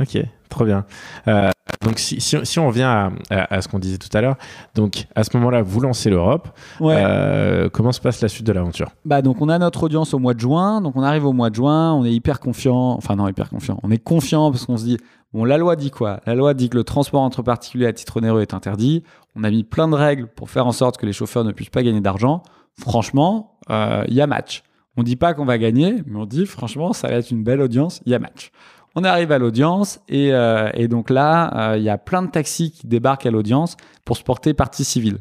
[0.00, 0.18] Ok,
[0.48, 0.84] trop bien.
[1.28, 1.50] Euh,
[1.82, 4.36] donc, si, si, si on revient à, à- à ce qu'on disait tout à l'heure,
[4.74, 6.48] donc à ce moment-là, vous lancez l'Europe.
[6.96, 8.90] Euh, comment se passe la suite de l'aventure?
[9.04, 11.50] Bah donc on a notre audience au mois de juin, donc on arrive au mois
[11.50, 14.76] de juin, on est hyper confiant, enfin non hyper confiant, on est confiant parce qu'on
[14.76, 14.98] se dit
[15.32, 16.20] bon la loi dit quoi?
[16.26, 19.02] La loi dit que le transport entre particuliers à titre onéreux est interdit.
[19.36, 21.70] On a mis plein de règles pour faire en sorte que les chauffeurs ne puissent
[21.70, 22.42] pas gagner d'argent.
[22.78, 24.62] Franchement, euh, il y a match.
[24.96, 27.60] On dit pas qu'on va gagner, mais on dit franchement ça va être une belle
[27.60, 28.50] audience, il y a match.
[28.96, 32.70] On arrive à l'audience et, euh, donc là euh, il y a plein de taxis
[32.70, 35.18] qui débarquent à l'audience pour se porter partie civile.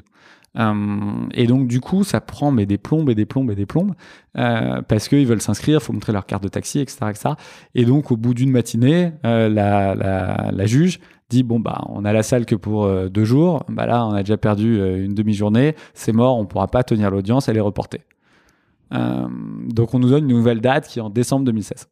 [0.59, 0.73] Euh,
[1.33, 3.93] et donc du coup, ça prend mais des plombes et des plombes et des plombes
[4.35, 7.29] parce qu'ils veulent s'inscrire, faut montrer leur carte de taxi, etc., etc.
[7.73, 12.21] Et donc au bout d'une matinée, la, la, juge dit bon bah on a la
[12.21, 16.37] salle que pour deux jours, bah là on a déjà perdu une demi-journée, c'est mort,
[16.37, 18.01] on pourra pas tenir l'audience, elle est reportée.
[18.91, 21.87] Donc on nous donne une nouvelle date qui est en décembre 2016.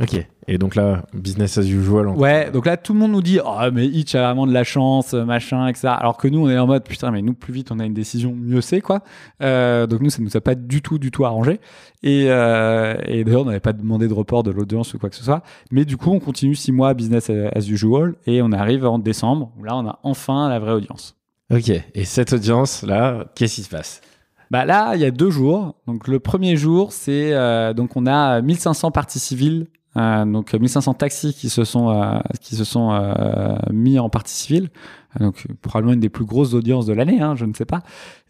[0.00, 0.26] Ok.
[0.48, 2.08] Et donc là, business as usual.
[2.08, 4.52] en- Ouais, donc là, tout le monde nous dit Oh, mais Hitch a vraiment de
[4.52, 5.88] la chance, euh, machin, etc.
[5.88, 7.92] Alors que nous, on est en mode Putain, mais nous, plus vite on a une
[7.94, 9.02] décision, mieux c'est, quoi.
[9.42, 11.60] Euh, donc nous, ça nous a pas du tout, du tout arrangé.
[12.02, 15.16] Et, euh, et d'ailleurs, on n'avait pas demandé de report de l'audience ou quoi que
[15.16, 15.42] ce soit.
[15.70, 19.52] Mais du coup, on continue six mois business as usual et on arrive en décembre
[19.58, 21.16] où là, on a enfin la vraie audience.
[21.52, 21.68] Ok.
[21.94, 24.00] Et cette audience là, qu'est-ce qui se passe?
[24.50, 25.76] Bah là, il y a deux jours.
[25.86, 30.94] Donc le premier jour, c'est euh, donc on a 1500 parties civiles, euh, donc 1500
[30.94, 34.70] taxis qui se sont euh, qui se sont euh, mis en partie civile.
[35.18, 37.82] Donc probablement une des plus grosses audiences de l'année, hein, je ne sais pas.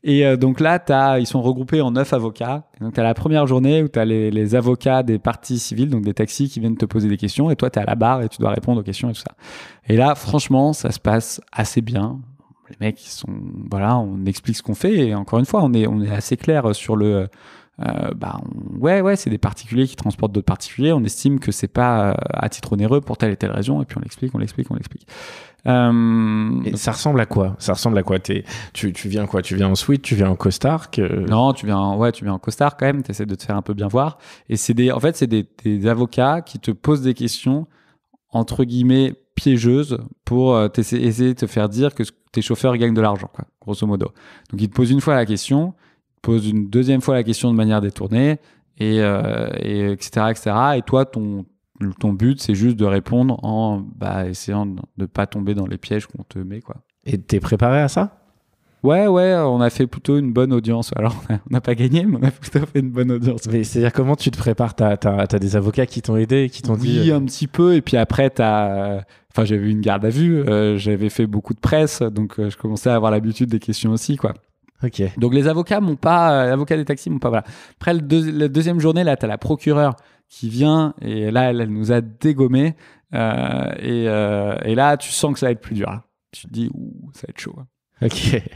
[0.03, 2.65] Et euh, donc là, as, ils sont regroupés en neuf avocats.
[2.81, 5.91] Donc tu as la première journée où tu as les, les avocats des parties civiles,
[5.91, 7.97] donc des taxis qui viennent te poser des questions, et toi tu es à la
[7.97, 9.35] barre et tu dois répondre aux questions et tout ça.
[9.89, 12.19] Et là, franchement, ça se passe assez bien
[12.70, 13.27] les mecs ils sont
[13.69, 16.37] voilà on explique ce qu'on fait et encore une fois on est on est assez
[16.37, 17.28] clair sur le
[17.80, 21.52] euh, bah on- ouais ouais c'est des particuliers qui transportent d'autres particuliers on estime que
[21.52, 24.34] c'est pas euh, à titre onéreux pour telle et telle raison et puis on l'explique
[24.34, 25.06] on l'explique on l'explique
[25.66, 27.55] euh, Et ça ressemble à quoi?
[27.59, 28.18] Ça ressemble à quoi?
[28.18, 29.42] T'es- tu, tu viens quoi?
[29.42, 31.02] Tu viens en suite Tu viens en costard que...
[31.28, 33.02] Non, tu viens, en- ouais, tu viens en costard quand même.
[33.02, 34.16] T'essaies de te faire un peu bien voir.
[34.48, 37.66] Et c'est des, en fait, c'est des, des avocats qui te posent des questions
[38.30, 43.01] entre guillemets piégeuses pour euh, essayer de te faire dire que tes chauffeurs gagnent de
[43.02, 44.12] l'argent, quoi, grosso modo.
[44.51, 45.74] Donc ils te posent une fois la question,
[46.22, 48.38] posent une deuxième fois la question de manière détournée,
[48.78, 50.52] et, euh, et etc., etc.
[50.76, 51.44] Et toi, ton
[51.98, 55.78] ton but, c'est juste de répondre en bah, essayant de ne pas tomber dans les
[55.78, 56.76] pièges qu'on te met, quoi.
[57.06, 58.20] Et t'es préparé à ça?
[58.82, 60.90] Ouais, ouais, on a fait plutôt une bonne audience.
[60.97, 63.47] Alors, on n'a pas gagné, mais on a plutôt fait une bonne audience.
[63.51, 64.74] Mais C'est-à-dire comment tu te prépares?
[64.74, 67.01] T'as as, des avocats qui t'ont aidé, qui t'ont dit...
[67.01, 67.74] Oui, euh, un petit peu.
[67.74, 69.02] Et puis après, t'as.
[69.32, 70.40] Enfin, j'avais eu une garde à vue.
[70.40, 73.92] euh, j'avais fait beaucoup de presse, donc euh, je commençais à avoir l'habitude des questions
[73.92, 74.34] aussi, quoi.
[74.82, 75.02] Ok.
[75.19, 77.28] Donc les avocats m'ont pas, euh, l'avocat des taxis m'ont pas.
[77.28, 77.44] Voilà.
[77.78, 79.94] Après le deux- la deuxième journée, là, t'as la procureure
[80.28, 82.77] qui vient et là, elle, elle nous a dégommé.
[83.15, 86.01] Euh, et, euh, et là, tu sens que ça va être plus dur.
[86.32, 87.57] Tu te dis, ouh, ça va être chaud.
[87.59, 87.66] hein.
[88.07, 88.43] Ok.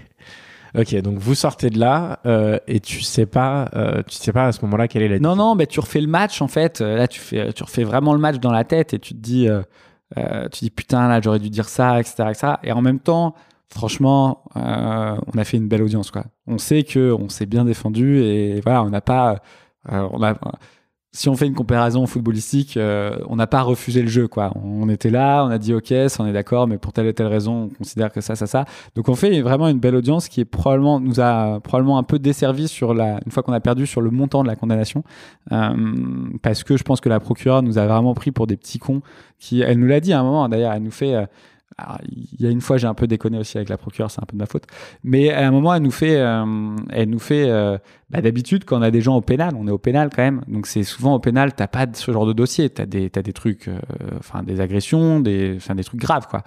[0.76, 4.46] Ok, donc vous sortez de là euh, et tu sais pas, euh, tu sais pas
[4.46, 5.20] à ce moment-là quelle est la.
[5.20, 6.80] Non, non, mais tu refais le match en fait.
[6.80, 9.48] Là, tu fais, tu refais vraiment le match dans la tête et tu te dis,
[9.48, 9.62] euh,
[10.50, 12.52] tu dis putain, là, j'aurais dû dire ça, etc., etc.
[12.64, 13.36] Et en même temps,
[13.74, 16.24] franchement, euh, on a fait une belle audience, quoi.
[16.46, 19.42] On sait que on s'est bien défendu et voilà, on n'a pas,
[19.92, 20.36] euh, on a.
[21.12, 24.52] Si on fait une comparaison footballistique, euh, on n'a pas refusé le jeu, quoi.
[24.56, 27.28] On était là, on a dit ok, on est d'accord, mais pour telle et telle
[27.28, 28.64] raison, on considère que ça, ça, ça.
[28.96, 32.18] Donc on fait vraiment une belle audience qui est probablement nous a probablement un peu
[32.18, 35.04] desservi sur la une fois qu'on a perdu sur le montant de la condamnation
[36.42, 39.02] parce que je pense que la procureure nous a vraiment pris pour des petits cons
[39.38, 41.28] qui elle nous l'a dit à un moment d'ailleurs elle nous fait
[42.08, 44.26] il y a une fois j'ai un peu déconné aussi avec la procureure c'est un
[44.26, 44.64] peu de ma faute.
[45.02, 47.78] Mais à un moment elle nous fait euh, elle nous fait euh,
[48.14, 50.42] bah, d'habitude quand on a des gens au pénal on est au pénal quand même.
[50.46, 52.70] Donc c'est souvent au pénal t'as pas ce genre de dossier.
[52.70, 53.78] T'as des t'as des trucs euh,
[54.20, 56.44] enfin des agressions des enfin des trucs graves quoi.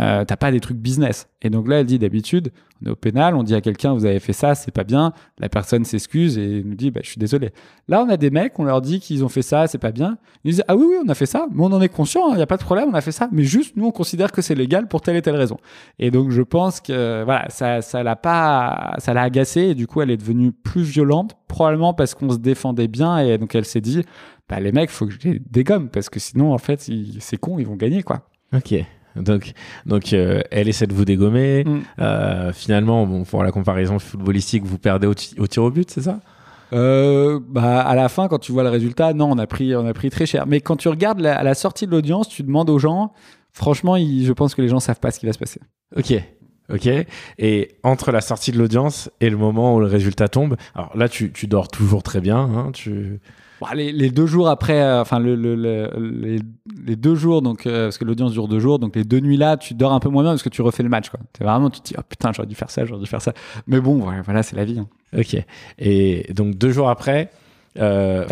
[0.00, 1.28] Euh, t'as pas des trucs business.
[1.42, 2.52] Et donc là elle dit d'habitude
[2.82, 5.12] on est au pénal on dit à quelqu'un vous avez fait ça c'est pas bien.
[5.38, 7.50] La personne s'excuse et nous dit bah, je suis désolé.
[7.86, 10.16] Là on a des mecs on leur dit qu'ils ont fait ça c'est pas bien.
[10.44, 11.46] Ils disent ah oui oui on a fait ça.
[11.52, 13.28] Mais on en est conscient il n'y a pas de problème on a fait ça.
[13.30, 15.58] Mais juste nous on considère que c'est légal pour telle et telle raison.
[15.98, 19.86] Et donc je pense que voilà ça ça l'a pas ça l'a agacée et du
[19.86, 21.09] coup elle est devenue plus violente
[21.48, 24.02] probablement parce qu'on se défendait bien et donc elle s'est dit
[24.48, 26.88] bah les mecs faut que je les dégomme parce que sinon en fait
[27.20, 28.74] c'est con ils vont gagner quoi Ok.
[29.16, 29.52] Donc,
[29.86, 31.64] donc euh, elle essaie de vous dégommer.
[31.64, 31.80] Mm.
[31.98, 35.90] Euh, finalement, bon, pour la comparaison footballistique, vous perdez au, ti- au tir au but,
[35.90, 36.20] c'est ça?
[36.72, 39.84] Euh, bah, à la fin, quand tu vois le résultat, non, on a pris, on
[39.84, 40.46] a pris très cher.
[40.46, 43.12] Mais quand tu regardes la, à la sortie de l'audience, tu demandes aux gens,
[43.52, 45.60] franchement, ils- je pense que les gens savent pas ce qui va se passer.
[45.96, 46.14] Ok.
[46.72, 46.88] Ok?
[47.38, 51.08] Et entre la sortie de l'audience et le moment où le résultat tombe, alors là,
[51.08, 52.38] tu, tu dors toujours très bien.
[52.38, 53.20] Hein, tu...
[53.60, 56.38] Bon, les, les deux jours après, euh, enfin le, le- le- les,
[56.86, 59.36] les deux jours, donc euh, parce que l'audience dure deux jours, donc les deux nuits
[59.36, 61.10] là, tu dors un peu moins bien parce que tu refais le match.
[61.10, 61.20] Quoi.
[61.36, 63.34] C'est vraiment, tu te dis, oh putain, j'aurais dû faire ça, j'aurais dû faire ça.
[63.66, 64.78] Mais bon, ouais, voilà, c'est la vie.
[64.78, 64.88] hein.
[65.18, 65.36] Ok.
[65.78, 67.30] Et donc deux jours après.
[67.78, 68.24] Euh,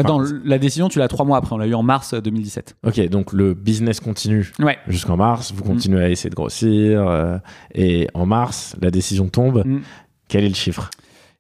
[0.45, 1.55] la décision, tu l'as trois mois après.
[1.55, 2.77] On l'a eu en mars euh, 2017.
[2.87, 4.79] Ok, donc le business continue Ouais.
[4.89, 5.53] jusqu'en mars.
[5.55, 7.07] Vous continuez à essayer de grossir.
[7.09, 7.39] euh,
[7.75, 9.63] et en mars, la décision tombe.
[9.65, 9.81] Mm.
[10.29, 10.91] Quel est le chiffre?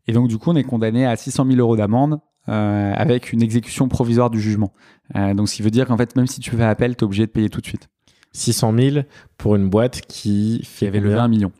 [0.06, 2.18] Et donc, du coup, on est condamné à 600 000 euros d'amende
[2.48, 4.72] euh, avec une exécution provisoire du jugement.
[5.16, 7.04] Euh, donc, ce qui veut dire qu'en fait, même si tu fais appel, tu es
[7.04, 7.88] obligé de payer tout de suite.
[8.32, 8.96] 600 000
[9.36, 11.52] pour une boîte qui Qui fait avait levé combien un million.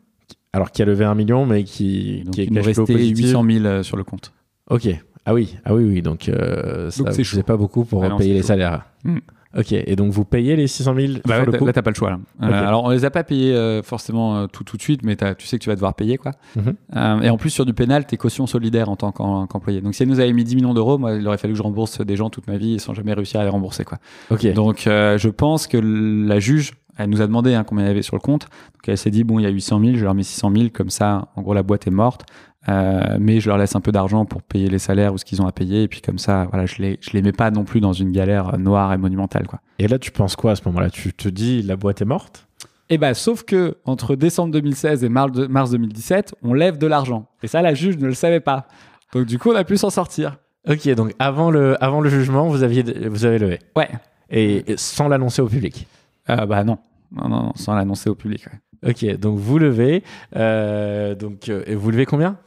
[0.52, 3.19] Alors qui a levé un million, mais qui, Donc, qui est il nous restait positif.
[3.27, 4.32] 800 000 euh, sur le compte.
[4.70, 4.89] Ok.
[5.31, 6.01] Ah oui, ah oui, oui.
[6.03, 8.47] Donc, euh, ça Donc, vous c'est faisait pas beaucoup pour Ah non, payer les chaud.
[8.49, 8.87] salaires.
[9.05, 9.19] Mm.
[9.59, 11.73] Ok, et donc vous payez les 600 000 Bah sur ouais, le t'as- coup là,
[11.73, 12.11] t'as pas le choix.
[12.11, 12.19] Là.
[12.43, 12.53] Euh, Ok.
[12.55, 15.47] alors, on les a pas payés euh, forcément euh, tout, tout de suite, mais tu
[15.47, 16.17] sais que tu vas devoir payer.
[16.19, 16.33] quoi.
[16.57, 17.23] Mhm.
[17.23, 19.81] Et en plus, sur du pénal, t'es caution solidaire en tant qu'employé.
[19.81, 21.63] Donc, si elle nous avait mis 10 millions d'euros, moi, il aurait fallu que je
[21.63, 23.85] rembourse des gens toute ma vie sans jamais réussir à les rembourser.
[23.85, 23.99] Quoi.
[24.31, 27.91] Ok, Donc, je pense que la juge, elle nous a demandé hein, combien il y
[27.91, 28.43] avait sur le compte.
[28.75, 30.65] Donc, elle s'est dit, bon, il y a 800 000, je leur mets 600 000,
[30.75, 32.27] comme ça, en gros, la boîte est morte.
[32.69, 35.40] Euh, mais je leur laisse un peu d'argent pour payer les salaires ou ce qu'ils
[35.40, 35.85] ont à payer.
[35.85, 38.12] Et puis, comme ça, voilà, je les, je les mets pas non plus dans une
[38.12, 39.47] galère noire et monumentale.
[39.47, 39.61] Quoi.
[39.78, 40.90] et là tu penses quoi à ce moment-là?
[40.90, 42.47] Tu te dis la boîte est morte?
[42.90, 46.86] Et bah, sauf que entre décembre 2016 et mars, de- mars 2017, on lève de
[46.86, 47.27] l'argent.
[47.43, 48.66] Et ça, la juge ne le savait pas.
[49.15, 50.36] Donc, du coup, on a pu s'en sortir.
[50.69, 53.59] Ok, donc avant le, avant le jugement, vous, aviez, vous avez levé.
[53.77, 53.89] Ouais.
[54.31, 55.86] Et et sans l'annoncer au public?
[56.28, 56.78] Euh, bah, non.
[57.12, 58.47] Non, non, non, sans l'annoncer au public.
[58.47, 58.59] ouais.
[58.87, 60.03] Ok, donc vous levez.
[60.37, 62.39] euh, donc, euh, et vous levez combien?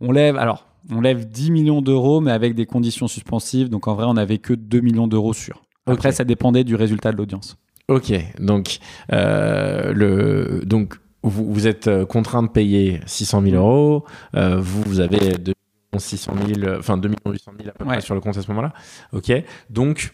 [0.00, 3.68] On lève, alors, on lève 10 millions d'euros, mais avec des conditions suspensives.
[3.68, 5.62] Donc, en vrai, on n'avait que 2 millions d'euros sûrs.
[5.86, 6.14] Après, Ok.
[6.14, 7.56] ça dépendait du résultat de l'audience.
[7.88, 8.78] Ok, donc,
[9.12, 14.04] euh, le, donc vous, vous êtes euh, contraint de payer 600 000 euros.
[14.36, 15.54] euh, vous, vous avez 2
[15.96, 18.00] 600 000, euh, enfin 2 800 000 à peu près Ouais.
[18.02, 18.74] sur le compte à ce moment-là.
[19.14, 19.32] Ok,
[19.70, 20.12] donc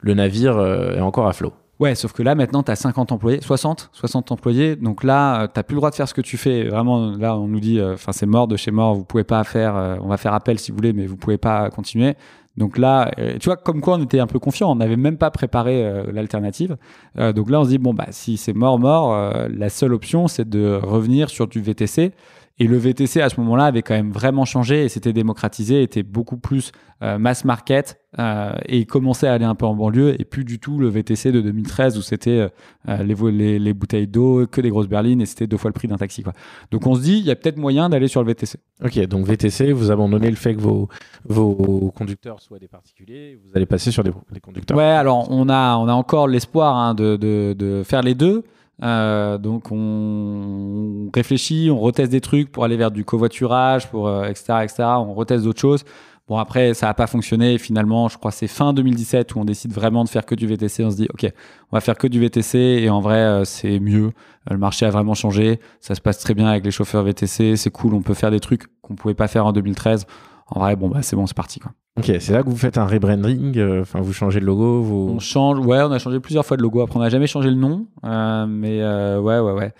[0.00, 1.52] le navire euh, est encore à flot.
[1.78, 4.76] Ouais, sauf que là, maintenant, tu as 50 employés, 60, 60 employés.
[4.76, 6.68] Donc là, tu plus le droit de faire ce que tu fais.
[6.68, 9.44] Vraiment, là, on nous dit, euh, enfin, c'est mort de chez mort, vous pouvez pas
[9.44, 12.14] faire, euh, on va faire appel si vous voulez, mais vous pouvez pas continuer.
[12.56, 15.18] Donc là, euh, tu vois, comme quoi on était un peu confiant, on n'avait même
[15.18, 16.76] pas préparé euh, l'alternative.
[17.18, 19.92] Euh, donc là, on se dit, bon, bah, si c'est mort, mort, euh, la seule
[19.92, 22.12] option, c'est de revenir sur du VTC.
[22.58, 26.02] Et le VTC, à ce moment-là, avait quand même vraiment changé et s'était démocratisé, était
[26.02, 26.72] beaucoup plus
[27.02, 30.44] euh, mass market euh, et il commençait à aller un peu en banlieue et plus
[30.44, 32.48] du tout le VTC de 2013 où c'était euh,
[32.88, 35.74] euh, les, les, les bouteilles d'eau, que des grosses berlines et c'était deux fois le
[35.74, 36.22] prix d'un taxi.
[36.22, 36.32] Quoi.
[36.70, 38.58] Donc on se dit, il y a peut-être moyen d'aller sur le VTC.
[38.82, 40.88] Ok, donc VTC, vous abandonnez le fait que vos,
[41.26, 44.78] vos conducteurs soient des particuliers, vous allez passer sur des, des conducteurs.
[44.78, 48.44] Ouais, alors on a, on a encore l'espoir hein, de, de, de faire les deux.
[48.82, 54.24] Euh, donc on réfléchit, on reteste des trucs pour aller vers du covoiturage, pour euh,
[54.26, 54.82] etc., etc.
[54.98, 55.84] On reteste d'autres choses.
[56.28, 57.56] Bon après ça n'a pas fonctionné.
[57.58, 60.84] Finalement, je crois c'est fin 2017 où on décide vraiment de faire que du VTC.
[60.84, 61.30] On se dit ok,
[61.70, 64.06] on va faire que du VTC et en vrai euh, c'est mieux.
[64.06, 64.10] Euh,
[64.50, 65.60] Le marché a vraiment changé.
[65.80, 67.56] Ça se passe très bien avec les chauffeurs VTC.
[67.56, 67.94] C'est cool.
[67.94, 70.06] On peut faire des trucs qu'on pouvait pas faire en 2013.
[70.48, 71.72] En vrai, bon bah c'est bon, c'est parti quoi.
[71.98, 75.14] Ok, c'est là que vous faites un rebranding, euh, enfin vous changez le logo, vous...
[75.14, 76.82] On change, ouais, on a changé plusieurs fois de logo.
[76.82, 79.72] Après, on n'a jamais changé le nom, euh, mais euh, ouais, ouais, ouais.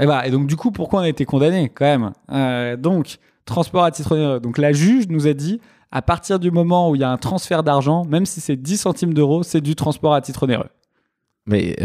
[0.00, 0.26] Et, voilà.
[0.26, 2.76] et donc, du coup, pourquoi on a été condamné quand même?
[2.80, 4.40] Donc, transport à titre onéreux.
[4.40, 7.16] Donc, la juge nous a dit, à partir du moment où il y a un
[7.16, 10.68] transfert d'argent, même si c'est 10 centimes d'euros, c'est du transport à titre onéreux.
[11.46, 11.76] Mais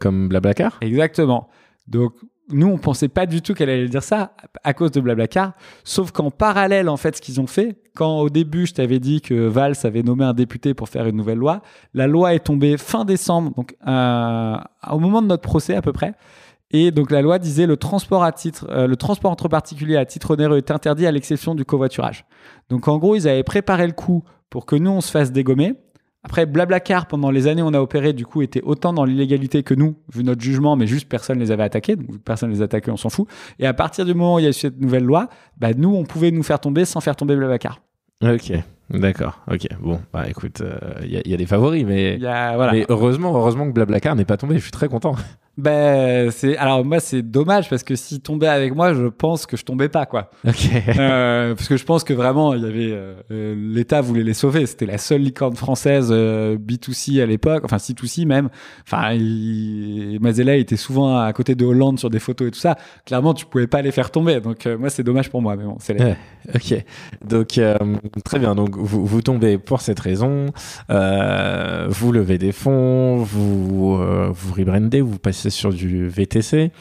[0.00, 0.78] comme Blablacar?
[0.82, 1.48] Exactement.
[1.86, 2.12] Donc,
[2.50, 4.32] nous, on pensait pas du tout qu'elle allait dire ça
[4.62, 5.52] à cause de Blablacar.
[5.84, 9.20] Sauf qu'en parallèle, en fait, ce qu'ils ont fait, quand au début, je t'avais dit
[9.20, 11.62] que Valls avait nommé un député pour faire une nouvelle loi,
[11.94, 14.56] la loi est tombée fin décembre, donc euh,
[14.90, 16.14] au moment de notre procès à peu près.
[16.72, 20.04] Et donc la loi disait le transport à titre, euh, le transport entre particuliers à
[20.04, 22.24] titre onéreux est interdit à l'exception du covoiturage.
[22.68, 25.74] Donc en gros, ils avaient préparé le coup pour que nous on se fasse dégommer.
[26.26, 29.62] Après, Blablacar, pendant les années où on a opéré, du coup, était autant dans l'illégalité
[29.62, 31.94] que nous, vu notre jugement, mais juste personne les avait attaqués.
[31.94, 33.28] Donc, personne les attaquait, on s'en fout.
[33.60, 35.94] Et à partir du moment où il y a eu cette nouvelle loi, bah, nous,
[35.94, 37.80] on pouvait nous faire tomber sans faire tomber Blablacar.
[38.22, 38.52] Ok,
[38.90, 39.66] d'accord, ok.
[39.80, 40.62] Bon, bah écoute,
[41.02, 42.14] il y, a- y a des favoris, mais...
[42.14, 42.72] Il y a, voilà.
[42.72, 45.16] Mais heureusement, heureusement que Blablacar n'est pas tombé, je suis très content.
[45.58, 49.56] Ben, c'est, alors, moi, c'est dommage parce que s'ils tombaient avec moi, je pense que
[49.56, 50.30] je tombais pas, quoi.
[50.98, 54.34] Euh, parce que je pense que vraiment, il y avait euh, euh, l'État voulait les
[54.34, 54.66] sauver.
[54.66, 58.48] C'était la seule licorne française euh, B2C à l'époque, enfin C2C même.
[58.86, 60.18] Enfin, il...
[60.20, 62.76] Mazella était souvent à côté de Hollande sur des photos et tout ça.
[63.04, 64.40] Clairement, tu pouvais pas les faire tomber.
[64.40, 66.00] Donc moi, c'est dommage pour moi, mais bon, c'est.
[66.00, 66.16] Ouais.
[66.54, 66.84] Ok,
[67.24, 67.60] donc
[68.24, 68.54] très bien.
[68.54, 70.46] Donc vous, vous tombez pour cette raison,
[70.88, 73.96] vous levez des fonds, vous
[74.32, 76.72] vous rebrandez, vous passez sur du VTC.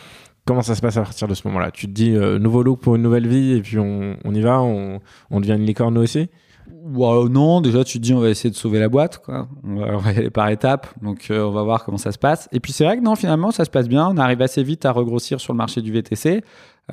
[0.46, 1.72] Comment ça se passe à partir de ce moment-là?
[1.72, 4.62] Tu te dis euh, nouveau look pour une nouvelle vie et puis on, y va,
[4.62, 5.00] on,
[5.40, 6.30] devient une licorne nous aussi?
[6.68, 9.22] Ouais, non, déjà tu te dis on va essayer de sauver la boîte.
[9.64, 12.12] On va, on va y aller par étapes, donc euh, on va voir comment ça
[12.12, 12.48] se passe.
[12.52, 14.08] Et puis c'est vrai que non, finalement ça se passe bien.
[14.08, 16.44] On arrive assez vite à regrossir sur le marché du VTC.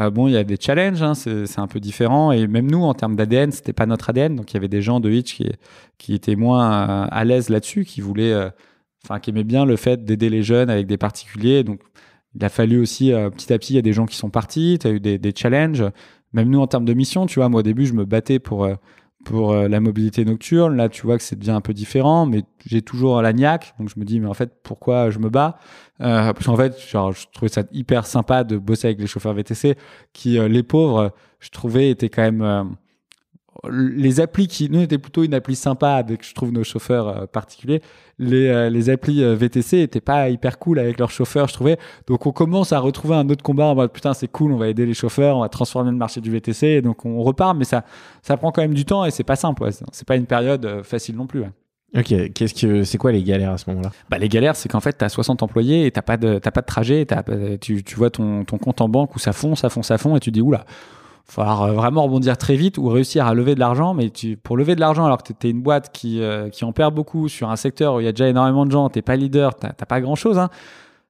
[0.00, 2.32] Euh, bon, il y a des challenges, hein, c'est c'est un peu différent.
[2.32, 4.36] Et même nous, en termes d'ADN, c'était pas notre ADN.
[4.36, 5.38] Donc il y avait des gens de Hitch
[5.98, 8.50] qui, étaient moins euh, à l'aise là-dessus, qui voulaient, euh,
[9.04, 11.64] enfin qui aimaient bien le fait d'aider les jeunes avec des particuliers.
[11.64, 11.80] Donc
[12.34, 14.30] il a fallu aussi euh, petit à petit, il y a des gens qui sont
[14.30, 14.78] partis.
[14.80, 15.84] Tu as eu des, challenges.
[16.32, 18.64] Même nous, en termes de mission, tu vois, moi au début, je me battais pour
[18.64, 18.74] euh,
[19.24, 20.76] pour euh, la mobilité nocturne.
[20.76, 23.74] Là, tu vois que c'est devient un peu différent, mais j'ai toujours la niaque.
[23.78, 25.58] Donc, je me dis, mais en fait, pourquoi je me bats?
[25.98, 29.76] Parce qu'en fait, genre, je trouvais ça hyper sympa de bosser avec les chauffeurs VTC
[30.12, 32.76] qui, les pauvres, je trouvais, étaient quand même
[33.70, 37.26] les applis qui nous étaient plutôt une appli sympa avec je trouve nos chauffeurs euh,
[37.26, 37.82] particuliers
[38.18, 41.78] les, euh, les applis euh, VTC étaient pas hyper cool avec leurs chauffeurs je trouvais
[42.06, 44.68] donc on commence à retrouver un autre combat en mode putain c'est cool on va
[44.68, 47.64] aider les chauffeurs on va transformer le marché du VTC et donc on repart mais
[47.64, 47.84] ça
[48.22, 49.70] ça prend quand même du temps et c'est pas simple ouais.
[49.92, 51.50] c'est pas une période facile non plus ouais.
[51.94, 53.92] Ok, qu'est-ce que c'est quoi les galères à ce moment-là?
[54.08, 56.50] Bah les galères, c'est qu'en fait tu as 60 employés et t'as pas de t'as
[56.50, 57.22] pas de trajet, as,
[57.60, 60.16] tu, tu vois ton, ton compte en banque où ça fond, ça fond, ça fond
[60.16, 60.64] et tu dis oula,
[61.24, 63.94] falloir euh, vraiment rebondir très vite ou réussir à lever de l'argent.
[63.94, 66.64] Mais tu, pour lever de l'argent, alors que tu es une boîte qui, euh, qui
[66.64, 69.02] en perd beaucoup sur un secteur où il y a déjà énormément de gens, tu
[69.02, 70.50] pas leader, tu pas grand chose, hein,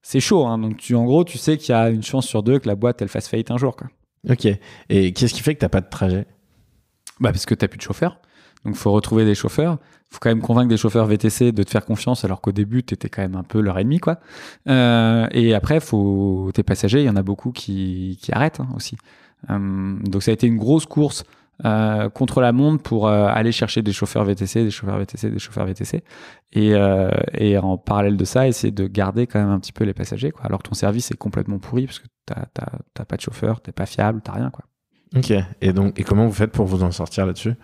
[0.02, 0.46] c'est chaud.
[0.46, 0.58] Hein.
[0.58, 2.74] Donc, tu, en gros, tu sais qu'il y a une chance sur deux que la
[2.74, 3.76] boîte elle fasse faillite un jour.
[3.76, 3.88] Quoi.
[4.28, 4.46] Ok.
[4.88, 6.26] Et qu'est-ce qui fait que tu pas de trajet?
[7.20, 8.18] Bah, Parce que tu plus de chauffeurs.
[8.64, 9.78] Donc, il faut retrouver des chauffeurs.
[10.10, 12.82] Il faut quand même convaincre des chauffeurs VTC de te faire confiance, alors qu'au début,
[12.82, 13.98] tu étais quand même un peu leur ennemi.
[13.98, 14.18] Quoi.
[14.68, 16.50] Euh, et après, faut...
[16.52, 18.96] tes passagers, il y en a beaucoup qui, qui arrêtent hein, aussi.
[19.50, 21.24] Euh, donc ça a été une grosse course
[21.64, 25.38] euh, contre la montre pour euh, aller chercher des chauffeurs VTC, des chauffeurs VTC, des
[25.38, 26.02] chauffeurs VTC.
[26.52, 26.76] Et,
[27.56, 30.44] en parallèle de ça, essayer de garder quand même un petit peu les passagers, quoi.
[30.44, 33.86] Alors que ton service est complètement pourri parce que t'as pas de chauffeur, t'es pas
[33.86, 34.64] fiable, t'as rien, quoi.
[35.16, 35.32] Ok.
[35.60, 37.54] Et donc, et comment vous faites pour vous en sortir là-dessus?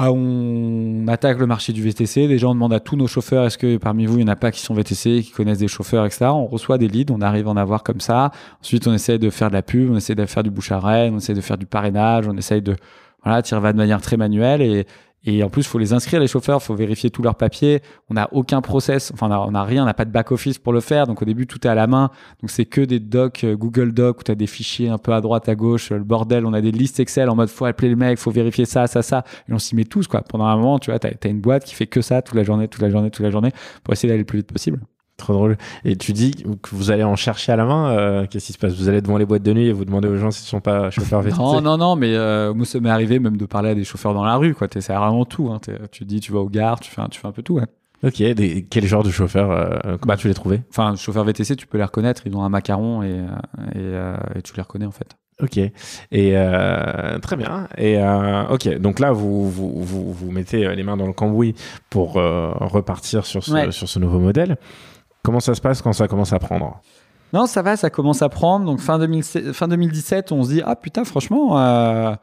[0.00, 2.26] Bah, on attaque le marché du VTC.
[2.26, 4.36] Les gens demandent à tous nos chauffeurs est-ce que parmi vous, il n'y en a
[4.36, 6.26] pas qui sont VTC, qui connaissent des chauffeurs, etc.
[6.26, 8.30] On reçoit des leads, on arrive à en avoir comme ça.
[8.62, 10.78] Ensuite, on essaie de faire de la pub, on essaie de faire du bouche à
[10.78, 12.76] on essaie de faire du parrainage, on essaie de
[13.24, 14.62] voilà, tirer de manière très manuelle.
[14.62, 14.86] Et,
[15.24, 17.82] et en plus, il faut les inscrire, les chauffeurs, il faut vérifier tous leurs papiers.
[18.08, 20.80] On n'a aucun process, enfin, on n'a rien, on n'a pas de back-office pour le
[20.80, 21.06] faire.
[21.06, 22.10] Donc, au début, tout est à la main.
[22.40, 25.12] Donc, c'est que des docs euh, Google Docs où tu as des fichiers un peu
[25.12, 26.46] à droite, à gauche, le bordel.
[26.46, 29.02] On a des listes Excel en mode, faut appeler les mecs, faut vérifier ça, ça,
[29.02, 29.24] ça.
[29.48, 30.22] Et on s'y met tous, quoi.
[30.22, 32.44] Pendant un moment, tu vois, tu as, une boîte qui fait que ça toute la
[32.44, 34.80] journée, toute la journée, toute la journée pour essayer d'aller le plus vite possible.
[35.18, 35.58] Trop drôle.
[35.84, 36.30] Et tu dis
[36.62, 37.90] que vous allez en chercher à la main.
[37.90, 38.74] Euh, qu'est-ce qui se passe?
[38.74, 40.60] Vous allez devant les boîtes de nuit et vous demandez aux gens s'ils ne sont
[40.60, 43.70] pas chauffeurs VTC Non, non, non, mais euh, moi, ça m'est arrivé même de parler
[43.70, 44.54] à des chauffeurs dans la rue.
[44.54, 44.68] Quoi.
[44.70, 45.50] C'est vraiment tout.
[45.50, 45.60] Hein.
[45.90, 47.58] Tu dis, tu vas au gare, tu fais, tu fais un peu tout.
[48.04, 50.62] Ok, des, quel genre de chauffeurs euh, Comment bah, tu les trouvais?
[50.70, 52.22] Enfin, chauffeurs VTC, tu peux les reconnaître.
[52.24, 53.24] Ils ont un macaron et,
[53.74, 55.16] et, tu les reconnais en fait.
[55.42, 56.34] Ok, et
[57.22, 57.66] très bien.
[57.76, 57.98] Et
[58.50, 61.56] ok, donc là vous, vous, vous, vous, mettez les mains dans le cambouis
[61.90, 64.58] pour repartir sur ce, sur ce nouveau modèle.
[65.22, 66.80] Comment ça se passe quand ça commence à prendre?
[67.32, 68.64] Non, ça va, ça commence à prendre.
[68.64, 72.14] Donc fin, 2017, on se dit, ah putain, franchement, euh,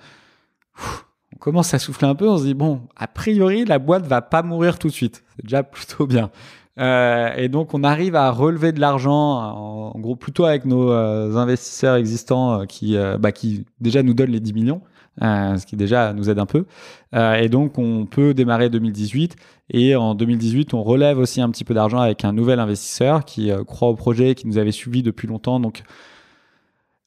[1.34, 2.28] on commence à souffler un peu.
[2.28, 5.24] On se dit, bon, a priori, la boîte va pas mourir tout de suite.
[5.36, 6.32] C'est déjà plutôt bien.
[6.80, 11.36] Euh, et donc, on arrive à relever de l'argent, en, gros, plutôt avec nos euh,
[11.36, 14.82] investisseurs existants qui, bah, qui déjà nous donnent les 10 millions.
[15.24, 16.66] Euh, ce qui déjà nous aide un peu.
[17.14, 19.36] Euh, et donc, on peut démarrer 2018.
[19.70, 23.52] Et en 2018, on relève aussi un petit peu d'argent avec un nouvel investisseur qui
[23.52, 25.60] euh, croit au projet, qui nous avait suivi depuis longtemps.
[25.60, 25.84] Donc,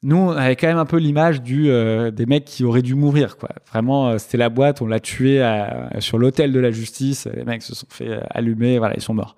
[0.02, 1.64] nous, on avait quand même un peu l'image du
[2.12, 3.36] des mecs qui auraient dû mourir.
[3.36, 3.50] Quoi.
[3.70, 5.42] Vraiment, c'était la boîte, on l'a tué
[5.98, 7.28] sur l'hôtel de la justice.
[7.34, 9.34] Les mecs se sont fait allumer, voilà, ils sont morts.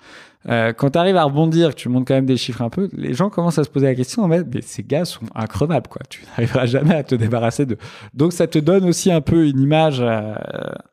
[0.49, 3.13] Euh, quand tu arrives à rebondir, tu montes quand même des chiffres un peu, les
[3.13, 6.01] gens commencent à se poser la question, mais ces gars sont increvables, quoi.
[6.09, 7.77] Tu n'arriveras jamais à te débarrasser d'eux.
[8.15, 10.35] Donc ça te donne aussi un peu une image euh,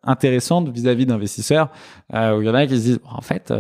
[0.04, 1.70] intéressante vis-à-vis d'investisseurs,
[2.14, 3.54] euh, où il y en a qui se disent, en fait,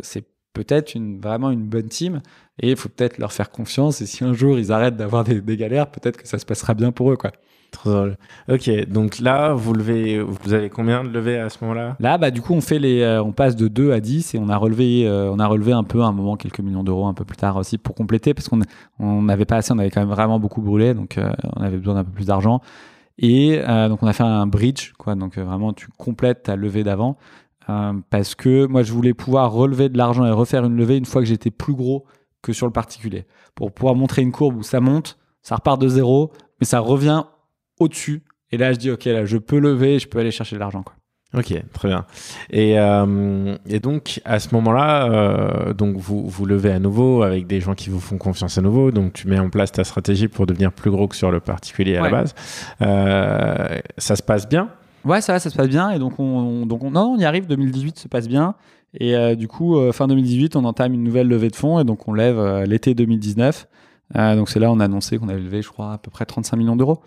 [0.00, 2.20] c'est peut-être une, vraiment une bonne team
[2.60, 4.00] et il faut peut-être leur faire confiance.
[4.00, 6.74] Et si un jour ils arrêtent d'avoir des, des galères, peut-être que ça se passera
[6.74, 7.32] bien pour eux, quoi.
[7.70, 8.16] Trop drôle.
[8.50, 11.96] Ok, donc là, vous levez, vous avez combien de levées à ce moment-là?
[12.00, 14.38] Là, bah, du coup, on, fait les, euh, on passe de 2 à 10 et
[14.38, 17.06] on a relevé, euh, on a relevé un peu à un moment quelques millions d'euros
[17.06, 20.00] un peu plus tard aussi pour compléter parce qu'on n'avait pas assez, on avait quand
[20.00, 22.60] même vraiment beaucoup brûlé, donc euh, on avait besoin d'un peu plus d'argent.
[23.20, 27.18] Et donc, on a fait un bridge, quoi, donc vraiment, tu complètes ta levée d'avant
[28.10, 31.22] parce que moi, je voulais pouvoir relever de l'argent et refaire une levée une fois
[31.22, 32.06] que j'étais plus gros
[32.42, 35.88] que sur le particulier pour pouvoir montrer une courbe où ça monte, ça repart de
[35.88, 37.24] zéro, mais ça revient
[37.80, 38.22] au-dessus.
[38.50, 40.82] Et là, je dis, OK, là, je peux lever, je peux aller chercher de l'argent.
[40.82, 40.94] Quoi.
[41.36, 42.06] Ok, très bien.
[42.48, 47.46] Et, euh, et donc à ce moment-là, euh, donc vous, vous levez à nouveau avec
[47.46, 48.90] des gens qui vous font confiance à nouveau.
[48.92, 51.98] Donc tu mets en place ta stratégie pour devenir plus gros que sur le particulier
[51.98, 52.34] à la base.
[52.80, 54.70] Euh, ça se passe bien?
[55.04, 55.90] Ouais, ça va, ça se passe bien.
[55.90, 57.46] Et donc on, donc on, non, on y arrive.
[57.46, 58.54] 2018 se passe bien.
[58.98, 62.14] Et du coup, fin 2018, on entame une nouvelle levée de fonds et donc on
[62.14, 63.68] lève l'été 2019.
[64.14, 66.56] donc c'est là on a annoncé qu'on avait levé, je crois, à peu près 35
[66.56, 67.02] millions d'euros.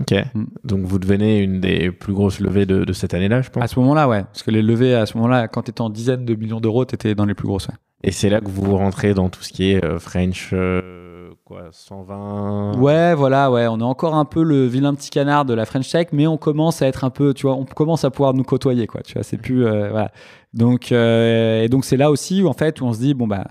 [0.00, 0.12] Ok.
[0.34, 0.44] Mm.
[0.64, 3.62] Donc vous devenez une des plus grosses levées de, cette année-là, je pense.
[3.62, 4.24] À ce moment-là, ouais.
[4.24, 6.84] Parce que les levées, à ce moment-là, quand tu étais en dizaines de millions d'euros,
[6.84, 7.68] tu étais dans les plus grosses.
[7.68, 7.74] Ouais.
[8.02, 11.15] Et c'est là que vous rentrez dans tout ce qui est euh, French, euh,
[11.46, 12.76] quoi, 120.
[12.78, 13.68] Ouais, voilà, ouais.
[13.68, 16.36] On est encore un peu le vilain petit canard de la French Tech, mais on
[16.36, 19.02] commence à être un peu, tu vois, on commence à pouvoir nous côtoyer, quoi.
[19.02, 20.10] Tu vois, c'est plus, euh, voilà.
[20.54, 23.44] Donc, et donc c'est là aussi où en fait où on se dit bon bah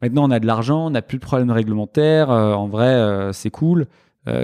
[0.00, 3.86] maintenant on a de l'argent, on n'a plus de problèmes réglementaires, en vrai c'est cool.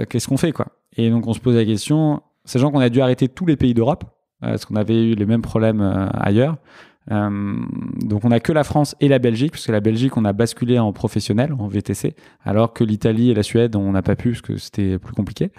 [0.09, 0.67] Qu'est-ce qu'on fait, quoi?
[0.97, 3.73] Et donc on se pose la question, sachant qu'on a dû arrêter tous les pays
[3.73, 4.03] d'Europe,
[4.41, 6.57] parce qu'on avait eu les mêmes problèmes ailleurs.
[7.09, 10.77] Donc on a que la France et la Belgique, puisque la Belgique on a basculé
[10.77, 14.41] en professionnel, en VTC, alors que l'Italie et la Suède on n'a pas pu parce
[14.41, 15.51] que c'était plus compliqué.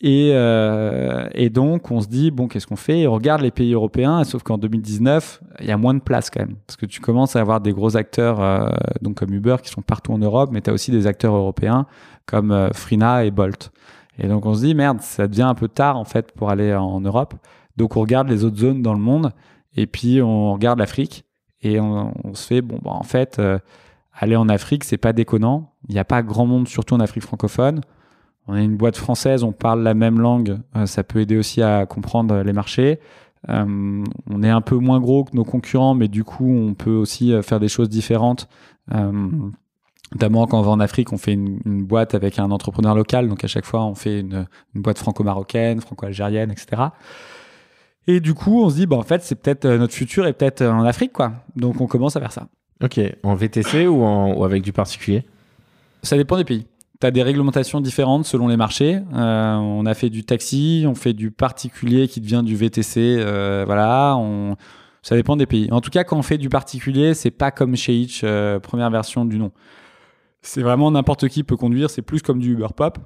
[0.00, 3.06] Et, euh, donc, on se dit, bon, qu'est-ce qu'on fait?
[3.06, 6.40] On regarde les pays européens, sauf qu'en 2019, il y a moins de place quand
[6.40, 6.56] même.
[6.66, 8.68] Parce que tu commences à avoir des gros acteurs, euh,
[9.00, 11.86] donc comme Uber, qui sont partout en Europe, mais tu as aussi des acteurs européens
[12.26, 13.72] comme euh, Frina et Bolt.
[14.18, 16.74] Et donc, on se dit, merde, ça devient un peu tard, en fait, pour aller
[16.74, 17.34] en Europe.
[17.76, 19.32] Donc, on regarde les autres zones dans le monde,
[19.76, 21.24] et puis on regarde l'Afrique,
[21.62, 23.58] et on, se fait, bon, bah, en fait, euh,
[24.12, 25.72] aller en Afrique, c'est pas déconnant.
[25.88, 27.80] Il n'y a pas grand monde, surtout en Afrique francophone
[28.48, 31.62] on est une boîte française, on parle la même langue, euh, ça peut aider aussi
[31.62, 33.00] à comprendre les marchés.
[33.48, 36.94] Euh, on est un peu moins gros que nos concurrents, mais du coup, on peut
[36.94, 38.48] aussi euh, faire des choses différentes.
[40.12, 43.42] notamment quand on va en Afrique, on fait une, boîte avec un entrepreneur local, donc
[43.44, 46.82] à chaque fois, on fait une, boîte franco-marocaine, franco-algérienne, etc.
[48.06, 50.62] Et du coup, on se dit, bah, en fait, c'est peut-être notre futur est peut-être
[50.62, 51.32] en Afrique, quoi.
[51.56, 52.48] Donc, on commence à faire ça.
[52.82, 55.24] Ok, en VTC ou, ou avec du particulier?
[56.02, 56.66] Ça dépend des pays
[57.00, 59.00] tu as des réglementations différentes selon les marchés.
[59.14, 63.16] Euh, on a fait du taxi, on fait du particulier qui devient du VTC.
[63.18, 64.56] Euh, voilà, on...
[65.02, 65.68] ça dépend des pays.
[65.72, 68.90] En tout cas, quand on fait du particulier, c'est pas comme chez Hitch, euh, première
[68.90, 69.52] version du nom.
[70.42, 72.98] C'est vraiment n'importe qui peut conduire, c'est plus comme du Uber Pop.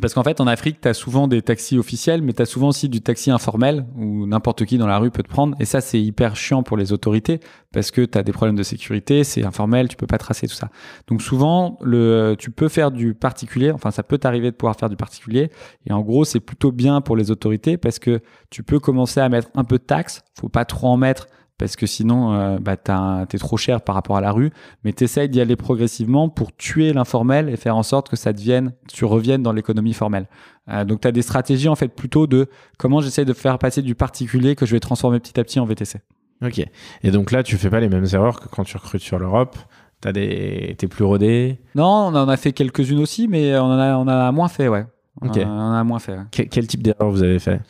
[0.00, 2.68] Parce qu'en fait, en Afrique, tu as souvent des taxis officiels, mais tu as souvent
[2.68, 5.56] aussi du taxi informel où n'importe qui dans la rue peut te prendre.
[5.60, 7.38] Et ça, c'est hyper chiant pour les autorités
[7.72, 10.54] parce que tu as des problèmes de sécurité, c'est informel, tu peux pas tracer tout
[10.54, 10.68] ça.
[11.06, 14.90] Donc souvent, le, tu peux faire du particulier, enfin, ça peut t'arriver de pouvoir faire
[14.90, 15.50] du particulier.
[15.86, 19.28] Et en gros, c'est plutôt bien pour les autorités parce que tu peux commencer à
[19.28, 22.76] mettre un peu de taxes, faut pas trop en mettre parce que sinon, euh, bah,
[22.76, 24.50] t'es trop cher par rapport à la rue.
[24.82, 28.72] Mais t'essayes d'y aller progressivement pour tuer l'informel et faire en sorte que ça devienne,
[28.92, 30.26] tu reviennes dans l'économie formelle.
[30.68, 32.48] Euh, donc, tu as des stratégies en fait plutôt de
[32.78, 35.64] comment j'essaie de faire passer du particulier que je vais transformer petit à petit en
[35.64, 36.00] VTC.
[36.44, 36.60] Ok.
[37.02, 39.56] Et donc là, tu fais pas les mêmes erreurs que quand tu recrutes sur l'Europe.
[40.00, 41.60] T'as des, t'es plus rodé.
[41.74, 44.68] Non, on en a fait quelques-unes aussi, mais on en a, on a moins fait,
[44.68, 44.84] ouais.
[45.22, 45.38] Ok.
[45.38, 46.18] On en a moins fait.
[46.30, 47.60] quel type d'erreur vous avez fait?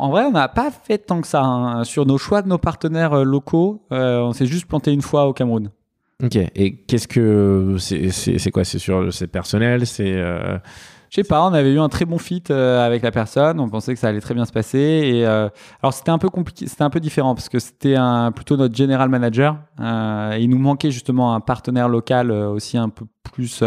[0.00, 1.42] En vrai, on n'a pas fait tant que ça.
[1.42, 1.84] Hein.
[1.84, 5.26] Sur nos choix de nos partenaires euh, locaux, euh, on s'est juste planté une fois
[5.26, 5.70] au Cameroun.
[6.22, 6.36] Ok.
[6.36, 7.76] Et qu'est-ce que.
[7.78, 8.64] C'est quoi?
[8.64, 9.86] C'est sur c'est personnel?
[9.86, 10.14] C'est.
[10.14, 10.58] Euh...
[11.10, 13.68] Je sais pas, on avait eu un très bon fit euh, avec la personne, on
[13.68, 14.78] pensait que ça allait très bien se passer.
[14.78, 18.56] Et alors c'était un peu compliqué, c'était un peu différent parce que c'était un, plutôt
[18.56, 19.56] notre general manager.
[19.80, 23.64] il nous manquait justement un partenaire local aussi un peu plus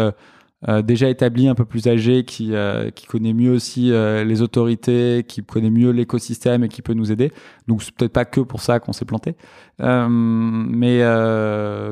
[0.68, 4.40] euh, déjà établi, un peu plus âgé, qui, euh, qui connaît mieux aussi euh, les
[4.40, 7.32] autorités, qui connaît mieux l'écosystème et qui peut nous aider.
[7.68, 9.36] Donc c'est peut-être pas que pour ça qu'on s'est planté.
[9.78, 11.02] mais,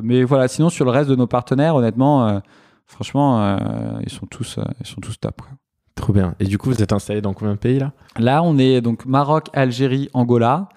[0.02, 2.40] mais voilà, sinon sur le reste de nos partenaires, honnêtement,
[2.86, 3.58] franchement,
[4.02, 5.42] ils, sont tous, ils sont tous top.
[5.42, 5.50] Quoi.
[5.94, 6.34] Trop bien.
[6.40, 7.92] Et du coup, vous êtes installé dans combien de pays là?
[8.18, 10.68] Là, on est donc Maroc, Algérie, Angola.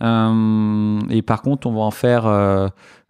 [0.00, 2.24] et par contre, on va en faire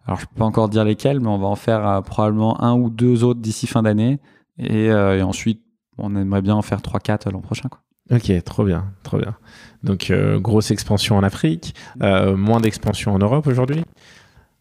[0.05, 2.73] alors, je peux pas encore dire lesquels, mais on va en faire euh, probablement un
[2.73, 4.19] ou deux autres d'ici fin d'année.
[4.57, 5.61] Et, euh, ensuite,
[5.97, 7.69] on aimerait bien en faire 3-4 l'an prochain.
[7.69, 7.79] Quoi.
[8.11, 9.35] Ok, trop bien, trop bien.
[9.83, 13.83] Donc, euh, grosse expansion en Afrique, moins d'expansion en Europe aujourd'hui.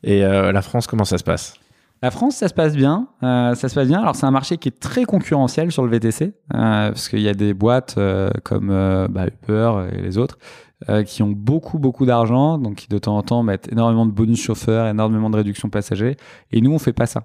[0.04, 1.54] Et la France, comment ça se passe?
[2.02, 3.08] La France, ça se passe bien.
[3.20, 4.00] ça se passe bien.
[4.00, 7.34] Alors, c'est un marché qui est très concurrentiel sur le VTC, parce qu'il y a
[7.34, 7.98] des boîtes
[8.44, 8.68] comme
[9.10, 10.38] bah, Uber et les autres
[10.88, 14.10] euh, qui ont beaucoup, beaucoup d'argent, donc qui de temps en temps mettent énormément de
[14.10, 16.16] bonus chauffeurs, énormément de réductions passagers.
[16.50, 17.24] Et nous, on fait pas ça.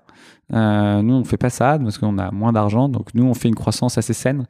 [0.54, 2.88] Euh, nous, on fait pas ça parce qu'on a moins d'argent.
[2.90, 4.46] Donc, nous, on fait une croissance assez saine.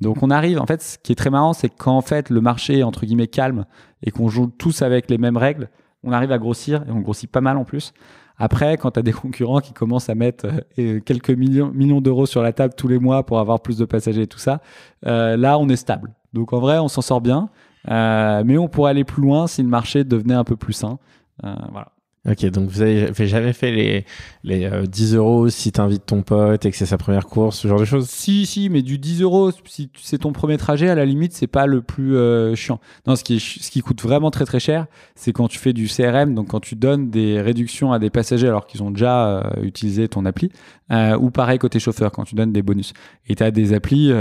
[0.00, 0.60] Donc, on arrive.
[0.60, 3.06] En fait, ce qui est très marrant, c'est quand en fait le marché est entre
[3.06, 3.64] guillemets calme
[4.02, 5.70] et qu'on joue tous avec les mêmes règles,
[6.04, 7.92] on arrive à grossir et on grossit pas mal en plus.
[8.36, 10.46] Après, quand tu as des concurrents qui commencent à mettre
[10.78, 13.84] euh, quelques millions, millions d'euros sur la table tous les mois pour avoir plus de
[13.84, 14.60] passagers et tout ça,
[15.02, 16.12] là, on est stable.
[16.32, 17.48] Donc en vrai, on s'en sort bien.
[17.88, 20.98] Euh, mais on pourrait aller plus loin si le marché devenait un peu plus sain.
[21.44, 21.92] Euh, voilà.
[22.28, 24.04] Ok, donc vous avez jamais fait les,
[24.44, 27.60] les 10 euh, euros si tu invites ton pote et que c'est sa première course,
[27.60, 28.10] ce genre de choses?
[28.10, 31.46] Si, si, mais du 10 euros, si c'est ton premier trajet, à la limite, c'est
[31.46, 32.14] pas le plus
[32.56, 32.78] chiant.
[33.06, 35.86] Non, ce qui, ce qui coûte vraiment très très cher, c'est quand tu fais du
[35.88, 40.06] CRM, donc quand tu donnes des réductions à des passagers alors qu'ils ont déjà utilisé
[40.06, 40.52] ton appli,
[40.90, 42.92] ou pareil côté chauffeur, quand tu donnes des bonus.
[43.28, 44.12] Et tu as des applis,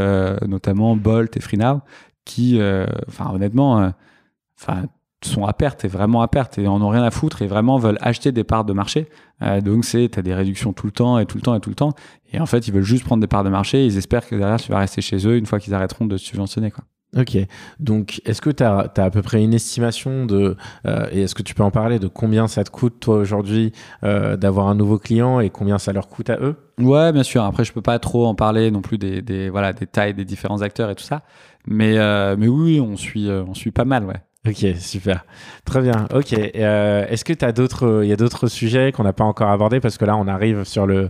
[0.48, 1.82] notamment Bolt et FreeNow,
[2.30, 3.90] qui, euh, enfin, honnêtement, euh,
[4.62, 4.84] enfin,
[5.26, 7.78] sont à perte et vraiment à perte et en ont rien à foutre et vraiment
[7.80, 9.10] veulent acheter des parts de marché.
[9.42, 11.60] Euh, donc c'est tu as des réductions tout le temps et tout le temps et
[11.60, 11.94] tout le temps
[12.32, 14.60] et en fait ils veulent juste prendre des parts de marché, ils espèrent que derrière
[14.60, 16.84] tu vas rester chez eux une fois qu'ils arrêteront de subventionner quoi.
[17.18, 17.38] Ok,
[17.80, 20.56] donc est-ce que tu as, à peu près une estimation de,
[21.12, 23.74] et est-ce que tu peux en parler de combien ça te coûte toi aujourd'hui
[24.04, 26.56] d'avoir un nouveau client et combien ça leur coûte à eux?
[26.80, 27.44] Ouais, bien sûr.
[27.44, 30.24] Après, je peux pas trop en parler non plus des, des, voilà, des tailles des
[30.24, 31.24] différents acteurs et tout ça.
[31.68, 34.16] Mais, euh, mais oui, on suit, euh, on suit pas mal, ouais.
[34.48, 35.26] Ok, super.
[35.66, 36.08] Très bien.
[36.14, 36.34] Ok.
[36.34, 39.82] Euh, Est-ce que tu as d'autres, y a d'autres sujets qu'on n'a pas encore abordés?
[39.82, 41.10] Parce que là, on arrive sur le,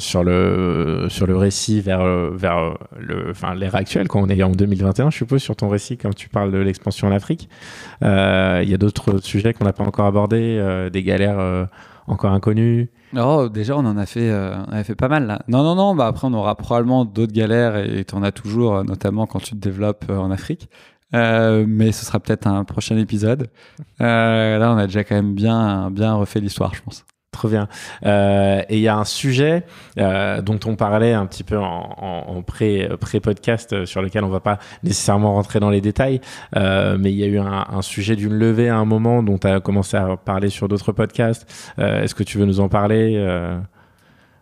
[0.00, 5.10] sur le, sur le récit vers, vers le, l'ère actuelle, quand on est en 2021,
[5.10, 7.48] je suppose, sur ton récit, quand tu parles de l'expansion en Afrique.
[8.02, 8.06] Il
[8.68, 11.68] y a d'autres sujets qu'on n'a pas encore abordés, des galères
[12.06, 12.90] encore inconnues.
[13.16, 15.42] Oh, déjà, on en a fait, euh, on fait pas mal là.
[15.48, 15.94] Non, non, non.
[15.94, 19.40] Bah après, on aura probablement d'autres galères et tu en as toujours, euh, notamment quand
[19.40, 20.68] tu te développes euh, en Afrique.
[21.12, 23.48] Mais ce sera peut-être un prochain épisode.
[24.00, 27.04] Là, on a déjà quand même bien, bien refait l'histoire, je pense.
[27.36, 27.68] Trop bien.
[28.06, 29.64] Euh, et il y a un sujet
[29.98, 31.64] euh, dont on parlait un petit peu en,
[31.98, 36.22] en, en pré, pré-podcast euh, sur lequel on va pas nécessairement rentrer dans les détails,
[36.56, 39.36] euh, mais il y a eu un, un sujet d'une levée à un moment dont
[39.36, 41.46] tu as commencé à parler sur d'autres podcasts.
[41.76, 43.16] Est-ce que tu veux nous en parler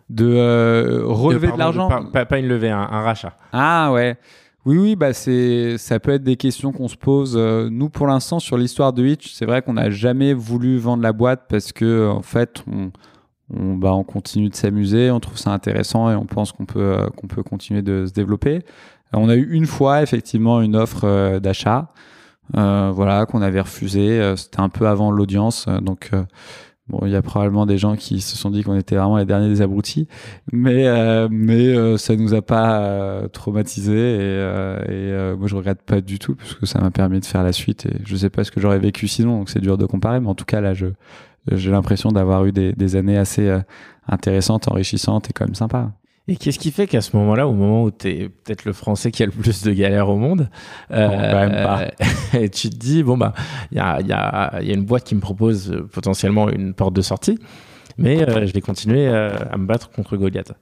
[0.09, 1.89] De relever de, l'argent.
[1.89, 3.33] pas, pas- pas une levée, un, un rachat.
[3.51, 4.15] Ah ouais.
[4.65, 7.35] Oui, oui, bah c'est, ça peut être des questions qu'on se pose.
[7.37, 11.03] Euh, nous, pour l'instant, sur l'histoire de Hitch, c'est vrai qu'on n'a jamais voulu vendre
[11.03, 12.91] la boîte parce que, en fait, on,
[13.53, 16.79] on, bah, on continue de s'amuser, on trouve ça intéressant et on pense qu'on peut,
[16.79, 18.55] euh, qu'on peut continuer de se développer.
[18.55, 18.61] Euh,
[19.13, 21.93] on a eu une fois, effectivement, une offre euh, d'achat,
[22.57, 24.19] euh, voilà, qu'on avait refusé.
[24.19, 26.09] Euh, C'était un peu avant l'audience, euh, donc.
[26.13, 26.23] euh,
[26.87, 29.25] Bon, il y a probablement des gens qui se sont dit qu'on était vraiment les
[29.25, 30.07] derniers des abrutis,
[30.53, 35.47] mais euh, mais euh, ça nous a pas euh, traumatisé et, euh, et euh, moi
[35.47, 37.93] je regrette pas du tout parce que ça m'a permis de faire la suite et
[38.05, 40.35] je sais pas ce que j'aurais vécu sinon donc c'est dur de comparer mais en
[40.35, 40.85] tout cas là je
[41.51, 43.59] j'ai l'impression d'avoir eu des, des années assez euh,
[44.07, 45.91] intéressantes, enrichissantes et quand même sympas.
[46.27, 49.11] Et qu'est-ce qui fait qu'à ce moment-là, au moment où tu es peut-être le Français
[49.11, 50.49] qui a le plus de galères au monde,
[50.91, 51.87] euh, quand même pas.
[52.39, 53.33] et tu te dis, bon, bah,
[53.71, 55.87] il y a, il y, a, il y a une boîte qui me propose euh,
[55.91, 57.37] potentiellement une porte de sortie,
[57.97, 60.53] mais euh, je vais continuer euh, à me battre contre Goliath.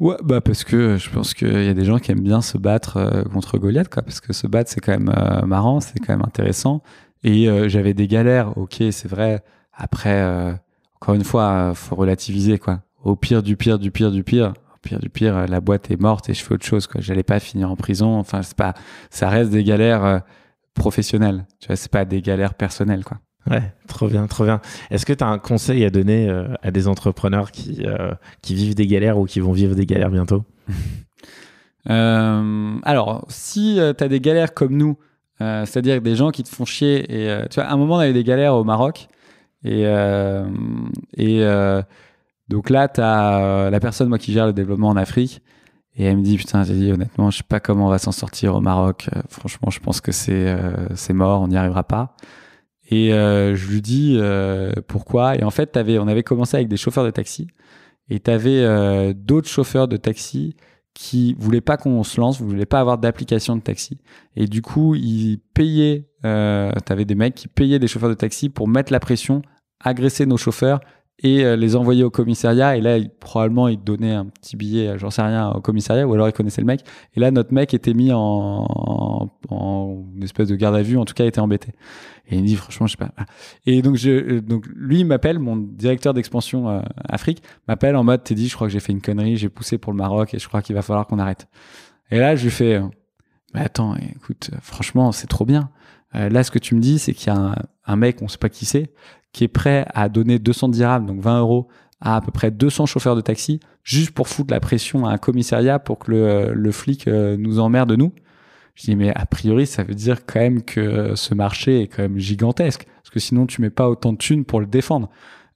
[0.00, 2.58] Ouais, bah parce que je pense qu'il y a des gens qui aiment bien se
[2.58, 5.98] battre euh, contre Goliath, quoi, parce que se battre c'est quand même euh, marrant, c'est
[6.00, 6.82] quand même intéressant.
[7.24, 9.44] Et euh, j'avais des galères, ok, c'est vrai.
[9.72, 10.52] Après, euh,
[10.96, 12.80] encore une fois, euh, faut relativiser, quoi.
[13.04, 16.00] Au pire du pire du pire du pire, pire du pire, euh, la boîte est
[16.00, 17.00] morte et je fais autre chose, quoi.
[17.00, 18.18] J'allais pas finir en prison.
[18.18, 18.74] Enfin, c'est pas,
[19.10, 20.18] ça reste des galères euh,
[20.74, 21.46] professionnelles.
[21.60, 23.18] Tu vois, c'est pas des galères personnelles, quoi.
[23.50, 24.60] Ouais, trop bien, trop bien.
[24.90, 28.54] Est-ce que tu as un conseil à donner euh, à des entrepreneurs qui, euh, qui
[28.54, 30.44] vivent des galères ou qui vont vivre des galères bientôt?
[31.86, 34.96] Alors, si tu as des galères comme nous,
[35.40, 38.08] c'est-à-dire des gens qui te font chier, et tu vois, à un moment, on a
[38.08, 39.08] eu des galères au Maroc,
[39.64, 39.82] et,
[41.16, 41.44] et
[42.52, 45.42] donc là, tu as la personne, moi, qui gère le développement en Afrique,
[45.94, 48.12] et elle me dit, putain, j'ai dit, honnêtement, je sais pas comment on va s'en
[48.12, 51.84] sortir au Maroc, Euh, franchement, je pense que c'est euh, c'est mort, on n'y arrivera
[51.84, 52.16] pas.
[52.90, 55.36] Et euh, je lui dis euh, pourquoi?
[55.36, 57.48] Et en fait, on avait commencé avec des chauffeurs de taxi,
[58.08, 60.56] et tu avais d'autres chauffeurs de taxi
[60.94, 63.98] qui voulaient pas qu'on se lance, voulaient pas avoir d'application de taxi.
[64.36, 68.48] Et du coup, ils payaient, euh, t'avais des mecs qui payaient des chauffeurs de taxi
[68.50, 69.42] pour mettre la pression,
[69.80, 70.80] agresser nos chauffeurs
[71.18, 72.76] et euh, les envoyer au commissariat.
[72.76, 76.14] Et là, probablement, ils donnaient un petit billet, euh, j'en sais rien, au commissariat, ou
[76.14, 76.84] alors ils connaissaient le mec.
[77.14, 79.30] Et là, notre mec était mis en,
[80.22, 81.72] espèce de garde à vue, en tout cas, il était embêté.
[82.28, 83.12] Et il me dit, franchement, je sais pas.
[83.66, 84.40] Et donc, euh,
[84.74, 88.72] lui, il m'appelle, mon directeur d'expansion Afrique, m'appelle en mode, t'es dit, je crois que
[88.72, 91.06] j'ai fait une connerie, j'ai poussé pour le Maroc et je crois qu'il va falloir
[91.06, 91.46] qu'on arrête.
[92.10, 92.86] Et là, je lui fais, euh,
[93.54, 95.70] mais attends, écoute, franchement, c'est trop bien.
[96.14, 97.54] Là, ce que tu me dis, c'est qu'il y a un,
[97.86, 98.92] un mec, on sait pas qui c'est,
[99.32, 101.68] qui est prêt à donner 200 dirhams, donc 20 euros,
[102.00, 105.18] à à peu près 200 chauffeurs de taxi, juste pour foutre la pression à un
[105.18, 108.12] commissariat pour que le, le flic euh, nous emmerde nous.
[108.74, 112.02] Je dis, mais a priori, ça veut dire quand même que ce marché est quand
[112.02, 115.10] même gigantesque, parce que sinon, tu mets pas autant de thunes pour le défendre.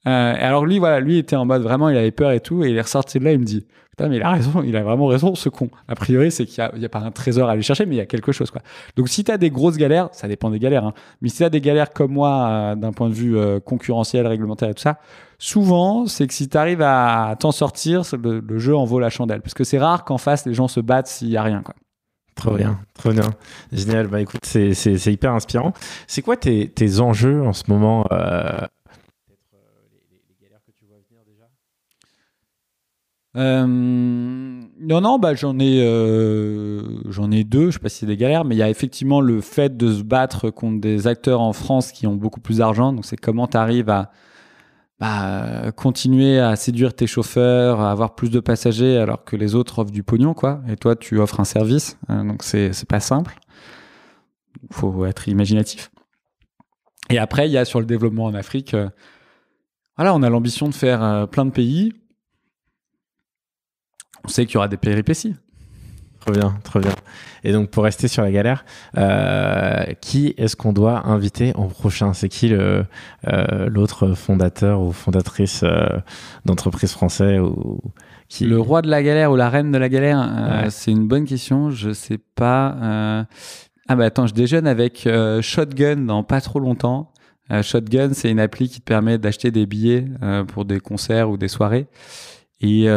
[0.07, 2.69] Euh, alors lui, voilà, lui était en mode vraiment, il avait peur et tout, et
[2.69, 4.83] il est ressorti de là, il me dit, putain, mais il a raison, il a
[4.83, 5.69] vraiment raison, ce con.
[5.89, 8.01] A priori, c'est qu'il y a, pas un trésor à aller chercher, mais il y
[8.01, 8.61] a quelque chose, quoi.
[8.95, 11.43] Donc si tu as des grosses galères, ça dépend des galères, hein, mais si tu
[11.43, 14.81] as des galères comme moi, euh, d'un point de vue euh, concurrentiel, réglementaire et tout
[14.81, 14.99] ça,
[15.39, 19.41] souvent, c'est que si tu arrives à t'en sortir, le, jeu en vaut la chandelle.
[19.41, 21.75] Parce que c'est rare qu'en face, les gens se battent s'il y a rien, quoi.
[22.35, 23.31] Trop bien, trop bien.
[23.71, 24.05] Génial.
[24.07, 24.71] Bah écoute, c'est,
[25.07, 25.73] hyper inspirant.
[26.05, 28.05] C'est quoi tes, enjeux en ce moment
[33.37, 36.81] Euh, non, non, bah j'en ai, euh,
[37.31, 37.67] ai deux.
[37.67, 39.93] Je sais pas si c'est des galères, mais il y a effectivement le fait de
[39.93, 42.93] se battre contre des acteurs en France qui ont beaucoup plus d'argent.
[42.93, 44.11] Donc c'est comment tu arrives à
[44.99, 49.77] bah, continuer à séduire tes chauffeurs, à avoir plus de passagers alors que les autres
[49.79, 50.61] offrent du pognon, quoi.
[50.67, 51.99] Et toi, tu offres un service.
[52.09, 53.37] Euh, donc c'est pas simple.
[54.63, 55.91] Il faut être imaginatif.
[57.11, 58.75] Et après, il y a sur le développement en Afrique.
[59.95, 61.93] voilà, on a l'ambition de faire plein de pays.
[64.25, 65.35] On sait qu'il y aura des péripéties.
[66.27, 66.91] Trop bien, trop bien.
[67.45, 68.65] Et donc, pour rester sur la galère,
[68.97, 72.11] euh, qui est-ce qu'on doit inviter en prochain?
[72.11, 72.83] C'est qui le,
[73.27, 75.87] euh, l'autre fondateur ou fondatrice euh,
[76.43, 77.79] d'entreprise française ou
[78.27, 78.43] qui...
[78.43, 80.17] Le roi de la galère ou la reine de la galère
[80.63, 80.69] ouais.
[80.69, 81.69] C'est une bonne question.
[81.69, 83.25] Je sais pas.
[83.87, 85.07] Ah bah attends, je déjeune avec
[85.39, 87.13] Shotgun dans pas trop longtemps.
[87.61, 90.05] Shotgun, c'est une appli qui te permet d'acheter des billets
[90.47, 91.87] pour des concerts ou des soirées.
[92.59, 92.89] Et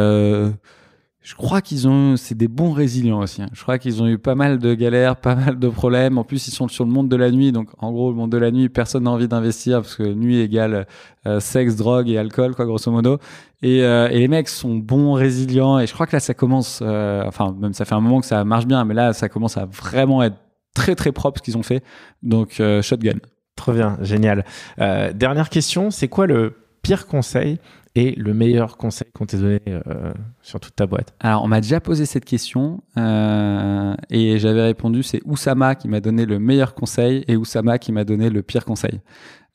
[1.23, 3.43] je crois qu'ils ont, c'est des bons résilients aussi.
[3.43, 3.49] Hein.
[3.53, 6.17] Je crois qu'ils ont eu pas mal de galères, pas mal de problèmes.
[6.17, 8.31] En plus, ils sont sur le monde de la nuit, donc en gros, le monde
[8.31, 10.87] de la nuit, personne n'a envie d'investir parce que nuit égale
[11.27, 13.19] euh, sexe, drogue et alcool, quoi, grosso modo.
[13.61, 15.77] Et, euh, et, les mecs sont bons, résilients.
[15.77, 18.25] Et je crois que là, ça commence, euh, enfin, même ça fait un moment que
[18.25, 20.37] ça marche bien, mais là, ça commence à vraiment être
[20.73, 21.83] très très propre ce qu'ils ont fait.
[22.23, 23.19] Donc, shotgun.
[23.55, 24.43] Trop bien, génial.
[24.77, 27.59] dernière question, c'est quoi le pire conseil
[27.95, 31.59] et le meilleur conseil qu'on t'ait donné euh, sur toute ta boîte Alors, on m'a
[31.59, 36.73] déjà posé cette question euh, et j'avais répondu c'est Oussama qui m'a donné le meilleur
[36.73, 39.01] conseil et Oussama qui m'a donné le pire conseil.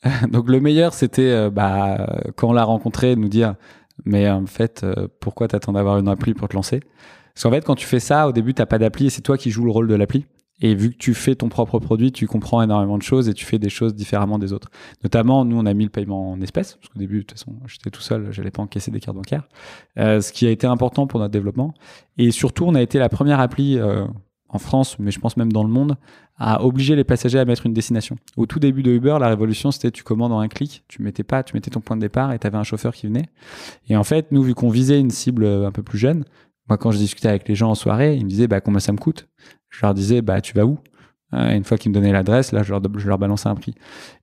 [0.30, 2.06] Donc, le meilleur, c'était euh, bah,
[2.36, 3.54] quand on l'a rencontré, nous dire
[4.04, 4.84] mais en fait,
[5.20, 6.80] pourquoi t'attends d'avoir une appli pour te lancer?
[7.32, 9.38] Parce qu'en fait, quand tu fais ça, au début, t'as pas d'appli et c'est toi
[9.38, 10.26] qui joues le rôle de l'appli.
[10.60, 13.44] Et vu que tu fais ton propre produit, tu comprends énormément de choses et tu
[13.44, 14.70] fais des choses différemment des autres.
[15.04, 17.54] Notamment, nous, on a mis le paiement en espèces, parce qu'au début, de toute façon,
[17.66, 19.48] j'étais tout seul, j'allais pas encaisser des cartes bancaires,
[19.98, 21.74] euh, ce qui a été important pour notre développement.
[22.16, 24.06] Et surtout, on a été la première appli euh,
[24.48, 25.96] en France, mais je pense même dans le monde,
[26.38, 28.16] à obliger les passagers à mettre une destination.
[28.36, 31.22] Au tout début de Uber, la révolution, c'était tu commandes en un clic, tu mettais
[31.22, 33.28] pas, tu mettais ton point de départ et tu avais un chauffeur qui venait.
[33.88, 36.24] Et en fait, nous, vu qu'on visait une cible un peu plus jeune,
[36.68, 38.92] moi, quand je discutais avec les gens en soirée, ils me disaient bah, combien ça
[38.92, 39.28] me coûte?
[39.70, 40.78] Je leur disais bah, tu vas où?
[41.34, 43.74] Euh, Une fois qu'ils me donnaient l'adresse, là, je leur, je leur balançais un prix.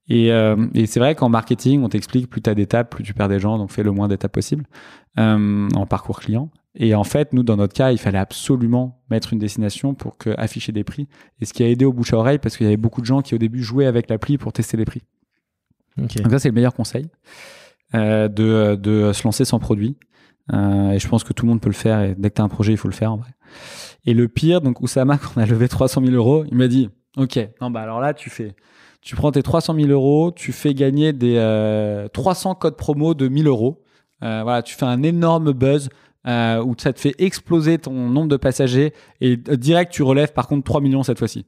[0.07, 3.13] Et, euh, et c'est vrai qu'en marketing, on t'explique plus tu as d'étapes, plus tu
[3.13, 4.65] perds des gens, donc fais le moins d'étapes possible
[5.19, 6.49] euh, en parcours client.
[6.75, 10.31] Et en fait, nous, dans notre cas, il fallait absolument mettre une destination pour que,
[10.37, 11.07] afficher des prix.
[11.39, 13.05] Et ce qui a aidé au bouche à oreille, parce qu'il y avait beaucoup de
[13.05, 15.03] gens qui, au début, jouaient avec l'appli pour tester les prix.
[15.97, 17.07] Donc ça, c'est le meilleur conseil,
[17.93, 19.97] euh, de, de se lancer sans produit.
[20.51, 22.01] Euh, et je pense que tout le monde peut le faire.
[22.01, 23.29] Et dès que tu as un projet, il faut le faire en vrai.
[24.05, 26.89] Et le pire, donc Oussama, quand on a levé 300 000 euros, il m'a dit
[27.17, 28.55] Ok, non, bah alors là, tu fais.
[29.01, 33.27] Tu prends tes 300 000 euros, tu fais gagner des euh, 300 codes promo de
[33.27, 33.83] 1000 euros.
[34.23, 35.89] Euh, voilà, tu fais un énorme buzz
[36.25, 40.47] euh, où ça te fait exploser ton nombre de passagers et direct tu relèves par
[40.47, 41.45] contre 3 millions cette fois-ci.